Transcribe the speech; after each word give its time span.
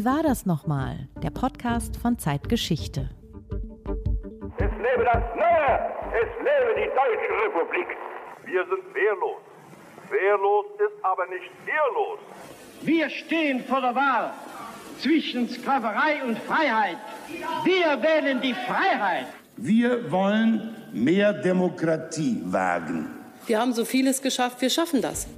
Wie 0.00 0.06
war 0.06 0.22
das 0.22 0.46
nochmal? 0.46 1.10
Der 1.22 1.28
Podcast 1.28 1.98
von 1.98 2.18
Zeitgeschichte. 2.18 3.10
Es 4.56 4.72
lebe 4.86 5.04
das 5.04 5.22
Neue! 5.36 5.74
Es 6.22 6.30
lebe 6.38 6.70
die 6.74 6.88
Deutsche 7.00 7.32
Republik! 7.44 7.86
Wir 8.46 8.64
sind 8.64 8.94
wehrlos. 8.94 9.42
Wehrlos 10.08 10.64
ist 10.78 11.04
aber 11.04 11.26
nicht 11.26 11.50
ehrlos. 11.66 12.18
Wir 12.80 13.10
stehen 13.10 13.62
vor 13.64 13.82
der 13.82 13.94
Wahl 13.94 14.32
zwischen 15.00 15.50
Sklaverei 15.50 16.24
und 16.26 16.38
Freiheit. 16.38 16.96
Wir 17.64 18.02
wählen 18.02 18.40
die 18.40 18.54
Freiheit. 18.54 19.26
Wir 19.58 20.10
wollen 20.10 20.76
mehr 20.94 21.34
Demokratie 21.34 22.40
wagen. 22.46 23.10
Wir 23.46 23.60
haben 23.60 23.74
so 23.74 23.84
vieles 23.84 24.22
geschafft, 24.22 24.62
wir 24.62 24.70
schaffen 24.70 25.02
das. 25.02 25.28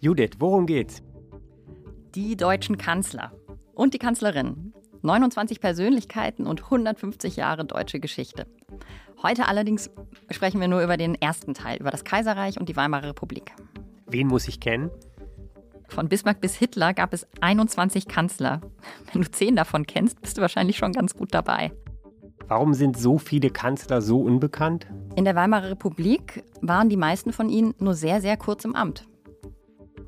Judith, 0.00 0.36
worum 0.38 0.64
geht's? 0.64 1.02
Die 2.16 2.36
deutschen 2.36 2.76
Kanzler 2.76 3.30
und 3.72 3.94
die 3.94 3.98
Kanzlerin. 3.98 4.72
29 5.02 5.60
Persönlichkeiten 5.60 6.44
und 6.44 6.64
150 6.64 7.36
Jahre 7.36 7.64
deutsche 7.64 8.00
Geschichte. 8.00 8.46
Heute 9.22 9.46
allerdings 9.46 9.90
sprechen 10.28 10.60
wir 10.60 10.66
nur 10.66 10.82
über 10.82 10.96
den 10.96 11.14
ersten 11.14 11.54
Teil, 11.54 11.78
über 11.78 11.92
das 11.92 12.02
Kaiserreich 12.02 12.58
und 12.58 12.68
die 12.68 12.74
Weimarer 12.74 13.10
Republik. 13.10 13.52
Wen 14.08 14.26
muss 14.26 14.48
ich 14.48 14.58
kennen? 14.58 14.90
Von 15.86 16.08
Bismarck 16.08 16.40
bis 16.40 16.56
Hitler 16.56 16.94
gab 16.94 17.12
es 17.12 17.28
21 17.40 18.08
Kanzler. 18.08 18.60
Wenn 19.12 19.22
du 19.22 19.30
zehn 19.30 19.54
davon 19.54 19.86
kennst, 19.86 20.20
bist 20.20 20.36
du 20.36 20.42
wahrscheinlich 20.42 20.78
schon 20.78 20.92
ganz 20.92 21.14
gut 21.14 21.32
dabei. 21.32 21.70
Warum 22.48 22.74
sind 22.74 22.98
so 22.98 23.18
viele 23.18 23.50
Kanzler 23.50 24.02
so 24.02 24.20
unbekannt? 24.20 24.88
In 25.14 25.24
der 25.24 25.36
Weimarer 25.36 25.70
Republik 25.70 26.42
waren 26.60 26.88
die 26.88 26.96
meisten 26.96 27.32
von 27.32 27.48
ihnen 27.48 27.74
nur 27.78 27.94
sehr, 27.94 28.20
sehr 28.20 28.36
kurz 28.36 28.64
im 28.64 28.74
Amt. 28.74 29.06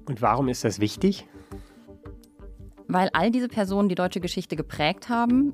Und 0.07 0.21
warum 0.21 0.49
ist 0.49 0.65
das 0.65 0.81
wichtig? 0.81 1.29
Weil 2.89 3.11
all 3.13 3.31
diese 3.31 3.49
Personen 3.49 3.89
die 3.89 3.95
deutsche 3.95 4.21
Geschichte 4.21 4.57
geprägt 4.57 5.09
haben, 5.09 5.53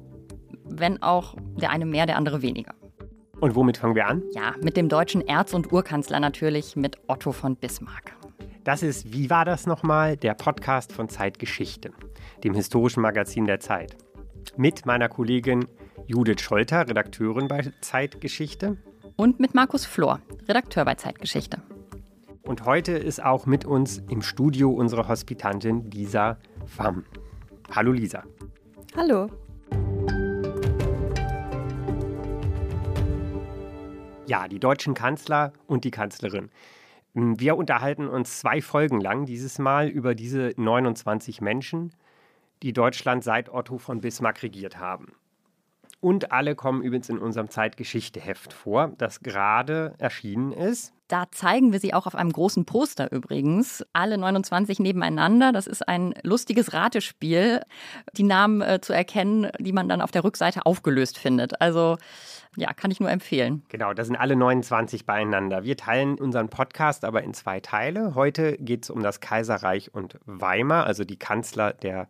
wenn 0.65 1.03
auch 1.03 1.35
der 1.61 1.71
eine 1.71 1.87
mehr, 1.87 2.07
der 2.07 2.17
andere 2.17 2.43
weniger. 2.43 2.75
Und 3.41 3.55
womit 3.55 3.77
fangen 3.77 3.95
wir 3.95 4.07
an? 4.07 4.23
Ja, 4.33 4.55
mit 4.61 4.77
dem 4.77 4.89
deutschen 4.89 5.21
Erz- 5.27 5.55
und 5.55 5.73
Urkanzler 5.73 6.19
natürlich, 6.19 6.75
mit 6.75 6.99
Otto 7.07 7.33
von 7.33 7.57
Bismarck. 7.57 8.17
Das 8.65 8.83
ist 8.83 9.13
Wie 9.13 9.31
war 9.31 9.45
das 9.45 9.67
nochmal? 9.67 10.17
Der 10.17 10.35
Podcast 10.35 10.93
von 10.93 11.09
Zeitgeschichte, 11.09 11.93
dem 12.43 12.55
historischen 12.55 13.01
Magazin 13.01 13.47
der 13.47 13.61
Zeit. 13.61 13.97
Mit 14.57 14.87
meiner 14.87 15.09
Kollegin 15.09 15.67
Judith 16.07 16.41
Scholter, 16.41 16.89
Redakteurin 16.89 17.49
bei 17.49 17.71
Zeitgeschichte. 17.81 18.77
Und 19.17 19.41
mit 19.41 19.55
Markus 19.55 19.87
Flor, 19.87 20.21
Redakteur 20.49 20.85
bei 20.85 20.95
Zeitgeschichte. 20.97 21.63
Und 22.43 22.65
heute 22.65 22.93
ist 22.93 23.23
auch 23.23 23.47
mit 23.47 23.65
uns 23.65 23.99
im 24.09 24.23
Studio 24.23 24.71
unsere 24.71 25.07
Hospitantin 25.07 25.91
Lisa 25.91 26.39
Pham. 26.69 27.05
Hallo 27.75 27.93
Lisa. 27.93 28.23
Hallo. 28.97 29.29
Ja, 34.27 34.47
die 34.47 34.61
deutschen 34.61 34.95
Kanzler 34.95 35.53
und 35.67 35.85
die 35.85 35.91
Kanzlerin. 35.91 36.51
Wir 37.15 37.57
unterhalten 37.57 38.07
uns 38.07 38.39
zwei 38.39 38.61
Folgen 38.61 39.01
lang 39.01 39.25
dieses 39.25 39.59
Mal 39.59 39.89
über 39.89 40.15
diese 40.15 40.53
29 40.57 41.41
Menschen, 41.41 41.93
die 42.63 42.73
Deutschland 42.73 43.25
seit 43.25 43.49
Otto 43.49 43.79
von 43.79 44.01
Bismarck 44.01 44.43
regiert 44.43 44.79
haben. 44.79 45.13
Und 46.01 46.31
alle 46.31 46.55
kommen 46.55 46.83
übrigens 46.83 47.09
in 47.09 47.19
unserem 47.19 47.51
Zeitgeschichteheft 47.51 48.53
vor, 48.53 48.93
das 48.99 49.21
gerade 49.21 49.95
erschienen 49.99 50.53
ist. 50.53 50.93
Da 51.09 51.25
zeigen 51.31 51.73
wir 51.73 51.81
sie 51.81 51.95
auch 51.95 52.07
auf 52.07 52.15
einem 52.15 52.31
großen 52.31 52.67
Poster 52.67 53.11
übrigens. 53.11 53.83
Alle 53.95 54.19
29 54.19 54.79
nebeneinander. 54.79 55.53
Das 55.53 55.67
ist 55.67 55.89
ein 55.89 56.15
lustiges 56.23 56.75
Ratespiel, 56.75 57.63
die 58.13 58.25
Namen 58.25 58.61
äh, 58.61 58.81
zu 58.83 58.93
erkennen, 58.93 59.51
die 59.59 59.73
man 59.73 59.89
dann 59.89 60.03
auf 60.03 60.11
der 60.11 60.23
Rückseite 60.23 60.67
aufgelöst 60.67 61.19
findet. 61.19 61.63
Also 61.63 61.97
ja, 62.57 62.75
kann 62.75 62.91
ich 62.91 63.01
nur 63.01 63.11
empfehlen. 63.11 63.63
Genau, 63.71 63.95
da 63.95 64.05
sind 64.05 64.17
alle 64.17 64.37
29 64.37 65.07
beieinander. 65.07 65.65
Wir 65.65 65.79
teilen 65.79 66.19
unseren 66.19 66.51
Podcast 66.51 67.07
aber 67.07 67.23
in 67.23 67.33
zwei 67.33 67.61
Teile. 67.61 68.15
Heute 68.15 68.59
geht 68.59 68.85
es 68.85 68.91
um 68.91 69.03
das 69.03 69.21
Kaiserreich 69.21 69.95
und 69.95 70.19
Weimar, 70.27 70.85
also 70.85 71.05
die 71.05 71.19
Kanzler 71.19 71.73
der 71.73 72.09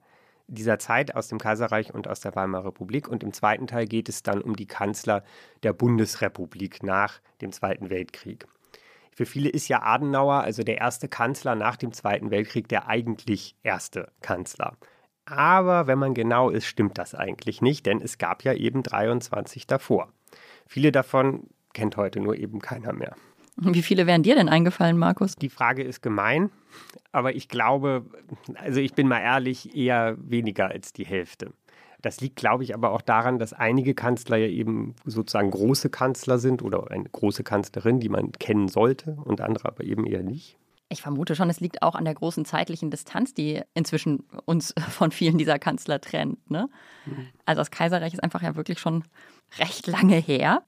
dieser 0.48 0.78
Zeit 0.78 1.14
aus 1.14 1.28
dem 1.28 1.38
Kaiserreich 1.38 1.92
und 1.92 2.08
aus 2.08 2.20
der 2.20 2.34
Weimarer 2.34 2.68
Republik. 2.68 3.06
Und 3.06 3.22
im 3.22 3.34
zweiten 3.34 3.66
Teil 3.66 3.86
geht 3.86 4.08
es 4.08 4.22
dann 4.22 4.40
um 4.40 4.56
die 4.56 4.66
Kanzler 4.66 5.22
der 5.62 5.74
Bundesrepublik 5.74 6.82
nach 6.82 7.20
dem 7.42 7.52
Zweiten 7.52 7.90
Weltkrieg. 7.90 8.46
Für 9.18 9.26
viele 9.26 9.48
ist 9.48 9.66
ja 9.66 9.82
Adenauer, 9.82 10.44
also 10.44 10.62
der 10.62 10.78
erste 10.78 11.08
Kanzler 11.08 11.56
nach 11.56 11.74
dem 11.74 11.90
Zweiten 11.90 12.30
Weltkrieg, 12.30 12.68
der 12.68 12.86
eigentlich 12.86 13.56
erste 13.64 14.12
Kanzler. 14.20 14.76
Aber 15.24 15.88
wenn 15.88 15.98
man 15.98 16.14
genau 16.14 16.50
ist, 16.50 16.66
stimmt 16.66 16.98
das 16.98 17.16
eigentlich 17.16 17.60
nicht, 17.60 17.84
denn 17.86 18.00
es 18.00 18.18
gab 18.18 18.44
ja 18.44 18.52
eben 18.52 18.84
23 18.84 19.66
davor. 19.66 20.12
Viele 20.68 20.92
davon 20.92 21.48
kennt 21.74 21.96
heute 21.96 22.20
nur 22.20 22.36
eben 22.36 22.60
keiner 22.60 22.92
mehr. 22.92 23.16
Wie 23.56 23.82
viele 23.82 24.06
wären 24.06 24.22
dir 24.22 24.36
denn 24.36 24.48
eingefallen, 24.48 24.96
Markus? 24.96 25.34
Die 25.34 25.48
Frage 25.48 25.82
ist 25.82 26.00
gemein, 26.00 26.52
aber 27.10 27.34
ich 27.34 27.48
glaube, 27.48 28.06
also 28.54 28.78
ich 28.78 28.94
bin 28.94 29.08
mal 29.08 29.18
ehrlich, 29.18 29.74
eher 29.76 30.16
weniger 30.20 30.68
als 30.68 30.92
die 30.92 31.04
Hälfte. 31.04 31.52
Das 32.00 32.20
liegt, 32.20 32.36
glaube 32.36 32.62
ich, 32.62 32.74
aber 32.74 32.92
auch 32.92 33.02
daran, 33.02 33.38
dass 33.38 33.52
einige 33.52 33.94
Kanzler 33.94 34.36
ja 34.36 34.46
eben 34.46 34.94
sozusagen 35.04 35.50
große 35.50 35.90
Kanzler 35.90 36.38
sind 36.38 36.62
oder 36.62 36.90
eine 36.90 37.08
große 37.08 37.42
Kanzlerin, 37.42 37.98
die 37.98 38.08
man 38.08 38.32
kennen 38.32 38.68
sollte 38.68 39.16
und 39.24 39.40
andere 39.40 39.68
aber 39.68 39.84
eben 39.84 40.06
eher 40.06 40.22
nicht. 40.22 40.58
Ich 40.90 41.02
vermute 41.02 41.34
schon, 41.34 41.50
es 41.50 41.60
liegt 41.60 41.82
auch 41.82 41.94
an 41.94 42.04
der 42.04 42.14
großen 42.14 42.44
zeitlichen 42.44 42.90
Distanz, 42.90 43.34
die 43.34 43.60
inzwischen 43.74 44.24
uns 44.46 44.74
von 44.90 45.10
vielen 45.10 45.38
dieser 45.38 45.58
Kanzler 45.58 46.00
trennt. 46.00 46.50
Ne? 46.50 46.68
Mhm. 47.04 47.28
Also 47.44 47.60
das 47.60 47.70
Kaiserreich 47.70 48.14
ist 48.14 48.22
einfach 48.22 48.42
ja 48.42 48.56
wirklich 48.56 48.78
schon 48.78 49.04
recht 49.58 49.86
lange 49.86 50.16
her. 50.16 50.62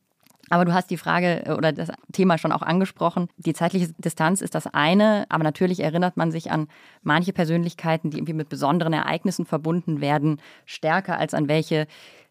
Aber 0.48 0.64
du 0.64 0.72
hast 0.72 0.90
die 0.90 0.96
Frage 0.96 1.46
äh, 1.46 1.52
oder 1.52 1.72
das 1.72 1.90
Thema 2.12 2.38
schon 2.38 2.52
auch 2.52 2.62
angesprochen. 2.62 3.28
Die 3.36 3.52
zeitliche 3.52 3.92
Distanz 3.98 4.40
ist 4.40 4.54
das 4.54 4.66
eine, 4.66 5.26
aber 5.28 5.44
natürlich 5.44 5.80
erinnert 5.80 6.16
man 6.16 6.32
sich 6.32 6.50
an 6.50 6.68
manche 7.02 7.32
Persönlichkeiten, 7.32 8.10
die 8.10 8.18
irgendwie 8.18 8.32
mit 8.32 8.48
besonderen 8.48 8.92
Ereignissen 8.92 9.46
verbunden 9.46 10.00
werden, 10.00 10.40
stärker 10.64 11.18
als 11.18 11.34
an 11.34 11.48
welche, 11.48 11.86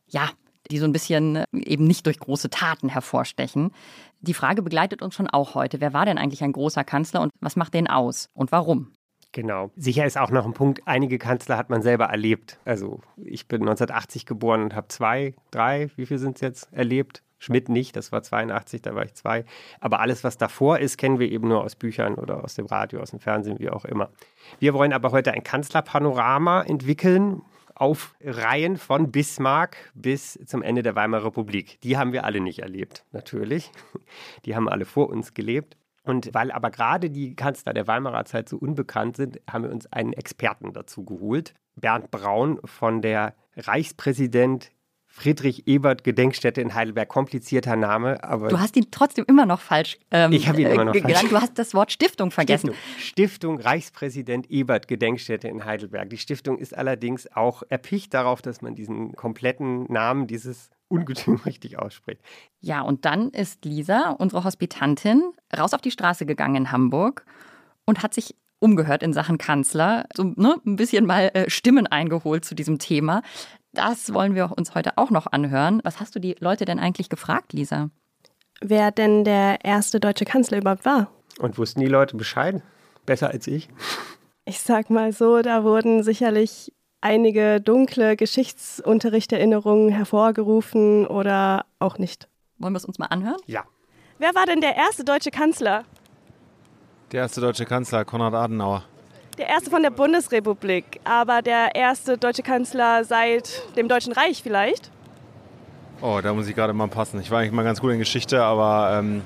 ja, 0.07 0.29
die 0.71 0.77
so 0.77 0.85
ein 0.85 0.91
bisschen 0.91 1.37
äh, 1.37 1.45
eben 1.53 1.85
nicht 1.85 2.05
durch 2.05 2.19
große 2.19 2.49
Taten 2.49 2.89
hervorstechen. 2.89 3.71
Die 4.21 4.33
Frage 4.33 4.61
begleitet 4.61 5.01
uns 5.01 5.15
schon 5.15 5.29
auch 5.29 5.55
heute. 5.55 5.79
Wer 5.81 5.93
war 5.93 6.05
denn 6.05 6.17
eigentlich 6.17 6.43
ein 6.43 6.51
großer 6.51 6.83
Kanzler 6.83 7.21
und 7.21 7.31
was 7.39 7.55
macht 7.55 7.73
den 7.73 7.87
aus 7.87 8.29
und 8.33 8.51
warum? 8.51 8.91
Genau. 9.31 9.69
Sicher 9.75 10.05
ist 10.05 10.17
auch 10.17 10.31
noch 10.31 10.45
ein 10.45 10.53
Punkt, 10.53 10.81
einige 10.85 11.19
Kanzler 11.19 11.57
hat 11.57 11.69
man 11.69 11.81
selber 11.81 12.05
erlebt. 12.05 12.59
Also 12.65 13.01
ich 13.17 13.47
bin 13.47 13.61
1980 13.61 14.25
geboren 14.25 14.63
und 14.63 14.75
habe 14.75 14.87
zwei, 14.87 15.35
drei, 15.51 15.89
wie 15.95 16.07
viel 16.07 16.17
sind 16.17 16.35
es 16.37 16.41
jetzt, 16.41 16.73
erlebt. 16.73 17.21
Schmidt 17.39 17.69
nicht, 17.69 17.95
das 17.95 18.11
war 18.11 18.21
82, 18.21 18.81
da 18.81 18.93
war 18.93 19.05
ich 19.05 19.13
zwei. 19.15 19.45
Aber 19.79 20.01
alles, 20.01 20.23
was 20.23 20.37
davor 20.37 20.79
ist, 20.79 20.97
kennen 20.97 21.19
wir 21.19 21.31
eben 21.31 21.47
nur 21.47 21.63
aus 21.63 21.75
Büchern 21.75 22.15
oder 22.15 22.43
aus 22.43 22.53
dem 22.53 22.65
Radio, 22.65 22.99
aus 22.99 23.11
dem 23.11 23.19
Fernsehen, 23.19 23.59
wie 23.59 23.69
auch 23.69 23.85
immer. 23.85 24.09
Wir 24.59 24.73
wollen 24.73 24.93
aber 24.93 25.11
heute 25.11 25.31
ein 25.31 25.43
Kanzlerpanorama 25.43 26.63
entwickeln, 26.63 27.41
auf 27.79 28.13
Reihen 28.21 28.77
von 28.77 29.09
Bismarck 29.09 29.77
bis 29.93 30.37
zum 30.45 30.61
Ende 30.61 30.83
der 30.83 30.95
Weimarer 30.95 31.27
Republik. 31.27 31.79
Die 31.81 31.97
haben 31.97 32.11
wir 32.11 32.25
alle 32.25 32.41
nicht 32.41 32.59
erlebt, 32.59 33.05
natürlich. 33.13 33.71
Die 34.45 34.55
haben 34.55 34.67
alle 34.67 34.83
vor 34.83 35.09
uns 35.09 35.33
gelebt. 35.33 35.77
Und 36.03 36.33
weil 36.33 36.51
aber 36.51 36.71
gerade 36.71 37.09
die 37.09 37.35
Kanzler 37.35 37.73
der 37.73 37.87
Weimarer 37.87 38.25
Zeit 38.25 38.49
so 38.49 38.57
unbekannt 38.57 39.15
sind, 39.15 39.39
haben 39.49 39.63
wir 39.63 39.71
uns 39.71 39.91
einen 39.93 40.11
Experten 40.13 40.73
dazu 40.73 41.05
geholt. 41.05 41.53
Bernd 41.75 42.11
Braun 42.11 42.59
von 42.65 43.01
der 43.01 43.35
Reichspräsident 43.55 44.71
Friedrich 45.11 45.67
Ebert 45.67 46.03
Gedenkstätte 46.03 46.61
in 46.61 46.75
Heidelberg. 46.75 47.09
Komplizierter 47.09 47.75
Name, 47.75 48.23
aber. 48.23 48.47
Du 48.47 48.59
hast 48.59 48.77
ihn 48.77 48.87
trotzdem 48.91 49.25
immer 49.27 49.45
noch 49.45 49.59
falsch 49.59 49.97
ähm, 50.11 50.31
Ich 50.31 50.47
habe 50.47 50.61
ihn 50.61 50.67
immer 50.67 50.85
noch 50.85 50.95
äh, 50.95 51.01
falsch. 51.01 51.29
Du 51.29 51.41
hast 51.41 51.57
das 51.57 51.73
Wort 51.73 51.91
Stiftung 51.91 52.31
vergessen. 52.31 52.73
Stiftung. 52.97 53.57
Stiftung 53.57 53.59
Reichspräsident 53.59 54.49
Ebert 54.51 54.87
Gedenkstätte 54.87 55.47
in 55.47 55.65
Heidelberg. 55.65 56.09
Die 56.11 56.17
Stiftung 56.17 56.59
ist 56.59 56.77
allerdings 56.77 57.27
auch 57.35 57.63
erpicht 57.69 58.13
darauf, 58.13 58.41
dass 58.41 58.61
man 58.61 58.75
diesen 58.75 59.13
kompletten 59.15 59.91
Namen 59.91 60.27
dieses 60.27 60.69
Ungetüm 60.87 61.35
richtig 61.45 61.79
ausspricht. 61.79 62.21
Ja, 62.61 62.81
und 62.81 63.03
dann 63.03 63.29
ist 63.29 63.65
Lisa, 63.65 64.11
unsere 64.11 64.43
Hospitantin, 64.43 65.33
raus 65.57 65.73
auf 65.73 65.81
die 65.81 65.91
Straße 65.91 66.25
gegangen 66.27 66.55
in 66.55 66.71
Hamburg 66.71 67.25
und 67.85 68.03
hat 68.03 68.13
sich 68.13 68.35
umgehört 68.59 69.03
in 69.03 69.13
Sachen 69.13 69.37
Kanzler, 69.37 70.05
so 70.13 70.23
ne, 70.35 70.57
ein 70.65 70.75
bisschen 70.75 71.05
mal 71.05 71.31
äh, 71.33 71.49
Stimmen 71.49 71.87
eingeholt 71.87 72.45
zu 72.45 72.55
diesem 72.55 72.77
Thema. 72.77 73.21
Das 73.73 74.13
wollen 74.13 74.35
wir 74.35 74.51
uns 74.57 74.73
heute 74.75 74.97
auch 74.97 75.11
noch 75.11 75.27
anhören. 75.27 75.81
Was 75.83 75.99
hast 75.99 76.15
du 76.15 76.19
die 76.19 76.35
Leute 76.39 76.65
denn 76.65 76.79
eigentlich 76.79 77.09
gefragt, 77.09 77.53
Lisa? 77.53 77.89
Wer 78.61 78.91
denn 78.91 79.23
der 79.23 79.63
erste 79.63 79.99
deutsche 79.99 80.25
Kanzler 80.25 80.57
überhaupt 80.57 80.85
war? 80.85 81.11
Und 81.39 81.57
wussten 81.57 81.79
die 81.79 81.87
Leute 81.87 82.17
Bescheid? 82.17 82.61
Besser 83.05 83.29
als 83.29 83.47
ich? 83.47 83.69
Ich 84.45 84.59
sag 84.61 84.89
mal 84.89 85.13
so, 85.13 85.41
da 85.41 85.63
wurden 85.63 86.03
sicherlich 86.03 86.73
einige 87.01 87.61
dunkle 87.61 88.17
Geschichtsunterrichterinnerungen 88.17 89.89
hervorgerufen 89.89 91.07
oder 91.07 91.65
auch 91.77 91.97
nicht. 91.97 92.27
Wollen 92.57 92.73
wir 92.73 92.77
es 92.77 92.85
uns 92.85 92.99
mal 92.99 93.05
anhören? 93.05 93.39
Ja. 93.45 93.63
Wer 94.17 94.35
war 94.35 94.45
denn 94.45 94.59
der 94.59 94.75
erste 94.75 95.05
deutsche 95.05 95.31
Kanzler? 95.31 95.85
Der 97.11 97.21
erste 97.21 97.39
deutsche 97.39 97.65
Kanzler, 97.65 98.03
Konrad 98.03 98.33
Adenauer. 98.33 98.83
Der 99.39 99.47
erste 99.47 99.69
von 99.69 99.81
der 99.81 99.89
Bundesrepublik, 99.89 100.99
aber 101.05 101.41
der 101.41 101.73
erste 101.73 102.17
deutsche 102.17 102.43
Kanzler 102.43 103.05
seit 103.05 103.73
dem 103.77 103.87
Deutschen 103.87 104.11
Reich 104.11 104.43
vielleicht? 104.43 104.91
Oh, 106.01 106.19
da 106.21 106.33
muss 106.33 106.49
ich 106.49 106.55
gerade 106.55 106.73
mal 106.73 106.89
passen. 106.89 107.21
Ich 107.21 107.31
war 107.31 107.39
eigentlich 107.39 107.53
mal 107.53 107.63
ganz 107.63 107.79
gut 107.79 107.93
in 107.93 107.99
Geschichte, 107.99 108.43
aber 108.43 108.99
ähm, 108.99 109.21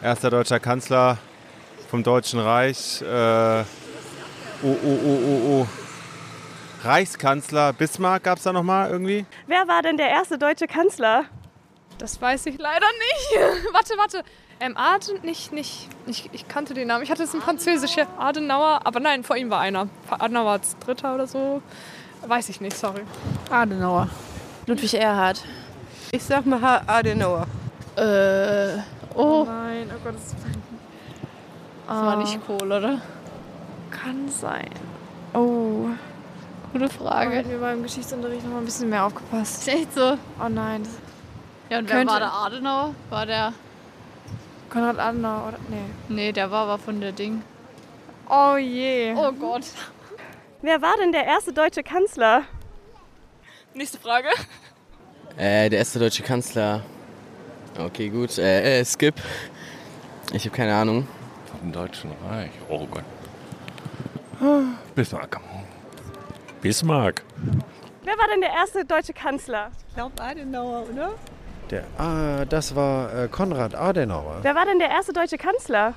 erster 0.00 0.30
deutscher 0.30 0.60
Kanzler 0.60 1.18
vom 1.90 2.04
Deutschen 2.04 2.38
Reich. 2.38 3.02
Äh, 3.02 3.04
oh, 3.04 3.64
oh, 4.62 4.76
oh, 4.84 5.18
oh, 5.26 5.40
oh. 5.48 5.66
Reichskanzler 6.84 7.72
Bismarck 7.72 8.22
gab 8.22 8.38
es 8.38 8.44
da 8.44 8.52
nochmal 8.52 8.90
irgendwie? 8.90 9.26
Wer 9.48 9.66
war 9.66 9.82
denn 9.82 9.96
der 9.96 10.08
erste 10.08 10.38
deutsche 10.38 10.68
Kanzler? 10.68 11.24
Das 11.98 12.22
weiß 12.22 12.46
ich 12.46 12.58
leider 12.58 12.86
nicht. 12.86 13.64
warte, 13.72 13.94
warte. 13.96 14.22
Ähm, 14.62 14.76
Aden, 14.76 15.20
nicht, 15.22 15.52
nicht, 15.52 15.88
ich, 16.06 16.30
ich 16.32 16.46
kannte 16.46 16.72
den 16.72 16.86
Namen. 16.86 17.02
Ich 17.02 17.10
hatte 17.10 17.24
es 17.24 17.34
in 17.34 17.40
Französisch, 17.40 17.96
Adenauer, 18.16 18.82
aber 18.84 19.00
nein, 19.00 19.24
vor 19.24 19.34
ihm 19.36 19.50
war 19.50 19.58
einer. 19.58 19.88
Adenauer 20.08 20.52
als 20.52 20.78
Dritter 20.78 21.16
oder 21.16 21.26
so. 21.26 21.60
Weiß 22.24 22.48
ich 22.48 22.60
nicht, 22.60 22.76
sorry. 22.76 23.00
Adenauer. 23.50 24.08
Ludwig 24.68 24.94
Erhard. 24.94 25.42
Ich 26.12 26.22
sag 26.22 26.46
mal 26.46 26.80
Adenauer. 26.86 27.48
Äh, 27.96 28.78
oh. 29.16 29.42
oh 29.42 29.44
nein, 29.46 29.90
oh 29.92 29.98
Gott, 30.04 30.14
das, 30.14 30.36
das 31.88 31.96
war 31.96 32.16
nicht 32.18 32.38
cool, 32.48 32.70
oder? 32.72 33.00
Kann 33.90 34.28
sein. 34.28 34.70
Oh. 35.34 35.88
Gute 36.72 36.88
Frage. 36.88 37.34
Hätten 37.34 37.50
wir 37.50 37.58
beim 37.58 37.82
Geschichtsunterricht 37.82 38.44
noch 38.44 38.52
mal 38.52 38.58
ein 38.58 38.64
bisschen 38.64 38.90
mehr 38.90 39.06
aufgepasst. 39.06 39.66
Ist 39.66 39.74
echt 39.74 39.92
so? 39.92 40.16
Oh 40.40 40.48
nein. 40.48 40.84
Ja, 41.68 41.80
und 41.80 41.88
wer 41.88 41.96
Könnte- 41.96 42.12
war 42.12 42.20
der 42.20 42.32
Adenauer? 42.32 42.94
War 43.10 43.26
der. 43.26 43.52
Konrad 44.72 44.98
Adenauer, 44.98 45.48
oder? 45.48 45.58
Nee. 45.68 45.84
Nee, 46.08 46.32
der 46.32 46.50
war 46.50 46.66
aber 46.66 46.78
von 46.78 47.00
der 47.00 47.12
Ding. 47.12 47.42
Oh 48.28 48.56
je. 48.56 49.12
Oh 49.14 49.30
Gott. 49.32 49.64
Wer 50.62 50.80
war 50.80 50.94
denn 50.96 51.12
der 51.12 51.26
erste 51.26 51.52
deutsche 51.52 51.82
Kanzler? 51.82 52.44
Nächste 53.74 53.98
Frage. 53.98 54.28
Äh, 55.36 55.68
der 55.68 55.80
erste 55.80 55.98
deutsche 55.98 56.22
Kanzler. 56.22 56.82
Okay, 57.78 58.08
gut. 58.08 58.38
Äh, 58.38 58.80
äh 58.80 58.84
Skip. 58.84 59.14
Ich 60.32 60.44
habe 60.46 60.56
keine 60.56 60.74
Ahnung. 60.74 61.06
Vom 61.46 61.72
Deutschen 61.72 62.10
Reich. 62.28 62.50
Oh 62.68 62.86
Gott. 62.86 63.04
Bismarck. 64.94 65.40
Bismarck. 66.60 67.22
Wer 68.02 68.18
war 68.18 68.26
denn 68.28 68.40
der 68.40 68.50
erste 68.50 68.84
deutsche 68.84 69.12
Kanzler? 69.12 69.70
Ich 69.88 69.94
glaube 69.94 70.20
Adenauer, 70.20 70.86
oder? 70.90 71.14
Der, 71.72 71.84
ah, 71.96 72.44
das 72.44 72.76
war 72.76 73.14
äh, 73.14 73.28
Konrad 73.28 73.74
Adenauer. 73.74 74.40
Wer 74.42 74.54
war 74.54 74.66
denn 74.66 74.78
der 74.78 74.90
erste 74.90 75.14
deutsche 75.14 75.38
Kanzler? 75.38 75.94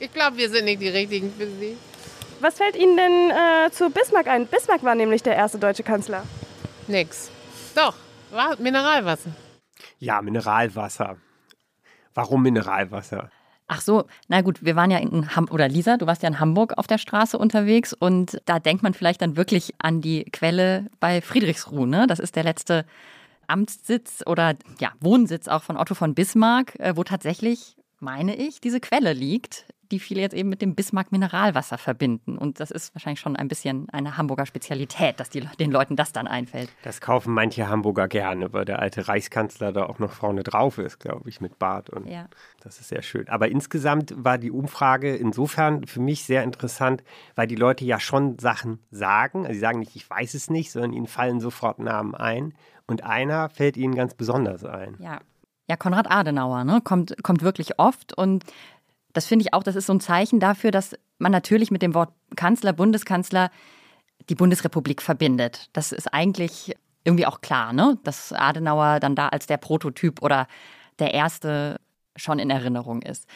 Ich 0.00 0.12
glaube, 0.12 0.36
wir 0.36 0.50
sind 0.50 0.64
nicht 0.64 0.82
die 0.82 0.88
Richtigen 0.88 1.32
für 1.32 1.46
Sie. 1.46 1.76
Was 2.40 2.56
fällt 2.56 2.74
Ihnen 2.74 2.96
denn 2.96 3.30
äh, 3.30 3.70
zu 3.70 3.88
Bismarck 3.88 4.26
ein? 4.26 4.48
Bismarck 4.48 4.82
war 4.82 4.96
nämlich 4.96 5.22
der 5.22 5.36
erste 5.36 5.60
deutsche 5.60 5.84
Kanzler. 5.84 6.24
Nix. 6.88 7.30
Doch, 7.76 7.94
war 8.32 8.56
Mineralwasser. 8.58 9.30
Ja, 10.00 10.20
Mineralwasser. 10.22 11.18
Warum 12.14 12.42
Mineralwasser? 12.42 13.30
Ach 13.68 13.80
so, 13.80 14.06
na 14.26 14.40
gut, 14.40 14.64
wir 14.64 14.74
waren 14.74 14.90
ja 14.90 14.98
in 14.98 15.36
Hamburg, 15.36 15.54
oder 15.54 15.68
Lisa, 15.68 15.98
du 15.98 16.08
warst 16.08 16.24
ja 16.24 16.28
in 16.28 16.40
Hamburg 16.40 16.72
auf 16.78 16.88
der 16.88 16.98
Straße 16.98 17.38
unterwegs 17.38 17.92
und 17.92 18.40
da 18.46 18.58
denkt 18.58 18.82
man 18.82 18.94
vielleicht 18.94 19.22
dann 19.22 19.36
wirklich 19.36 19.74
an 19.78 20.00
die 20.00 20.24
Quelle 20.24 20.86
bei 20.98 21.20
Friedrichsruh, 21.20 21.86
ne? 21.86 22.08
Das 22.08 22.18
ist 22.18 22.34
der 22.34 22.42
letzte 22.42 22.86
Amtssitz 23.48 24.22
oder 24.26 24.56
ja, 24.80 24.92
Wohnsitz 25.00 25.48
auch 25.48 25.62
von 25.62 25.76
Otto 25.76 25.94
von 25.94 26.14
Bismarck, 26.14 26.78
äh, 26.78 26.96
wo 26.96 27.04
tatsächlich, 27.04 27.76
meine 27.98 28.36
ich, 28.36 28.60
diese 28.60 28.80
Quelle 28.80 29.12
liegt, 29.12 29.66
die 29.90 29.98
viele 29.98 30.20
jetzt 30.20 30.34
eben 30.34 30.48
mit 30.48 30.62
dem 30.62 30.74
Bismarck 30.74 31.12
Mineralwasser 31.12 31.78
verbinden. 31.78 32.36
Und 32.36 32.60
das 32.60 32.70
ist 32.70 32.94
wahrscheinlich 32.94 33.20
schon 33.20 33.36
ein 33.36 33.48
bisschen 33.48 33.88
eine 33.90 34.16
Hamburger 34.16 34.46
Spezialität, 34.46 35.18
dass 35.18 35.30
die, 35.30 35.40
den 35.58 35.70
Leuten 35.70 35.96
das 35.96 36.12
dann 36.12 36.26
einfällt. 36.26 36.70
Das 36.82 37.00
kaufen 37.00 37.32
manche 37.32 37.68
Hamburger 37.68 38.08
gerne, 38.08 38.52
weil 38.52 38.64
der 38.64 38.80
alte 38.80 39.08
Reichskanzler 39.08 39.72
da 39.72 39.84
auch 39.86 39.98
noch 39.98 40.12
vorne 40.12 40.42
drauf 40.42 40.78
ist, 40.78 41.00
glaube 41.00 41.28
ich, 41.28 41.40
mit 41.40 41.58
Bart. 41.58 41.90
Und 41.90 42.06
Ja. 42.06 42.26
das 42.60 42.80
ist 42.80 42.88
sehr 42.88 43.02
schön. 43.02 43.28
Aber 43.28 43.48
insgesamt 43.48 44.14
war 44.16 44.38
die 44.38 44.50
Umfrage 44.50 45.16
insofern 45.16 45.86
für 45.86 46.00
mich 46.00 46.24
sehr 46.24 46.42
interessant, 46.44 47.02
weil 47.34 47.46
die 47.46 47.56
Leute 47.56 47.84
ja 47.84 47.98
schon 48.00 48.38
Sachen 48.38 48.80
sagen. 48.90 49.40
Also 49.46 49.54
sie 49.54 49.60
sagen 49.60 49.78
nicht, 49.80 49.96
ich 49.96 50.08
weiß 50.08 50.34
es 50.34 50.50
nicht, 50.50 50.70
sondern 50.70 50.92
ihnen 50.92 51.06
fallen 51.06 51.40
sofort 51.40 51.78
Namen 51.78 52.14
ein. 52.14 52.54
Und 52.86 53.04
einer 53.04 53.48
fällt 53.50 53.76
ihnen 53.76 53.94
ganz 53.94 54.14
besonders 54.14 54.64
ein. 54.64 54.96
Ja. 54.98 55.20
Ja, 55.70 55.76
Konrad 55.76 56.10
Adenauer 56.10 56.64
ne, 56.64 56.80
kommt, 56.82 57.22
kommt 57.22 57.42
wirklich 57.42 57.78
oft 57.78 58.16
und 58.16 58.42
das 59.18 59.26
finde 59.26 59.44
ich 59.44 59.52
auch, 59.52 59.64
das 59.64 59.74
ist 59.74 59.86
so 59.86 59.92
ein 59.92 59.98
Zeichen 59.98 60.38
dafür, 60.38 60.70
dass 60.70 60.94
man 61.18 61.32
natürlich 61.32 61.72
mit 61.72 61.82
dem 61.82 61.92
Wort 61.92 62.12
Kanzler, 62.36 62.72
Bundeskanzler 62.72 63.50
die 64.28 64.36
Bundesrepublik 64.36 65.02
verbindet. 65.02 65.70
Das 65.72 65.90
ist 65.90 66.14
eigentlich 66.14 66.76
irgendwie 67.02 67.26
auch 67.26 67.40
klar, 67.40 67.72
ne? 67.72 67.98
dass 68.04 68.32
Adenauer 68.32 69.00
dann 69.00 69.16
da 69.16 69.26
als 69.26 69.48
der 69.48 69.56
Prototyp 69.56 70.22
oder 70.22 70.46
der 71.00 71.14
Erste 71.14 71.80
schon 72.14 72.38
in 72.38 72.48
Erinnerung 72.48 73.02
ist. 73.02 73.26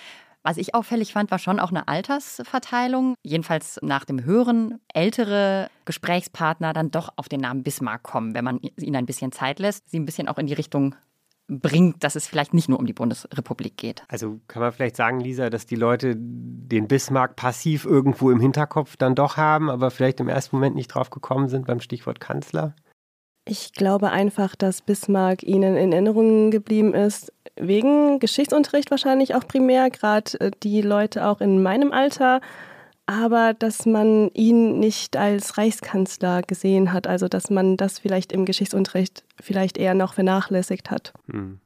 Was 0.44 0.56
ich 0.56 0.72
auffällig 0.72 1.12
fand, 1.12 1.32
war 1.32 1.40
schon 1.40 1.58
auch 1.58 1.70
eine 1.70 1.88
Altersverteilung. 1.88 3.16
Jedenfalls 3.24 3.80
nach 3.82 4.04
dem 4.04 4.22
Hören 4.22 4.78
ältere 4.94 5.68
Gesprächspartner 5.84 6.72
dann 6.72 6.92
doch 6.92 7.12
auf 7.16 7.28
den 7.28 7.40
Namen 7.40 7.64
Bismarck 7.64 8.04
kommen, 8.04 8.34
wenn 8.36 8.44
man 8.44 8.60
ihnen 8.76 8.94
ein 8.94 9.06
bisschen 9.06 9.32
Zeit 9.32 9.58
lässt, 9.58 9.90
sie 9.90 9.98
ein 9.98 10.06
bisschen 10.06 10.28
auch 10.28 10.38
in 10.38 10.46
die 10.46 10.54
Richtung 10.54 10.94
bringt, 11.48 12.02
dass 12.04 12.16
es 12.16 12.26
vielleicht 12.26 12.54
nicht 12.54 12.68
nur 12.68 12.78
um 12.78 12.86
die 12.86 12.92
Bundesrepublik 12.92 13.76
geht. 13.76 14.04
Also 14.08 14.40
kann 14.48 14.62
man 14.62 14.72
vielleicht 14.72 14.96
sagen, 14.96 15.20
Lisa, 15.20 15.50
dass 15.50 15.66
die 15.66 15.76
Leute 15.76 16.14
den 16.16 16.88
Bismarck 16.88 17.36
passiv 17.36 17.84
irgendwo 17.84 18.30
im 18.30 18.40
Hinterkopf 18.40 18.96
dann 18.96 19.14
doch 19.14 19.36
haben, 19.36 19.70
aber 19.70 19.90
vielleicht 19.90 20.20
im 20.20 20.28
ersten 20.28 20.56
Moment 20.56 20.76
nicht 20.76 20.88
drauf 20.88 21.10
gekommen 21.10 21.48
sind 21.48 21.66
beim 21.66 21.80
Stichwort 21.80 22.20
Kanzler? 22.20 22.74
Ich 23.44 23.72
glaube 23.72 24.10
einfach, 24.10 24.54
dass 24.54 24.82
Bismarck 24.82 25.42
Ihnen 25.42 25.76
in 25.76 25.92
Erinnerung 25.92 26.52
geblieben 26.52 26.94
ist, 26.94 27.32
wegen 27.56 28.20
Geschichtsunterricht 28.20 28.90
wahrscheinlich 28.90 29.34
auch 29.34 29.46
primär, 29.46 29.90
gerade 29.90 30.38
äh, 30.40 30.50
die 30.62 30.80
Leute 30.80 31.26
auch 31.26 31.40
in 31.40 31.62
meinem 31.62 31.92
Alter, 31.92 32.40
aber 33.06 33.54
dass 33.54 33.86
man 33.86 34.30
ihn 34.34 34.78
nicht 34.78 35.16
als 35.16 35.58
Reichskanzler 35.58 36.42
gesehen 36.42 36.92
hat, 36.92 37.06
also 37.06 37.28
dass 37.28 37.50
man 37.50 37.76
das 37.76 37.98
vielleicht 37.98 38.32
im 38.32 38.44
Geschichtsunterricht 38.44 39.24
vielleicht 39.40 39.76
eher 39.76 39.94
noch 39.94 40.14
vernachlässigt 40.14 40.90
hat. 40.90 41.12
Hm. 41.30 41.60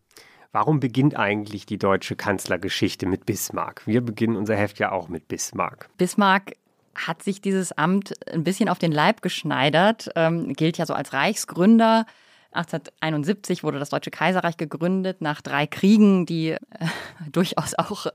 Warum 0.52 0.80
beginnt 0.80 1.16
eigentlich 1.16 1.66
die 1.66 1.76
deutsche 1.76 2.16
Kanzlergeschichte 2.16 3.04
mit 3.04 3.26
Bismarck? 3.26 3.86
Wir 3.86 4.00
beginnen 4.00 4.36
unser 4.36 4.56
Heft 4.56 4.78
ja 4.78 4.90
auch 4.90 5.08
mit 5.08 5.28
Bismarck. 5.28 5.90
Bismarck 5.98 6.54
hat 6.94 7.22
sich 7.22 7.42
dieses 7.42 7.72
Amt 7.72 8.14
ein 8.32 8.42
bisschen 8.42 8.70
auf 8.70 8.78
den 8.78 8.90
Leib 8.90 9.20
geschneidert, 9.20 10.08
ähm, 10.16 10.54
gilt 10.54 10.78
ja 10.78 10.86
so 10.86 10.94
als 10.94 11.12
Reichsgründer. 11.12 12.06
1871 12.56 13.62
wurde 13.62 13.78
das 13.78 13.90
Deutsche 13.90 14.10
Kaiserreich 14.10 14.56
gegründet, 14.56 15.20
nach 15.20 15.40
drei 15.40 15.66
Kriegen, 15.66 16.26
die 16.26 16.50
äh, 16.50 16.58
durchaus 17.32 17.74
auch 17.74 18.06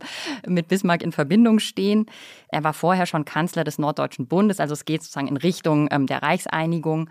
mit 0.48 0.68
Bismarck 0.68 1.02
in 1.02 1.12
Verbindung 1.12 1.60
stehen. 1.60 2.06
Er 2.50 2.64
war 2.64 2.74
vorher 2.74 3.06
schon 3.06 3.26
Kanzler 3.26 3.64
des 3.64 3.78
Norddeutschen 3.78 4.28
Bundes, 4.28 4.60
also 4.60 4.74
es 4.74 4.86
geht 4.86 5.04
sozusagen 5.04 5.28
in 5.28 5.38
Richtung 5.38 5.88
ähm, 5.92 6.08
der 6.08 6.22
Reichseinigung. 6.22 7.10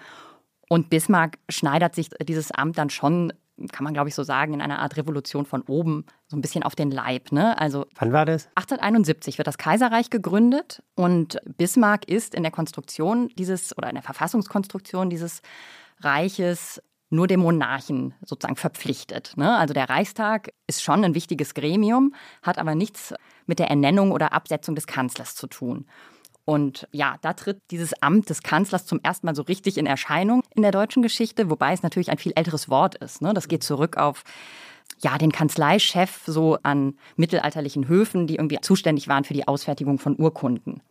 Und 0.68 0.88
Bismarck 0.88 1.38
schneidert 1.48 1.96
sich 1.96 2.10
dieses 2.22 2.52
Amt 2.52 2.78
dann 2.78 2.90
schon, 2.90 3.32
kann 3.72 3.82
man 3.82 3.92
glaube 3.92 4.08
ich 4.08 4.14
so 4.14 4.22
sagen, 4.22 4.54
in 4.54 4.62
einer 4.62 4.78
Art 4.78 4.96
Revolution 4.96 5.44
von 5.44 5.62
oben 5.62 6.04
so 6.28 6.36
ein 6.36 6.42
bisschen 6.42 6.62
auf 6.62 6.76
den 6.76 6.92
Leib. 6.92 7.32
Ne? 7.32 7.58
Also 7.58 7.86
Wann 7.96 8.12
war 8.12 8.24
das? 8.24 8.46
1871 8.54 9.38
wird 9.38 9.48
das 9.48 9.58
Kaiserreich 9.58 10.10
gegründet 10.10 10.82
und 10.94 11.38
Bismarck 11.56 12.08
ist 12.08 12.36
in 12.36 12.44
der 12.44 12.52
Konstruktion 12.52 13.30
dieses 13.36 13.76
oder 13.76 13.88
in 13.88 13.96
der 13.96 14.04
Verfassungskonstruktion 14.04 15.10
dieses 15.10 15.42
Reiches 16.02 16.80
nur 17.10 17.26
dem 17.26 17.40
Monarchen 17.40 18.14
sozusagen 18.24 18.56
verpflichtet. 18.56 19.32
Ne? 19.36 19.56
Also 19.56 19.74
der 19.74 19.88
Reichstag 19.88 20.52
ist 20.66 20.82
schon 20.82 21.04
ein 21.04 21.14
wichtiges 21.14 21.54
Gremium, 21.54 22.14
hat 22.42 22.58
aber 22.58 22.74
nichts 22.74 23.12
mit 23.46 23.58
der 23.58 23.68
Ernennung 23.68 24.12
oder 24.12 24.32
Absetzung 24.32 24.76
des 24.76 24.86
Kanzlers 24.86 25.34
zu 25.34 25.48
tun. 25.48 25.86
Und 26.44 26.88
ja, 26.92 27.16
da 27.20 27.32
tritt 27.34 27.60
dieses 27.70 28.00
Amt 28.02 28.30
des 28.30 28.42
Kanzlers 28.42 28.86
zum 28.86 29.00
ersten 29.02 29.26
Mal 29.26 29.34
so 29.34 29.42
richtig 29.42 29.76
in 29.76 29.86
Erscheinung 29.86 30.42
in 30.54 30.62
der 30.62 30.72
deutschen 30.72 31.02
Geschichte, 31.02 31.50
wobei 31.50 31.72
es 31.72 31.82
natürlich 31.82 32.10
ein 32.10 32.18
viel 32.18 32.32
älteres 32.34 32.68
Wort 32.68 32.94
ist. 32.96 33.22
Ne? 33.22 33.34
Das 33.34 33.48
geht 33.48 33.62
zurück 33.62 33.96
auf 33.96 34.24
ja, 35.02 35.18
den 35.18 35.32
Kanzleichef 35.32 36.22
so 36.26 36.58
an 36.62 36.94
mittelalterlichen 37.16 37.88
Höfen, 37.88 38.26
die 38.26 38.36
irgendwie 38.36 38.60
zuständig 38.60 39.08
waren 39.08 39.24
für 39.24 39.34
die 39.34 39.46
Ausfertigung 39.46 39.98
von 39.98 40.18
Urkunden. 40.18 40.82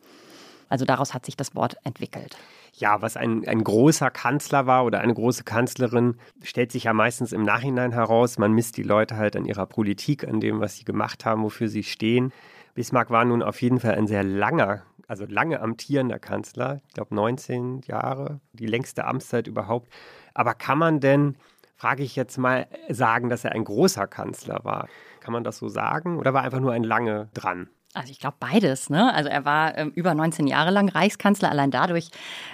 Also 0.69 0.85
daraus 0.85 1.13
hat 1.13 1.25
sich 1.25 1.35
das 1.35 1.55
Wort 1.55 1.77
entwickelt. 1.83 2.37
Ja, 2.73 3.01
was 3.01 3.17
ein, 3.17 3.47
ein 3.47 3.63
großer 3.63 4.09
Kanzler 4.09 4.65
war 4.65 4.85
oder 4.85 5.01
eine 5.01 5.13
große 5.13 5.43
Kanzlerin, 5.43 6.15
stellt 6.43 6.71
sich 6.71 6.85
ja 6.85 6.93
meistens 6.93 7.33
im 7.33 7.43
Nachhinein 7.43 7.91
heraus. 7.91 8.37
Man 8.37 8.53
misst 8.53 8.77
die 8.77 8.83
Leute 8.83 9.17
halt 9.17 9.35
an 9.35 9.45
ihrer 9.45 9.65
Politik, 9.65 10.27
an 10.27 10.39
dem, 10.39 10.59
was 10.59 10.77
sie 10.77 10.85
gemacht 10.85 11.25
haben, 11.25 11.43
wofür 11.43 11.67
sie 11.67 11.83
stehen. 11.83 12.31
Bismarck 12.75 13.09
war 13.09 13.25
nun 13.25 13.41
auf 13.43 13.61
jeden 13.61 13.79
Fall 13.79 13.95
ein 13.95 14.07
sehr 14.07 14.23
langer, 14.23 14.83
also 15.07 15.25
lange 15.27 15.59
amtierender 15.59 16.19
Kanzler. 16.19 16.81
Ich 16.87 16.93
glaube 16.93 17.15
19 17.15 17.81
Jahre, 17.81 18.39
die 18.53 18.67
längste 18.67 19.05
Amtszeit 19.05 19.47
überhaupt. 19.47 19.91
Aber 20.33 20.53
kann 20.53 20.77
man 20.77 20.99
denn, 20.99 21.35
frage 21.75 22.03
ich 22.03 22.15
jetzt 22.15 22.37
mal, 22.37 22.67
sagen, 22.87 23.29
dass 23.29 23.43
er 23.43 23.51
ein 23.53 23.63
großer 23.63 24.07
Kanzler 24.07 24.59
war? 24.63 24.87
Kann 25.19 25.33
man 25.33 25.43
das 25.43 25.57
so 25.57 25.67
sagen? 25.67 26.17
Oder 26.17 26.33
war 26.33 26.43
einfach 26.43 26.59
nur 26.59 26.71
ein 26.71 26.83
lange 26.83 27.29
dran? 27.33 27.69
Also 27.93 28.11
ich 28.11 28.19
glaube 28.19 28.37
beides. 28.39 28.89
Ne? 28.89 29.13
Also 29.13 29.29
er 29.29 29.45
war 29.45 29.77
ähm, 29.77 29.91
über 29.95 30.13
19 30.13 30.47
Jahre 30.47 30.71
lang 30.71 30.89
Reichskanzler. 30.89 31.49
Allein 31.49 31.71
dadurch 31.71 32.09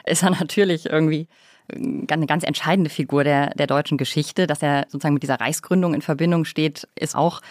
ist 0.06 0.24
er 0.24 0.30
natürlich 0.40 0.86
irgendwie 0.86 1.28
äh, 1.68 2.14
eine 2.14 2.26
ganz 2.26 2.44
entscheidende 2.44 2.90
Figur 2.90 3.24
der, 3.24 3.50
der 3.52 3.68
deutschen 3.68 3.98
Geschichte. 3.98 4.48
Dass 4.48 4.62
er 4.62 4.86
sozusagen 4.90 5.14
mit 5.14 5.24
dieser 5.24 5.40
Reichsgründung 5.40 5.94
in 5.94 6.02
Verbindung 6.02 6.46
steht, 6.46 6.88
ist 6.96 7.16
auch 7.16 7.42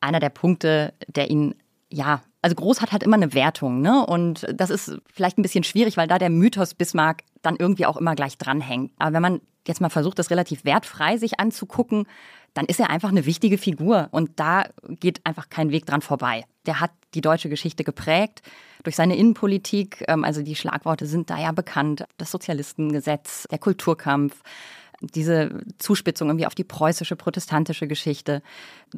einer 0.00 0.20
der 0.20 0.30
Punkte, 0.30 0.92
der 1.08 1.30
ihn 1.30 1.54
ja 1.90 2.20
also 2.44 2.56
groß 2.56 2.82
hat 2.82 2.92
halt 2.92 3.02
immer 3.02 3.16
eine 3.16 3.32
Wertung, 3.32 3.80
ne? 3.80 4.04
Und 4.04 4.46
das 4.52 4.68
ist 4.68 4.98
vielleicht 5.10 5.38
ein 5.38 5.42
bisschen 5.42 5.64
schwierig, 5.64 5.96
weil 5.96 6.08
da 6.08 6.18
der 6.18 6.28
Mythos 6.28 6.74
Bismarck 6.74 7.22
dann 7.40 7.56
irgendwie 7.56 7.86
auch 7.86 7.96
immer 7.96 8.14
gleich 8.14 8.36
dranhängt. 8.36 8.92
Aber 8.98 9.14
wenn 9.14 9.22
man 9.22 9.40
jetzt 9.66 9.80
mal 9.80 9.88
versucht, 9.88 10.18
das 10.18 10.28
relativ 10.28 10.62
wertfrei 10.66 11.16
sich 11.16 11.40
anzugucken, 11.40 12.06
dann 12.52 12.66
ist 12.66 12.80
er 12.80 12.90
einfach 12.90 13.08
eine 13.08 13.24
wichtige 13.24 13.56
Figur 13.56 14.08
und 14.10 14.38
da 14.38 14.64
geht 15.00 15.24
einfach 15.24 15.48
kein 15.48 15.70
Weg 15.70 15.86
dran 15.86 16.02
vorbei. 16.02 16.44
Der 16.66 16.80
hat 16.80 16.90
die 17.14 17.20
deutsche 17.20 17.48
Geschichte 17.48 17.84
geprägt 17.84 18.42
durch 18.82 18.96
seine 18.96 19.16
Innenpolitik. 19.16 20.04
Ähm, 20.08 20.24
also 20.24 20.42
die 20.42 20.56
Schlagworte 20.56 21.06
sind 21.06 21.30
da 21.30 21.38
ja 21.38 21.52
bekannt. 21.52 22.04
Das 22.16 22.30
Sozialistengesetz, 22.30 23.46
der 23.50 23.58
Kulturkampf, 23.58 24.42
diese 25.00 25.62
Zuspitzung 25.78 26.28
irgendwie 26.28 26.46
auf 26.46 26.54
die 26.54 26.64
preußische 26.64 27.16
protestantische 27.16 27.86
Geschichte, 27.86 28.42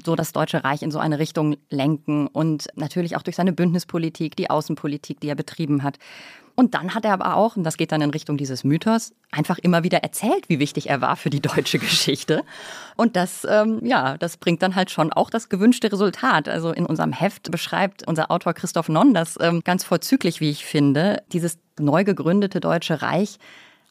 so 0.05 0.15
das 0.15 0.33
Deutsche 0.33 0.63
Reich 0.63 0.83
in 0.83 0.91
so 0.91 0.99
eine 0.99 1.19
Richtung 1.19 1.57
lenken 1.71 2.27
und 2.27 2.69
natürlich 2.75 3.17
auch 3.17 3.23
durch 3.23 3.37
seine 3.37 3.53
Bündnispolitik, 3.53 4.37
die 4.37 4.51
Außenpolitik, 4.51 5.21
die 5.21 5.29
er 5.29 5.35
betrieben 5.35 5.83
hat. 5.83 5.99
Und 6.57 6.75
dann 6.75 6.95
hat 6.95 7.05
er 7.05 7.13
aber 7.13 7.37
auch, 7.37 7.57
und 7.57 7.65
das 7.65 7.77
geht 7.77 7.93
dann 7.93 8.01
in 8.01 8.11
Richtung 8.11 8.39
dieses 8.39 8.65
Mythos, 8.65 9.13
einfach 9.31 9.59
immer 9.59 9.85
wieder 9.85 9.99
erzählt, 9.99 10.49
wie 10.49 10.59
wichtig 10.59 10.89
er 10.89 11.03
war 11.03 11.17
für 11.17 11.29
die 11.29 11.41
deutsche 11.41 11.79
Geschichte. 11.79 12.45
Und 12.97 13.15
das, 13.15 13.47
ähm, 13.49 13.81
ja, 13.85 14.17
das 14.17 14.39
bringt 14.39 14.63
dann 14.63 14.75
halt 14.75 14.91
schon 14.91 15.13
auch 15.13 15.29
das 15.29 15.51
gewünschte 15.51 15.93
Resultat. 15.93 16.49
Also 16.49 16.73
in 16.73 16.87
unserem 16.87 17.13
Heft 17.13 17.51
beschreibt 17.51 18.09
unser 18.09 18.31
Autor 18.31 18.55
Christoph 18.55 18.89
Nonn 18.89 19.13
das 19.13 19.39
ähm, 19.39 19.63
ganz 19.65 19.85
vorzüglich, 19.85 20.41
wie 20.41 20.51
ich 20.51 20.65
finde. 20.65 21.23
Dieses 21.33 21.59
neu 21.79 22.05
gegründete 22.05 22.61
Deutsche 22.61 23.03
Reich 23.03 23.39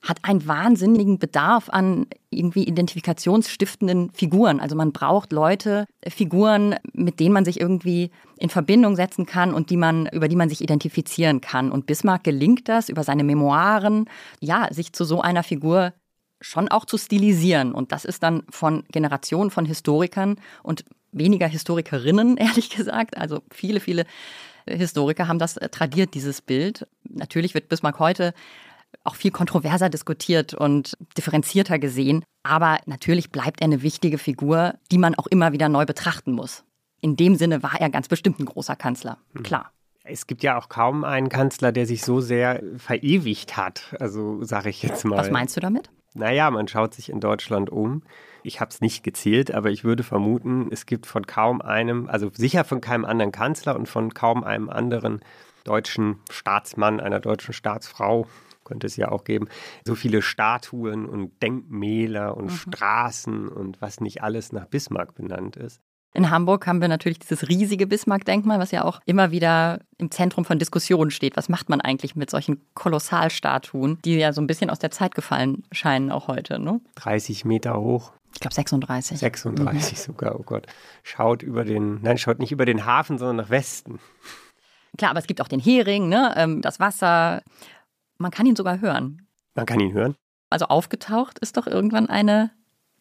hat 0.05 0.19
einen 0.21 0.47
wahnsinnigen 0.47 1.17
Bedarf 1.17 1.67
an 1.69 2.05
irgendwie 2.29 2.63
identifikationsstiftenden 2.63 4.12
Figuren. 4.12 4.59
Also 4.59 4.75
man 4.75 4.91
braucht 4.91 5.31
Leute, 5.31 5.85
Figuren, 6.07 6.75
mit 6.93 7.19
denen 7.19 7.33
man 7.33 7.43
sich 7.43 7.59
irgendwie 7.59 8.12
in 8.38 8.50
Verbindung 8.50 8.95
setzen 8.95 9.25
kann 9.25 9.53
und 9.53 9.71
die 9.71 9.77
man, 9.77 10.07
über 10.07 10.27
die 10.27 10.35
man 10.35 10.47
sich 10.47 10.62
identifizieren 10.62 11.41
kann. 11.41 11.71
Und 11.71 11.88
Bismarck 11.88 12.24
gelingt 12.24 12.69
das 12.69 12.89
über 12.89 13.03
seine 13.03 13.24
Memoiren, 13.24 14.05
ja, 14.39 14.71
sich 14.71 14.93
zu 14.93 15.05
so 15.05 15.21
einer 15.21 15.41
Figur 15.41 15.93
schon 16.39 16.67
auch 16.67 16.85
zu 16.85 16.97
stilisieren. 16.97 17.74
Und 17.74 17.91
das 17.91 18.05
ist 18.05 18.21
dann 18.21 18.43
von 18.50 18.83
Generationen 18.91 19.50
von 19.50 19.65
Historikern 19.65 20.35
und 20.62 20.85
weniger 21.12 21.47
Historikerinnen, 21.47 22.38
ehrlich 22.38 22.69
gesagt. 22.69 23.17
Also 23.17 23.41
viele, 23.51 23.79
viele 23.79 24.05
Historiker 24.67 25.27
haben 25.27 25.39
das 25.39 25.55
tradiert, 25.71 26.13
dieses 26.13 26.41
Bild. 26.41 26.88
Natürlich 27.09 27.55
wird 27.55 27.69
Bismarck 27.69 27.97
heute 27.97 28.33
auch 29.05 29.15
viel 29.15 29.31
kontroverser 29.31 29.89
diskutiert 29.89 30.53
und 30.53 30.97
differenzierter 31.17 31.79
gesehen. 31.79 32.24
Aber 32.43 32.79
natürlich 32.85 33.31
bleibt 33.31 33.62
er 33.62 33.65
eine 33.65 33.81
wichtige 33.81 34.17
Figur, 34.17 34.75
die 34.91 34.97
man 34.97 35.15
auch 35.15 35.27
immer 35.27 35.51
wieder 35.53 35.69
neu 35.69 35.85
betrachten 35.85 36.31
muss. 36.33 36.63
In 37.01 37.15
dem 37.15 37.35
Sinne 37.35 37.63
war 37.63 37.79
er 37.79 37.89
ganz 37.89 38.07
bestimmt 38.07 38.39
ein 38.39 38.45
großer 38.45 38.75
Kanzler, 38.75 39.17
Hm. 39.33 39.43
klar. 39.43 39.71
Es 40.07 40.27
gibt 40.27 40.43
ja 40.43 40.55
auch 40.57 40.69
kaum 40.69 41.03
einen 41.03 41.29
Kanzler, 41.29 41.71
der 41.71 41.88
sich 41.88 42.03
so 42.03 42.21
sehr 42.21 42.62
verewigt 42.77 43.57
hat. 43.57 43.95
Also 44.00 44.43
sage 44.43 44.69
ich 44.69 44.83
jetzt 44.83 45.03
mal. 45.03 45.17
Was 45.17 45.31
meinst 45.31 45.57
du 45.57 45.62
damit? 45.62 45.89
Naja, 46.13 46.51
man 46.51 46.67
schaut 46.67 46.93
sich 46.93 47.09
in 47.09 47.19
Deutschland 47.19 47.71
um. 47.71 48.03
Ich 48.43 48.62
habe 48.62 48.69
es 48.69 48.81
nicht 48.81 49.03
gezählt, 49.03 49.51
aber 49.51 49.71
ich 49.71 49.83
würde 49.83 50.03
vermuten, 50.03 50.69
es 50.71 50.85
gibt 50.85 51.07
von 51.07 51.25
kaum 51.25 51.59
einem, 51.62 52.07
also 52.07 52.29
sicher 52.33 52.63
von 52.63 52.81
keinem 52.81 53.03
anderen 53.03 53.31
Kanzler 53.31 53.75
und 53.75 53.89
von 53.89 54.13
kaum 54.13 54.43
einem 54.43 54.69
anderen 54.69 55.21
deutschen 55.63 56.19
Staatsmann, 56.29 57.00
einer 57.00 57.19
deutschen 57.19 57.53
Staatsfrau, 57.53 58.27
könnte 58.65 58.88
es 58.88 58.98
ja 58.98 59.10
auch 59.10 59.24
geben, 59.24 59.48
so 59.86 59.95
viele 59.95 60.22
Statuen 60.22 61.05
und 61.05 61.41
Denkmäler 61.41 62.36
und 62.36 62.50
Straßen 62.50 63.48
und 63.48 63.81
was 63.81 64.01
nicht 64.01 64.22
alles 64.22 64.51
nach 64.51 64.65
Bismarck 64.65 65.15
benannt 65.15 65.55
ist. 65.55 65.81
In 66.15 66.29
Hamburg 66.29 66.65
haben 66.65 66.79
wir 66.79 66.88
natürlich 66.88 67.19
dieses 67.19 67.50
riesige 67.50 67.88
Bismarck-Denkmal, 67.88 68.57
was 68.57 68.72
ja 68.72 68.86
auch 68.86 69.01
immer 69.05 69.31
wieder 69.31 69.81
im 69.98 70.12
Zentrum 70.12 70.45
von 70.45 70.60
Diskussionen 70.60 71.12
steht. 71.12 71.36
Was 71.36 71.50
macht 71.50 71.67
man 71.67 71.81
eigentlich 71.81 72.15
mit 72.15 72.29
solchen 72.29 72.62
Kolossalstatuen, 72.74 74.00
die 74.05 74.15
ja 74.15 74.31
so 74.31 74.39
ein 74.39 74.48
bisschen 74.48 74.69
aus 74.69 74.79
der 74.79 74.91
Zeit 74.91 75.13
gefallen 75.13 75.63
scheinen, 75.74 76.12
auch 76.12 76.29
heute? 76.29 76.57
Ne? 76.57 76.79
30 76.95 77.43
Meter 77.43 77.77
hoch. 77.77 78.13
Ich 78.34 78.39
glaube 78.39 78.53
36. 78.53 79.19
36 79.19 80.00
sogar, 80.00 80.39
oh 80.39 80.43
Gott. 80.43 80.67
Schaut 81.03 81.43
über 81.43 81.65
den, 81.65 82.01
nein, 82.01 82.17
schaut 82.17 82.39
nicht 82.39 82.53
über 82.53 82.65
den 82.65 82.86
Hafen, 82.86 83.17
sondern 83.17 83.36
nach 83.36 83.50
Westen. 83.50 84.00
Klar, 84.98 85.12
aber 85.12 85.19
es 85.19 85.27
gibt 85.27 85.41
auch 85.41 85.50
den 85.50 85.60
Hering, 85.60 86.07
ne? 86.07 86.34
ähm, 86.38 86.62
das 86.62 86.79
Wasser. 86.79 87.41
Man 88.17 88.31
kann 88.31 88.45
ihn 88.45 88.55
sogar 88.55 88.81
hören. 88.81 89.27
Man 89.55 89.65
kann 89.65 89.79
ihn 89.79 89.93
hören. 89.93 90.15
Also 90.50 90.65
aufgetaucht 90.65 91.39
ist 91.39 91.57
doch 91.57 91.67
irgendwann 91.67 92.10
eine 92.10 92.51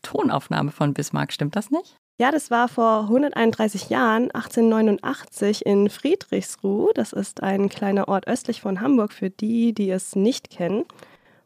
Tonaufnahme 0.02 0.70
von 0.70 0.94
Bismarck, 0.94 1.32
stimmt 1.32 1.56
das 1.56 1.70
nicht? 1.70 1.96
Ja, 2.16 2.30
das 2.30 2.50
war 2.50 2.68
vor 2.68 3.02
131 3.02 3.88
Jahren, 3.90 4.30
1889 4.30 5.66
in 5.66 5.90
Friedrichsruh. 5.90 6.90
Das 6.94 7.12
ist 7.12 7.42
ein 7.42 7.68
kleiner 7.68 8.06
Ort 8.06 8.28
östlich 8.28 8.60
von 8.60 8.80
Hamburg 8.80 9.12
für 9.12 9.30
die, 9.30 9.72
die 9.72 9.90
es 9.90 10.14
nicht 10.14 10.50
kennen. 10.50 10.84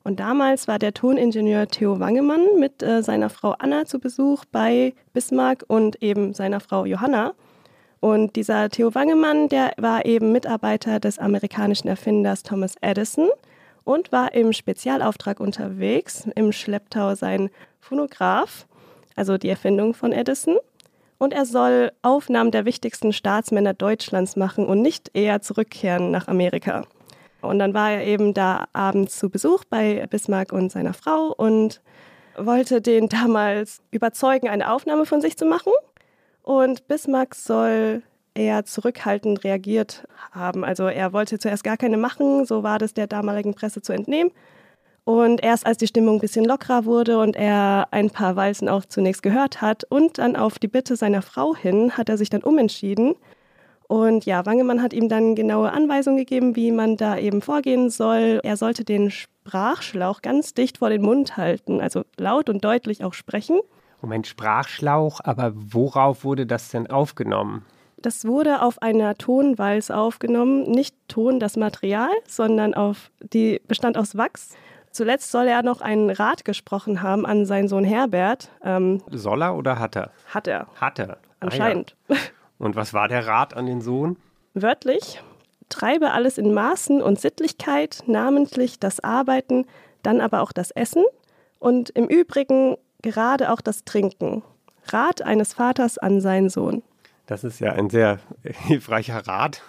Und 0.04 0.20
damals 0.20 0.68
war 0.68 0.78
der 0.78 0.92
Toningenieur 0.92 1.68
Theo 1.68 2.00
Wangemann 2.00 2.58
mit 2.58 2.82
äh, 2.82 3.02
seiner 3.02 3.30
Frau 3.30 3.52
Anna 3.58 3.86
zu 3.86 3.98
Besuch 3.98 4.44
bei 4.52 4.94
Bismarck 5.12 5.64
und 5.68 6.02
eben 6.02 6.34
seiner 6.34 6.60
Frau 6.60 6.84
Johanna. 6.84 7.32
Und 8.00 8.36
dieser 8.36 8.68
Theo 8.68 8.94
Wangemann, 8.94 9.48
der 9.48 9.72
war 9.78 10.04
eben 10.04 10.32
Mitarbeiter 10.32 11.00
des 11.00 11.18
amerikanischen 11.18 11.88
Erfinders 11.88 12.42
Thomas 12.42 12.74
Edison 12.80 13.28
und 13.88 14.12
war 14.12 14.34
im 14.34 14.52
Spezialauftrag 14.52 15.40
unterwegs, 15.40 16.28
im 16.34 16.52
Schlepptau 16.52 17.14
sein 17.14 17.48
Phonograph, 17.80 18.66
also 19.16 19.38
die 19.38 19.48
Erfindung 19.48 19.94
von 19.94 20.12
Edison. 20.12 20.58
Und 21.16 21.32
er 21.32 21.46
soll 21.46 21.92
Aufnahmen 22.02 22.50
der 22.50 22.66
wichtigsten 22.66 23.14
Staatsmänner 23.14 23.72
Deutschlands 23.72 24.36
machen 24.36 24.66
und 24.66 24.82
nicht 24.82 25.12
eher 25.14 25.40
zurückkehren 25.40 26.10
nach 26.10 26.28
Amerika. 26.28 26.84
Und 27.40 27.60
dann 27.60 27.72
war 27.72 27.92
er 27.92 28.06
eben 28.06 28.34
da 28.34 28.66
abends 28.74 29.18
zu 29.18 29.30
Besuch 29.30 29.64
bei 29.64 30.06
Bismarck 30.10 30.52
und 30.52 30.70
seiner 30.70 30.92
Frau 30.92 31.32
und 31.34 31.80
wollte 32.36 32.82
den 32.82 33.08
damals 33.08 33.80
überzeugen, 33.90 34.50
eine 34.50 34.70
Aufnahme 34.70 35.06
von 35.06 35.22
sich 35.22 35.38
zu 35.38 35.46
machen. 35.46 35.72
Und 36.42 36.86
Bismarck 36.88 37.34
soll 37.34 38.02
eher 38.34 38.64
zurückhaltend 38.64 39.44
reagiert 39.44 40.06
haben. 40.30 40.64
Also 40.64 40.86
er 40.86 41.12
wollte 41.12 41.38
zuerst 41.38 41.64
gar 41.64 41.76
keine 41.76 41.96
machen, 41.96 42.44
so 42.44 42.62
war 42.62 42.78
das 42.78 42.94
der 42.94 43.06
damaligen 43.06 43.54
Presse 43.54 43.82
zu 43.82 43.92
entnehmen. 43.92 44.30
Und 45.04 45.42
erst 45.42 45.64
als 45.64 45.78
die 45.78 45.86
Stimmung 45.86 46.16
ein 46.16 46.20
bisschen 46.20 46.44
lockerer 46.44 46.84
wurde 46.84 47.18
und 47.18 47.34
er 47.34 47.88
ein 47.92 48.10
paar 48.10 48.36
Walzen 48.36 48.68
auch 48.68 48.84
zunächst 48.84 49.22
gehört 49.22 49.62
hat 49.62 49.84
und 49.84 50.18
dann 50.18 50.36
auf 50.36 50.58
die 50.58 50.68
Bitte 50.68 50.96
seiner 50.96 51.22
Frau 51.22 51.56
hin, 51.56 51.96
hat 51.96 52.10
er 52.10 52.18
sich 52.18 52.28
dann 52.28 52.42
umentschieden. 52.42 53.14
Und 53.86 54.26
ja, 54.26 54.44
Wangemann 54.44 54.82
hat 54.82 54.92
ihm 54.92 55.08
dann 55.08 55.34
genaue 55.34 55.72
Anweisungen 55.72 56.18
gegeben, 56.18 56.56
wie 56.56 56.72
man 56.72 56.98
da 56.98 57.16
eben 57.16 57.40
vorgehen 57.40 57.88
soll. 57.88 58.40
Er 58.42 58.58
sollte 58.58 58.84
den 58.84 59.10
Sprachschlauch 59.10 60.20
ganz 60.20 60.52
dicht 60.52 60.76
vor 60.76 60.90
den 60.90 61.00
Mund 61.00 61.38
halten, 61.38 61.80
also 61.80 62.02
laut 62.18 62.50
und 62.50 62.62
deutlich 62.62 63.02
auch 63.02 63.14
sprechen. 63.14 63.60
Moment, 64.02 64.26
Sprachschlauch, 64.26 65.20
aber 65.24 65.52
worauf 65.54 66.22
wurde 66.22 66.44
das 66.44 66.68
denn 66.68 66.88
aufgenommen? 66.88 67.64
Das 68.00 68.24
wurde 68.24 68.62
auf 68.62 68.80
einer 68.80 69.16
Tonwalz 69.16 69.90
aufgenommen, 69.90 70.70
nicht 70.70 70.94
Ton 71.08 71.40
das 71.40 71.56
Material, 71.56 72.10
sondern 72.26 72.74
auf 72.74 73.10
die 73.20 73.60
bestand 73.66 73.98
aus 73.98 74.16
Wachs. 74.16 74.50
Zuletzt 74.92 75.30
soll 75.30 75.46
er 75.46 75.62
noch 75.62 75.80
einen 75.80 76.10
Rat 76.10 76.44
gesprochen 76.44 77.02
haben 77.02 77.26
an 77.26 77.44
seinen 77.44 77.68
Sohn 77.68 77.84
Herbert. 77.84 78.50
Ähm, 78.64 79.02
Soll 79.10 79.42
er 79.42 79.56
oder 79.56 79.78
hat 79.78 79.96
er? 79.96 80.10
hat 80.32 80.46
er, 80.46 80.66
Hat 80.80 80.98
er. 80.98 81.18
anscheinend. 81.40 81.96
Ah, 82.08 82.14
ja. 82.14 82.20
Und 82.58 82.74
was 82.74 82.92
war 82.94 83.06
der 83.06 83.26
Rat 83.26 83.54
an 83.54 83.66
den 83.66 83.80
Sohn? 83.80 84.16
Wörtlich, 84.54 85.20
treibe 85.68 86.10
alles 86.10 86.38
in 86.38 86.52
Maßen 86.52 87.00
und 87.00 87.20
Sittlichkeit, 87.20 88.02
namentlich 88.06 88.80
das 88.80 88.98
Arbeiten, 88.98 89.66
dann 90.02 90.20
aber 90.20 90.40
auch 90.40 90.50
das 90.50 90.72
Essen 90.72 91.04
und 91.60 91.90
im 91.90 92.06
Übrigen 92.06 92.76
gerade 93.02 93.52
auch 93.52 93.60
das 93.60 93.84
Trinken. 93.84 94.42
Rat 94.90 95.22
eines 95.22 95.52
Vaters 95.54 95.98
an 95.98 96.20
seinen 96.20 96.48
Sohn. 96.48 96.82
Das 97.28 97.44
ist 97.44 97.60
ja 97.60 97.72
ein 97.72 97.90
sehr 97.90 98.20
hilfreicher 98.42 99.26
Rat. 99.26 99.62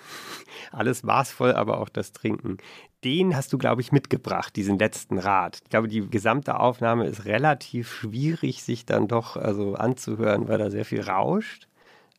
Alles 0.72 1.04
maßvoll, 1.04 1.54
aber 1.54 1.80
auch 1.82 1.90
das 1.90 2.14
Trinken. 2.14 2.58
Den 3.04 3.36
hast 3.36 3.52
du, 3.54 3.58
glaube 3.58 3.82
ich, 3.82 3.92
mitgebracht, 3.92 4.56
diesen 4.56 4.80
letzten 4.80 5.20
Rat. 5.20 5.60
Ich 5.64 5.70
glaube, 5.70 5.88
die 5.88 6.10
gesamte 6.10 6.60
Aufnahme 6.60 7.06
ist 7.06 7.26
relativ 7.26 7.94
schwierig, 7.94 8.64
sich 8.64 8.86
dann 8.86 9.08
doch 9.08 9.36
also 9.36 9.76
anzuhören, 9.76 10.48
weil 10.48 10.58
da 10.58 10.70
sehr 10.70 10.86
viel 10.86 11.02
rauscht. 11.02 11.68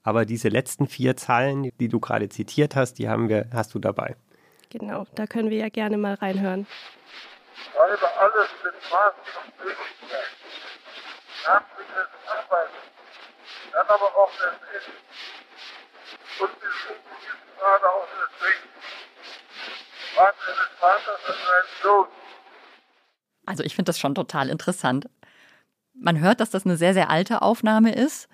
Aber 0.03 0.25
diese 0.25 0.49
letzten 0.49 0.87
vier 0.87 1.17
Zeilen, 1.17 1.71
die 1.81 1.89
du 1.89 2.01
gerade 2.01 2.29
zitiert 2.29 2.77
hast, 2.77 2.95
die 2.95 3.09
haben 3.09 3.29
wir, 3.29 3.49
hast 3.53 3.75
du 3.75 3.79
dabei. 3.79 4.17
Genau, 4.69 5.07
da 5.15 5.27
können 5.27 5.51
wir 5.51 5.59
ja 5.59 5.69
gerne 5.69 5.97
mal 5.97 6.15
reinhören. 6.15 6.67
Treibe 7.75 8.19
alles 8.19 8.49
mit 8.63 8.75
Maß 8.91 9.15
und 9.45 9.59
Möglichkeit. 9.59 10.31
Namentlich 11.47 11.87
das 11.95 12.09
Arbeiten, 12.37 12.91
dann 13.73 13.87
aber 13.87 14.17
auch 14.17 14.31
das 14.39 14.55
Essen. 14.77 14.93
Und 16.41 16.51
wir 16.61 16.71
suchen 16.71 17.17
jetzt 17.23 17.59
gerade 17.59 17.87
auch 17.87 18.07
deswegen, 18.19 18.69
was 20.17 20.35
eines 20.49 20.71
Vaters 20.79 21.21
an 21.27 21.35
seinen 21.35 21.83
Sohn. 21.83 22.07
Also 23.47 23.65
ich 23.65 23.75
finde 23.75 23.91
das 23.91 23.99
schon 23.99 24.15
total 24.15 24.49
interessant. 24.49 25.09
Man 25.95 26.21
hört, 26.21 26.41
dass 26.41 26.51
das 26.51 26.65
eine 26.65 26.77
sehr, 26.77 26.95
sehr 26.95 27.11
alte 27.11 27.43
Aufnahme 27.43 27.95
ist. 27.95 28.29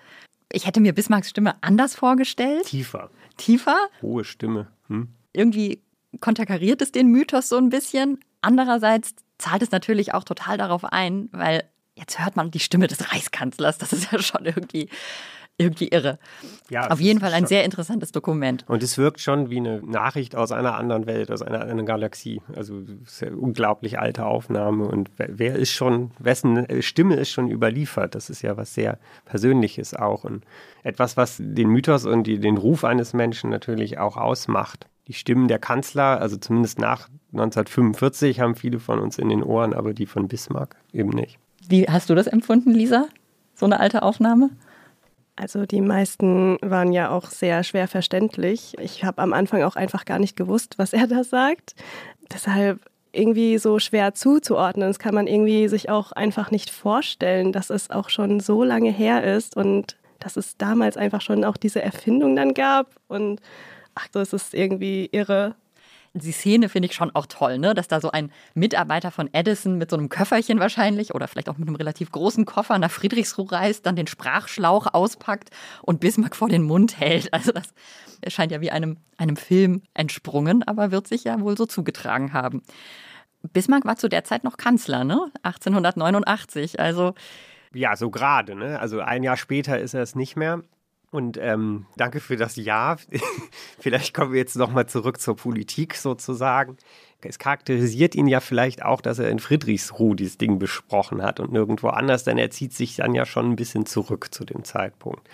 Ich 0.53 0.67
hätte 0.67 0.81
mir 0.81 0.95
Bismarcks 0.95 1.31
Stimme 1.31 1.57
anders 1.63 1.95
vorgestellt. 1.95 2.67
Tiefer. 2.67 3.11
Tiefer? 3.37 3.89
Hohe 4.03 4.25
Stimme. 4.25 4.71
Hm? 4.89 5.09
Irgendwie 5.33 5.83
konterkariert 6.21 6.81
es 6.83 6.93
den 6.93 7.11
Mythos 7.11 7.49
so 7.49 7.57
ein 7.57 7.69
bisschen. 7.69 8.21
Andererseits 8.41 9.15
zahlt 9.39 9.63
es 9.63 9.71
natürlich 9.71 10.15
auch 10.15 10.25
total 10.25 10.57
darauf 10.57 10.85
ein, 10.85 11.29
weil 11.33 11.69
jetzt 11.97 12.23
hört 12.23 12.37
man 12.37 12.51
die 12.51 12.61
Stimme 12.61 12.87
des 12.87 13.13
Reichskanzlers. 13.13 13.79
Das 13.79 13.93
ist 13.93 14.13
ja 14.13 14.19
schon 14.21 14.45
irgendwie, 14.45 14.89
irgendwie 15.57 15.89
irre. 15.89 16.19
Ja, 16.69 16.89
Auf 16.91 17.01
jeden 17.01 17.21
Fall 17.21 17.33
ein 17.33 17.47
sehr 17.47 17.65
interessantes 17.65 18.13
Dokument. 18.13 18.65
Und 18.69 18.83
es 18.83 18.99
wirkt 18.99 19.21
schon 19.21 19.49
wie 19.49 19.57
eine 19.57 19.81
Nachricht 19.83 20.37
aus 20.37 20.53
einer 20.53 20.77
anderen 20.77 21.07
Welt, 21.07 21.31
aus 21.31 21.41
einer 21.43 21.63
anderen 21.63 21.87
Galaxie. 21.87 22.43
Also 22.55 22.83
ja 23.21 23.33
unglaublich 23.33 23.99
alte 23.99 24.27
Aufnahme. 24.27 24.85
Und 24.85 25.11
wer, 25.17 25.39
wer 25.39 25.57
ist 25.57 25.73
schon, 25.73 26.11
wessen 26.19 26.67
Stimme 26.83 27.17
ist 27.17 27.31
schon 27.31 27.51
überliefert? 27.51 28.15
Das 28.15 28.29
ist 28.29 28.43
ja 28.43 28.57
was 28.57 28.75
sehr 28.75 28.99
Persönliches 29.25 29.95
auch. 29.95 30.25
Und 30.25 30.45
etwas, 30.83 31.17
was 31.17 31.39
den 31.39 31.69
Mythos 31.71 32.05
und 32.05 32.25
die, 32.25 32.39
den 32.39 32.59
Ruf 32.59 32.85
eines 32.85 33.15
Menschen 33.15 33.49
natürlich 33.49 33.99
auch 33.99 34.17
ausmacht. 34.19 34.87
Die 35.09 35.15
Stimmen 35.15 35.49
der 35.49 35.61
Kanzler, 35.61 36.21
also 36.21 36.37
zumindest 36.37 36.81
nach 36.81 37.09
1945, 37.33 38.41
haben 38.41 38.57
viele 38.57 38.81
von 38.81 38.99
uns 38.99 39.19
in 39.19 39.29
den 39.29 39.43
Ohren, 39.43 39.73
aber 39.73 39.95
die 39.95 40.07
von 40.07 40.27
Bismarck 40.27 40.77
eben 40.93 41.11
nicht. 41.11 41.39
Wie 41.69 41.87
hast 41.87 42.11
du 42.11 42.15
das 42.15 42.27
empfunden, 42.27 42.71
Lisa? 42.71 43.07
So 43.55 43.67
eine 43.67 43.81
alte 43.81 44.03
Aufnahme? 44.03 44.51
Also 45.37 45.67
die 45.67 45.83
meisten 45.83 46.59
waren 46.63 46.93
ja 46.93 47.11
auch 47.11 47.27
sehr 47.29 47.63
schwer 47.63 47.89
verständlich. 47.89 48.75
Ich 48.81 49.05
habe 49.05 49.21
am 49.21 49.33
Anfang 49.33 49.63
auch 49.63 49.77
einfach 49.77 50.05
gar 50.05 50.19
nicht 50.19 50.37
gewusst, 50.37 50.79
was 50.79 50.93
er 50.93 51.07
da 51.07 51.25
sagt. 51.25 51.75
Deshalb 52.33 52.81
irgendwie 53.13 53.59
so 53.59 53.79
schwer 53.79 54.15
zuzuordnen. 54.15 54.89
Das 54.89 54.99
kann 54.99 55.15
man 55.15 55.27
irgendwie 55.27 55.69
sich 55.69 55.91
auch 55.91 56.13
einfach 56.13 56.51
nicht 56.51 56.71
vorstellen, 56.71 57.53
dass 57.53 57.71
es 57.71 57.91
auch 57.91 58.11
schon 58.11 58.41
so 58.41 58.63
lange 58.63 58.91
her 58.91 59.25
ist 59.25 59.57
und 59.57 59.97
dass 60.19 60.37
es 60.37 60.57
damals 60.57 60.97
einfach 60.97 61.21
schon 61.21 61.45
auch 61.45 61.57
diese 61.57 61.83
Erfindung 61.83 62.37
dann 62.37 62.55
gab. 62.55 62.89
Und 63.09 63.41
ach, 63.95 64.09
so 64.13 64.21
ist 64.21 64.55
irgendwie 64.55 65.09
irre. 65.13 65.55
Die 66.23 66.33
Szene 66.33 66.69
finde 66.69 66.89
ich 66.89 66.95
schon 66.95 67.15
auch 67.15 67.27
toll, 67.27 67.59
ne? 67.59 67.75
dass 67.75 67.89
da 67.89 68.01
so 68.01 68.11
ein 68.11 68.33
Mitarbeiter 68.55 69.11
von 69.11 69.29
Edison 69.33 69.77
mit 69.77 69.91
so 69.91 69.97
einem 69.97 70.09
Köfferchen 70.09 70.59
wahrscheinlich 70.59 71.15
oder 71.15 71.29
vielleicht 71.29 71.49
auch 71.49 71.59
mit 71.59 71.69
einem 71.69 71.77
relativ 71.77 72.11
großen 72.11 72.47
Koffer 72.47 72.79
nach 72.79 72.91
Friedrichsruh 72.91 73.43
reist, 73.43 73.85
dann 73.85 73.97
den 73.97 74.07
Sprachschlauch 74.07 74.93
auspackt 74.95 75.51
und 75.83 76.01
Bismarck 76.01 76.35
vor 76.35 76.49
den 76.49 76.63
Mund 76.63 76.99
hält. 76.99 77.33
Also 77.33 77.53
das 77.53 77.75
scheint 78.33 78.51
ja 78.51 78.63
wie 78.63 78.71
einem, 78.71 78.97
einem 79.19 79.37
Film 79.37 79.83
entsprungen, 79.93 80.63
aber 80.63 80.91
wird 80.91 81.07
sich 81.07 81.25
ja 81.25 81.39
wohl 81.41 81.57
so 81.57 81.67
zugetragen 81.67 82.33
haben. 82.33 82.63
Bismarck 83.53 83.85
war 83.85 83.97
zu 83.97 84.09
der 84.09 84.25
Zeit 84.25 84.43
noch 84.43 84.57
Kanzler, 84.57 85.05
ne? 85.05 85.31
1889. 85.43 86.81
Also 86.81 87.15
Ja, 87.75 87.95
so 87.95 88.11
gerade. 88.11 88.55
Ne? 88.55 88.81
Also 88.81 89.01
ein 89.01 89.23
Jahr 89.23 89.37
später 89.37 89.79
ist 89.79 89.93
er 89.93 90.03
es 90.03 90.15
nicht 90.15 90.35
mehr. 90.37 90.63
Und 91.11 91.39
ähm, 91.41 91.87
danke 91.97 92.21
für 92.21 92.37
das 92.37 92.57
Ja. 92.57 92.97
vielleicht 93.79 94.13
kommen 94.13 94.33
wir 94.33 94.41
jetzt 94.41 94.57
nochmal 94.57 94.87
zurück 94.87 95.21
zur 95.21 95.37
Politik 95.37 95.95
sozusagen. 95.95 96.77
Es 97.23 97.39
charakterisiert 97.39 98.15
ihn 98.15 98.29
ja 98.29 98.41
vielleicht 98.41 98.85
auch, 98.85 99.01
dass 99.01 99.19
er 99.19 99.31
in 99.31 99.39
Friedrichsruh 99.39 100.15
dieses 100.15 100.39
Ding 100.39 100.59
besprochen 100.59 101.23
hat 101.23 101.41
und 101.41 101.53
nirgendwo 101.53 101.89
anders, 101.89 102.25
denn 102.25 102.39
er 102.39 102.51
zieht 102.51 102.73
sich 102.73 102.97
dann 102.97 103.15
ja 103.15 103.27
schon 103.27 103.51
ein 103.51 103.57
bisschen 103.57 103.85
zurück 103.85 104.33
zu 104.33 104.45
dem 104.45 104.63
Zeitpunkt. 104.63 105.29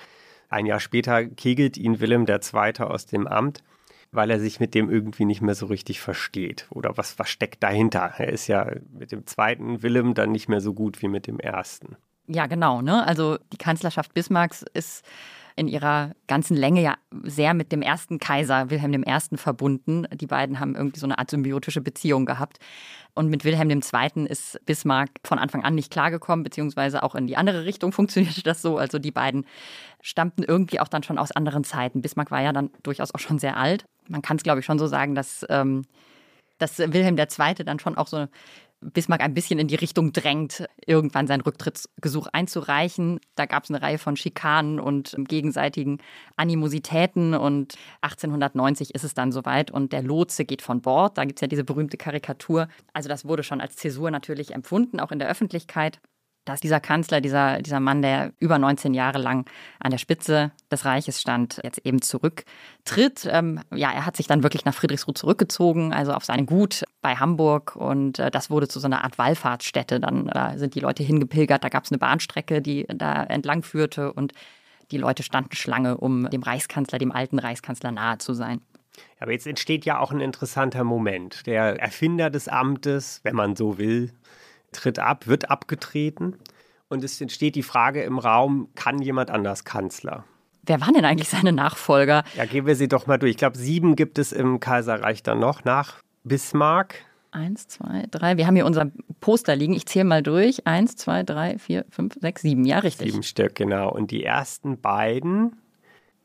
Ein 0.49 0.67
Jahr 0.67 0.81
später 0.81 1.25
kegelt 1.27 1.77
ihn 1.77 2.01
Wilhelm 2.01 2.27
II. 2.27 2.81
aus 2.81 3.07
dem 3.07 3.27
Amt, 3.27 3.63
weil 4.11 4.31
er 4.31 4.41
sich 4.41 4.61
mit 4.61 4.75
dem 4.75 4.91
irgendwie 4.91 5.25
nicht 5.25 5.43
mehr 5.43 5.55
so 5.55 5.67
richtig 5.67 6.01
versteht. 6.01 6.67
Oder 6.71 6.97
was, 6.97 7.19
was 7.19 7.31
steckt 7.31 7.63
dahinter? 7.63 8.13
Er 8.19 8.29
ist 8.29 8.47
ja 8.47 8.71
mit 8.93 9.13
dem 9.13 9.27
zweiten 9.27 9.83
Wilhelm 9.83 10.15
dann 10.15 10.33
nicht 10.33 10.49
mehr 10.49 10.61
so 10.61 10.75
gut 10.75 11.03
wie 11.03 11.09
mit 11.09 11.27
dem 11.27 11.41
ersten. 11.41 11.97
Ja, 12.27 12.47
genau. 12.47 12.83
Ne? 12.83 13.07
Also 13.07 13.39
die 13.53 13.57
Kanzlerschaft 13.59 14.15
Bismarcks 14.15 14.65
ist 14.75 15.05
in 15.57 15.69
ihrer 15.69 16.13
ganzen 16.27 16.57
Länge 16.57 16.83
ja 16.83 16.97
sehr 17.23 17.55
mit 17.55 17.73
dem 17.73 17.83
ersten 17.83 18.19
Kaiser 18.19 18.71
Wilhelm 18.71 19.05
I. 19.07 19.37
verbunden. 19.37 20.07
Die 20.15 20.27
beiden 20.27 20.61
haben 20.61 20.75
irgendwie 20.75 21.01
so 21.01 21.07
eine 21.07 21.19
Art 21.19 21.31
symbiotische 21.31 21.81
Beziehung 21.81 22.27
gehabt. 22.27 22.59
Und 23.15 23.29
mit 23.29 23.45
Wilhelm 23.45 23.71
II. 23.71 24.27
ist 24.27 24.59
Bismarck 24.65 25.11
von 25.25 25.39
Anfang 25.39 25.65
an 25.65 25.75
nicht 25.75 25.93
klargekommen, 25.93 26.43
beziehungsweise 26.43 27.03
auch 27.03 27.15
in 27.15 27.27
die 27.27 27.37
andere 27.37 27.65
Richtung 27.65 27.93
funktionierte 27.93 28.43
das 28.43 28.63
so. 28.63 28.79
Also 28.79 28.99
die 28.99 29.11
beiden 29.11 29.45
stammten 30.01 30.43
irgendwie 30.43 30.81
auch 30.81 30.89
dann 30.89 31.03
schon 31.03 31.19
aus 31.19 31.33
anderen 31.33 31.65
Zeiten. 31.65 32.01
Bismarck 32.01 32.31
war 32.31 32.41
ja 32.41 32.53
dann 32.53 32.71
durchaus 32.83 33.15
auch 33.15 33.21
schon 33.21 33.39
sehr 33.39 33.57
alt. 33.57 33.85
Man 34.09 34.23
kann 34.23 34.37
es, 34.37 34.43
glaube 34.43 34.61
ich, 34.61 34.67
schon 34.67 34.79
so 34.79 34.87
sagen, 34.87 35.15
dass, 35.15 35.47
ähm, 35.49 35.85
dass 36.59 36.79
Wilhelm 36.79 37.19
II. 37.19 37.65
dann 37.65 37.79
schon 37.79 37.97
auch 37.97 38.07
so 38.07 38.27
Bismarck 38.83 39.23
ein 39.23 39.35
bisschen 39.35 39.59
in 39.59 39.69
die 39.69 39.75
Richtung 39.75 40.13
drängt, 40.13 40.67
irgendwann 40.87 41.27
sein 41.27 41.41
Rücktrittsgesuch 41.41 42.27
einzureichen. 42.33 43.21
Da 43.37 43.47
gab 43.47 43.65
es 43.65 43.71
eine 43.71 43.81
Reihe 43.81 43.99
von 43.99 44.17
Schikanen 44.17 44.81
und 44.81 45.15
gegenseitigen 45.17 45.99
Animositäten 46.37 47.35
und 47.35 47.75
1890 48.03 48.95
ist 48.95 49.05
es 49.05 49.15
dann 49.15 49.33
soweit 49.33 49.71
und 49.71 49.93
der 49.93 50.03
Lotse 50.03 50.45
geht 50.45 50.63
von 50.63 50.81
Bord. 50.81 51.17
Da 51.17 51.25
gibt 51.25 51.39
es 51.39 51.41
ja 51.43 51.49
diese 51.49 51.65
berühmte 51.65 51.97
Karikatur. 51.97 52.69
Also 52.93 53.09
das 53.09 53.25
wurde 53.25 53.43
schon 53.43 53.61
als 53.61 53.77
Zäsur 53.77 54.11
natürlich 54.11 54.53
empfunden, 54.53 55.01
auch 55.01 55.13
in 55.13 55.19
der 55.19 55.29
Öffentlichkeit 55.29 56.01
dass 56.45 56.61
dieser 56.61 56.81
Kanzler, 56.81 57.21
dieser, 57.21 57.63
dieser 57.63 57.81
Mann, 57.81 58.03
der 58.03 58.33
über 58.39 58.59
19 58.59 58.95
Jahre 58.95 59.19
lang 59.19 59.47
an 59.79 59.91
der 59.91 59.99
Spitze 59.99 60.51
des 60.71 60.85
Reiches 60.85 61.21
stand, 61.21 61.61
jetzt 61.63 61.85
eben 61.85 62.03
zurücktritt. 62.03 63.29
Ähm, 63.31 63.61
ja, 63.73 63.93
er 63.93 64.07
hat 64.07 64.17
sich 64.17 64.27
dann 64.27 64.43
wirklich 64.43 64.65
nach 64.65 64.75
Friedrichsruh 64.75 65.13
zurückgezogen, 65.13 65.93
also 65.93 66.13
auf 66.13 66.25
sein 66.25 66.47
Gut 66.47 66.85
bei 67.01 67.15
Hamburg 67.17 67.77
und 67.77 68.19
äh, 68.19 68.31
das 68.31 68.51
wurde 68.51 68.69
zu 68.69 68.81
so 68.81 68.87
einer 68.87 69.05
Art 69.05 69.19
Wallfahrtsstätte. 69.19 70.01
Dann 70.01 70.29
äh, 70.29 70.59
sind 70.59 70.75
die 70.75 70.81
Leute 70.81 71.03
hingepilgert, 71.03 71.63
da 71.63 71.69
gab 71.69 71.85
es 71.85 71.93
eine 71.93 71.99
Bahnstrecke, 71.99 72.61
die 72.61 72.87
da 72.89 73.23
entlang 73.23 73.63
führte 73.63 74.13
und 74.13 74.33
die 74.91 74.99
Leute 74.99 75.23
standen 75.23 75.55
Schlange, 75.55 75.97
um 75.97 76.29
dem 76.29 76.43
Reichskanzler, 76.43 76.99
dem 76.99 77.13
alten 77.13 77.39
Reichskanzler 77.39 77.93
nahe 77.93 78.19
zu 78.19 78.35
sein. 78.35 78.61
Aber 79.21 79.33
jetzt 79.33 79.47
entsteht 79.47 79.85
ja 79.85 79.99
auch 79.99 80.11
ein 80.11 80.21
interessanter 80.21 80.85
Moment. 80.85 81.47
Der 81.47 81.81
Erfinder 81.81 82.29
des 82.29 82.49
Amtes, 82.49 83.21
wenn 83.23 83.35
man 83.35 83.57
so 83.57 83.79
will, 83.79 84.13
tritt 84.73 84.99
ab, 84.99 85.27
wird 85.27 85.51
abgetreten. 85.51 86.37
Und 86.89 87.05
es 87.05 87.21
entsteht 87.21 87.55
die 87.55 87.63
Frage 87.63 88.03
im 88.03 88.19
Raum, 88.19 88.69
kann 88.75 89.01
jemand 89.01 89.31
anders 89.31 89.65
Kanzler? 89.65 90.25
Wer 90.65 90.81
waren 90.81 90.95
denn 90.95 91.05
eigentlich 91.05 91.29
seine 91.29 91.53
Nachfolger? 91.53 92.23
Ja, 92.37 92.45
gehen 92.45 92.67
wir 92.67 92.77
sie 92.77 92.89
doch 92.89 93.07
mal 93.07 93.19
durch. 93.19 93.31
Ich 93.31 93.37
glaube, 93.37 93.59
sieben 93.59 93.97
gibt 93.97 94.19
es 94.19 94.33
im 94.33 94.61
Kaiserreich 94.61 95.23
dann 95.23 95.41
noch 95.41 95.65
nach 95.65 96.03
Bismarck. 96.25 96.97
Eins, 97.33 97.67
zwei, 97.67 98.05
drei. 98.11 98.37
Wir 98.37 98.47
haben 98.47 98.57
hier 98.57 98.67
unser 98.67 98.91
Poster 99.21 99.57
liegen. 99.57 99.73
Ich 99.73 99.87
zähle 99.87 100.05
mal 100.05 100.23
durch. 100.23 100.67
Eins, 100.67 100.97
zwei, 100.97 101.23
drei, 101.23 101.59
vier, 101.59 101.87
fünf, 101.89 102.15
sechs, 102.21 102.43
sieben. 102.43 102.65
Ja, 102.67 102.81
richtig. 102.81 103.11
Sieben 103.11 103.23
Stück, 103.23 103.55
genau. 103.55 103.91
Und 103.91 104.11
die 104.11 104.23
ersten 104.23 104.79
beiden, 104.79 105.57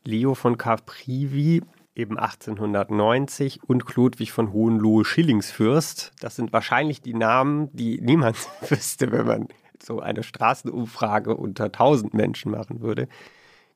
Leo 0.04 0.34
von 0.34 0.58
Caprivi, 0.58 1.62
eben 1.98 2.18
1890 2.18 3.64
und 3.64 3.94
Ludwig 3.96 4.32
von 4.32 4.52
Hohenlohe 4.52 5.04
Schillingsfürst. 5.04 6.12
Das 6.20 6.36
sind 6.36 6.52
wahrscheinlich 6.52 7.02
die 7.02 7.14
Namen, 7.14 7.68
die 7.72 8.00
niemand 8.00 8.36
wüsste, 8.68 9.10
wenn 9.10 9.26
man 9.26 9.48
so 9.82 10.00
eine 10.00 10.22
Straßenumfrage 10.22 11.34
unter 11.36 11.64
1000 11.66 12.14
Menschen 12.14 12.52
machen 12.52 12.80
würde, 12.80 13.08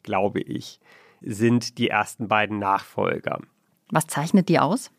glaube 0.02 0.40
ich, 0.40 0.80
sind 1.20 1.78
die 1.78 1.88
ersten 1.88 2.28
beiden 2.28 2.58
Nachfolger. 2.58 3.40
Was 3.90 4.06
zeichnet 4.06 4.48
die 4.48 4.58
aus? 4.58 4.90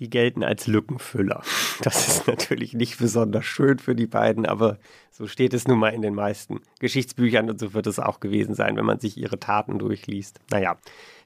Die 0.00 0.10
gelten 0.10 0.42
als 0.42 0.66
Lückenfüller. 0.66 1.42
Das 1.82 2.08
ist 2.08 2.26
natürlich 2.26 2.74
nicht 2.74 2.98
besonders 2.98 3.44
schön 3.44 3.78
für 3.78 3.94
die 3.94 4.06
beiden, 4.06 4.46
aber 4.46 4.78
so 5.10 5.26
steht 5.26 5.54
es 5.54 5.68
nun 5.68 5.78
mal 5.78 5.90
in 5.90 6.02
den 6.02 6.14
meisten 6.14 6.60
Geschichtsbüchern 6.80 7.48
und 7.50 7.60
so 7.60 7.74
wird 7.74 7.86
es 7.86 7.98
auch 7.98 8.18
gewesen 8.18 8.54
sein, 8.54 8.76
wenn 8.76 8.86
man 8.86 8.98
sich 8.98 9.18
ihre 9.18 9.38
Taten 9.38 9.78
durchliest. 9.78 10.40
Naja, 10.50 10.78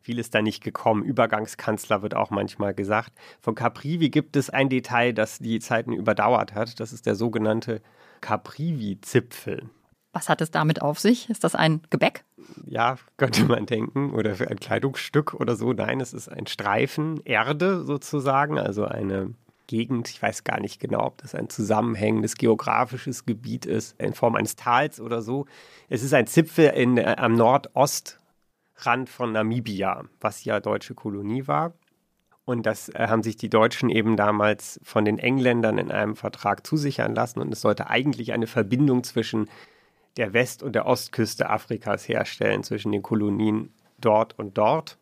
viel 0.03 0.19
ist 0.19 0.35
da 0.35 0.43
nicht 0.43 0.63
gekommen. 0.63 1.03
Übergangskanzler 1.03 2.03
wird 2.03 2.15
auch 2.15 2.31
manchmal 2.31 2.75
gesagt. 2.75 3.13
Von 3.41 3.55
Caprivi 3.55 4.11
gibt 4.11 4.37
es 4.37 4.51
ein 4.51 4.69
Detail, 4.69 5.15
das 5.15 5.39
die 5.39 5.61
Zeiten 5.61 5.93
überdauert 5.93 6.55
hat. 6.55 6.79
Das 6.79 6.93
ist 6.93 7.07
der 7.07 7.15
sogenannte 7.15 7.81
Caprivi-Zipfel. 8.21 9.71
Was 10.14 10.29
hat 10.29 10.40
es 10.40 10.53
damit 10.53 10.81
auf 10.81 11.00
sich? 11.00 11.29
Ist 11.29 11.42
das 11.42 11.57
ein 11.57 11.81
Gebäck? 11.90 12.24
Ja, 12.64 12.96
könnte 13.16 13.44
man 13.44 13.66
denken. 13.66 14.14
Oder 14.14 14.37
für 14.37 14.48
ein 14.48 14.61
Kleidungsstück 14.61 15.35
oder 15.35 15.57
so. 15.57 15.72
Nein, 15.72 16.00
es 16.00 16.14
ist 16.14 16.29
ein 16.29 16.46
Streifen 16.46 17.20
Erde 17.24 17.85
sozusagen, 17.85 18.59
also 18.59 18.85
eine 18.85 19.35
Gegend, 19.66 20.09
ich 20.09 20.22
weiß 20.22 20.44
gar 20.44 20.61
nicht 20.61 20.79
genau, 20.79 21.05
ob 21.05 21.18
das 21.18 21.35
ein 21.35 21.48
zusammenhängendes 21.48 22.37
geografisches 22.37 23.27
Gebiet 23.27 23.66
ist, 23.66 24.00
in 24.00 24.14
Form 24.14 24.37
eines 24.37 24.55
Tals 24.55 25.00
oder 25.00 25.20
so. 25.20 25.46
Es 25.88 26.05
ist 26.05 26.14
ein 26.14 26.29
Zipfel 26.29 26.68
in, 26.68 26.96
äh, 26.96 27.16
am 27.18 27.35
Nordostrand 27.35 29.09
von 29.09 29.33
Namibia, 29.33 30.05
was 30.20 30.44
ja 30.44 30.61
deutsche 30.61 30.94
Kolonie 30.94 31.48
war. 31.48 31.72
Und 32.44 32.66
das 32.66 32.90
äh, 32.90 33.09
haben 33.09 33.22
sich 33.22 33.37
die 33.37 33.48
Deutschen 33.48 33.88
eben 33.88 34.16
damals 34.16 34.79
von 34.85 35.05
den 35.05 35.18
Engländern 35.18 35.79
in 35.79 35.90
einem 35.90 36.14
Vertrag 36.14 36.66
zusichern 36.66 37.14
lassen. 37.14 37.40
Und 37.40 37.53
es 37.53 37.62
sollte 37.62 37.88
eigentlich 37.88 38.33
eine 38.33 38.46
Verbindung 38.46 39.03
zwischen 39.03 39.48
der 40.16 40.33
West- 40.33 40.62
und 40.62 40.74
der 40.74 40.87
Ostküste 40.87 41.50
Afrikas 41.50 42.09
herstellen, 42.09 42.62
zwischen 42.62 42.92
den 42.92 43.03
Kolonien 43.03 43.72
dort 43.98 44.38
und 44.38 44.57
dort. 44.59 44.98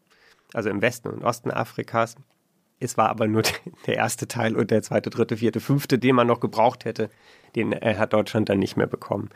also 0.54 0.68
im 0.68 0.82
Westen 0.82 1.08
und 1.08 1.24
Osten 1.24 1.50
Afrikas. 1.50 2.16
Es 2.78 2.96
war 2.96 3.08
aber 3.08 3.26
nur 3.26 3.42
der 3.86 3.96
erste 3.96 4.28
Teil 4.28 4.56
und 4.56 4.70
der 4.70 4.82
zweite, 4.82 5.10
dritte, 5.10 5.36
vierte, 5.36 5.60
fünfte, 5.60 5.98
den 5.98 6.14
man 6.14 6.26
noch 6.26 6.40
gebraucht 6.40 6.84
hätte. 6.84 7.10
Den 7.54 7.72
äh, 7.72 7.96
hat 7.96 8.12
Deutschland 8.12 8.48
dann 8.48 8.58
nicht 8.58 8.76
mehr 8.76 8.86
bekommen. 8.86 9.30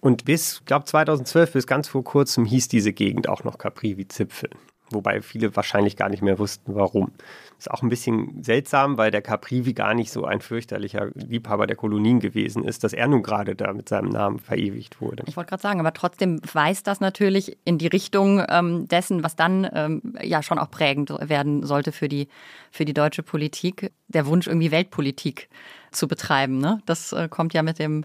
Und 0.00 0.24
bis, 0.24 0.62
glaube 0.64 0.84
2012, 0.84 1.52
bis 1.52 1.66
ganz 1.66 1.88
vor 1.88 2.04
kurzem 2.04 2.44
hieß 2.44 2.68
diese 2.68 2.92
Gegend 2.92 3.28
auch 3.28 3.44
noch 3.44 3.58
Capri-Zipfel. 3.58 4.50
Wobei 4.90 5.20
viele 5.20 5.54
wahrscheinlich 5.54 5.96
gar 5.96 6.08
nicht 6.08 6.22
mehr 6.22 6.38
wussten, 6.38 6.74
warum. 6.74 7.12
Ist 7.58 7.70
auch 7.70 7.82
ein 7.82 7.88
bisschen 7.88 8.42
seltsam, 8.42 8.98
weil 8.98 9.10
der 9.10 9.20
Caprivi 9.20 9.72
gar 9.72 9.92
nicht 9.92 10.12
so 10.12 10.24
ein 10.24 10.40
fürchterlicher 10.40 11.08
Liebhaber 11.14 11.66
der 11.66 11.76
Kolonien 11.76 12.20
gewesen 12.20 12.64
ist, 12.64 12.84
dass 12.84 12.92
er 12.92 13.08
nun 13.08 13.22
gerade 13.22 13.56
da 13.56 13.72
mit 13.72 13.88
seinem 13.88 14.10
Namen 14.10 14.38
verewigt 14.38 15.00
wurde. 15.00 15.24
Ich 15.26 15.36
wollte 15.36 15.50
gerade 15.50 15.62
sagen, 15.62 15.80
aber 15.80 15.92
trotzdem 15.92 16.40
weist 16.52 16.86
das 16.86 17.00
natürlich 17.00 17.58
in 17.64 17.78
die 17.78 17.88
Richtung 17.88 18.44
ähm, 18.48 18.86
dessen, 18.86 19.24
was 19.24 19.34
dann 19.34 19.68
ähm, 19.72 20.14
ja 20.22 20.42
schon 20.42 20.58
auch 20.58 20.70
prägend 20.70 21.10
werden 21.20 21.64
sollte 21.64 21.92
für 21.92 22.08
die, 22.08 22.28
für 22.70 22.84
die 22.84 22.94
deutsche 22.94 23.22
Politik. 23.22 23.90
Der 24.06 24.26
Wunsch, 24.26 24.46
irgendwie 24.46 24.70
Weltpolitik 24.70 25.48
zu 25.90 26.08
betreiben. 26.08 26.58
Ne? 26.58 26.80
Das 26.86 27.12
äh, 27.12 27.28
kommt 27.28 27.54
ja 27.54 27.62
mit 27.62 27.78
dem, 27.78 28.04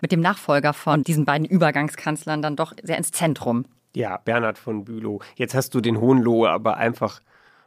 mit 0.00 0.12
dem 0.12 0.20
Nachfolger 0.20 0.72
von 0.72 1.02
diesen 1.02 1.24
beiden 1.24 1.46
Übergangskanzlern 1.46 2.40
dann 2.40 2.56
doch 2.56 2.72
sehr 2.82 2.98
ins 2.98 3.10
Zentrum. 3.10 3.64
Ja, 3.96 4.18
Bernhard 4.18 4.58
von 4.58 4.84
Bülow. 4.84 5.20
Jetzt 5.36 5.54
hast 5.54 5.74
du 5.74 5.80
den 5.80 5.98
Hohenlohe 5.98 6.50
aber 6.50 6.76
einfach 6.76 7.22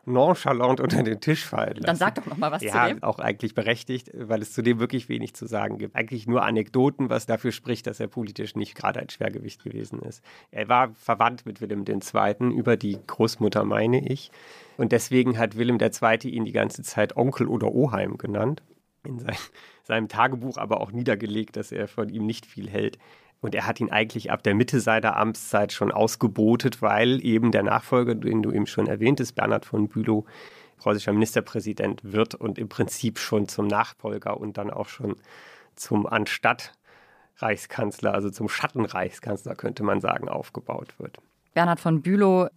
nonchalant 0.06 0.80
unter 0.80 1.02
den 1.02 1.20
Tisch 1.20 1.44
fallen 1.44 1.78
lassen. 1.78 1.88
Dann 1.88 1.96
sag 1.96 2.14
doch 2.14 2.28
noch 2.28 2.38
mal 2.38 2.52
was 2.52 2.62
ja, 2.62 2.72
zu 2.72 2.94
dem. 2.94 3.02
auch 3.02 3.18
eigentlich 3.18 3.56
berechtigt, 3.56 4.12
weil 4.14 4.44
es 4.44 4.54
zu 4.54 4.62
dem 4.62 4.80
wirklich 4.80 5.10
wenig 5.10 5.34
zu 5.34 5.48
sagen 5.48 5.80
gibt. 5.80 5.96
Eigentlich 5.96 6.28
nur 6.28 6.44
Anekdoten, 6.44 7.10
was 7.10 7.26
dafür 7.26 7.52
spricht, 7.52 7.88
dass 7.88 8.00
er 8.00 8.08
politisch 8.08 8.56
nicht 8.56 8.76
gerade 8.76 9.00
ein 9.00 9.10
Schwergewicht 9.10 9.64
gewesen 9.64 10.04
ist. 10.04 10.24
Er 10.52 10.70
war 10.70 10.92
verwandt 10.94 11.48
mit 11.48 11.62
Wilhelm 11.62 11.84
II. 11.88 12.54
über 12.56 12.78
die 12.78 13.00
Großmutter, 13.08 13.64
meine 13.64 14.08
ich. 14.08 14.30
Und 14.78 14.92
deswegen 14.92 15.40
hat 15.40 15.58
Wilhelm 15.58 15.80
II. 15.82 16.30
ihn 16.30 16.46
die 16.46 16.52
ganze 16.52 16.84
Zeit 16.84 17.18
Onkel 17.18 17.48
oder 17.48 17.74
Oheim 17.74 18.20
genannt. 18.20 18.62
In 19.04 19.18
sein, 19.18 19.38
seinem 19.82 20.10
Tagebuch 20.10 20.58
aber 20.58 20.80
auch 20.80 20.92
niedergelegt, 20.92 21.56
dass 21.56 21.72
er 21.72 21.88
von 21.88 22.10
ihm 22.10 22.28
nicht 22.28 22.46
viel 22.46 22.70
hält. 22.70 23.00
Und 23.42 23.56
er 23.56 23.66
hat 23.66 23.80
ihn 23.80 23.90
eigentlich 23.90 24.32
ab 24.32 24.44
der 24.44 24.54
Mitte 24.54 24.80
seiner 24.82 25.16
Amtszeit 25.16 25.72
schon 25.72 25.92
ausgebotet, 25.92 26.82
weil 26.82 27.24
eben 27.24 27.52
der 27.52 27.64
Nachfolger, 27.64 28.16
den 28.16 28.42
du 28.42 28.52
eben 28.52 28.68
schon 28.68 28.88
erwähntest, 28.88 29.36
Bernhard 29.36 29.66
von 29.66 29.88
Bülow, 29.88 30.26
preußischer 30.78 31.14
Ministerpräsident 31.14 32.02
wird 32.04 32.36
und 32.36 32.58
im 32.58 32.70
Prinzip 32.70 33.20
schon 33.20 33.48
zum 33.48 33.68
Nachfolger 33.68 34.38
und 34.38 34.58
dann 34.58 34.70
auch 34.72 34.88
schon 34.88 35.16
zum 35.76 36.06
Anstatt 36.06 36.74
Reichskanzler, 37.38 38.14
also 38.14 38.30
zum 38.30 38.50
Schattenreichskanzler, 38.50 39.56
könnte 39.56 39.84
man 39.84 40.02
sagen, 40.02 40.28
aufgebaut 40.28 40.94
wird. 40.98 41.18
Bernhard 41.54 41.80
von 41.80 42.02
Bülow 42.02 42.50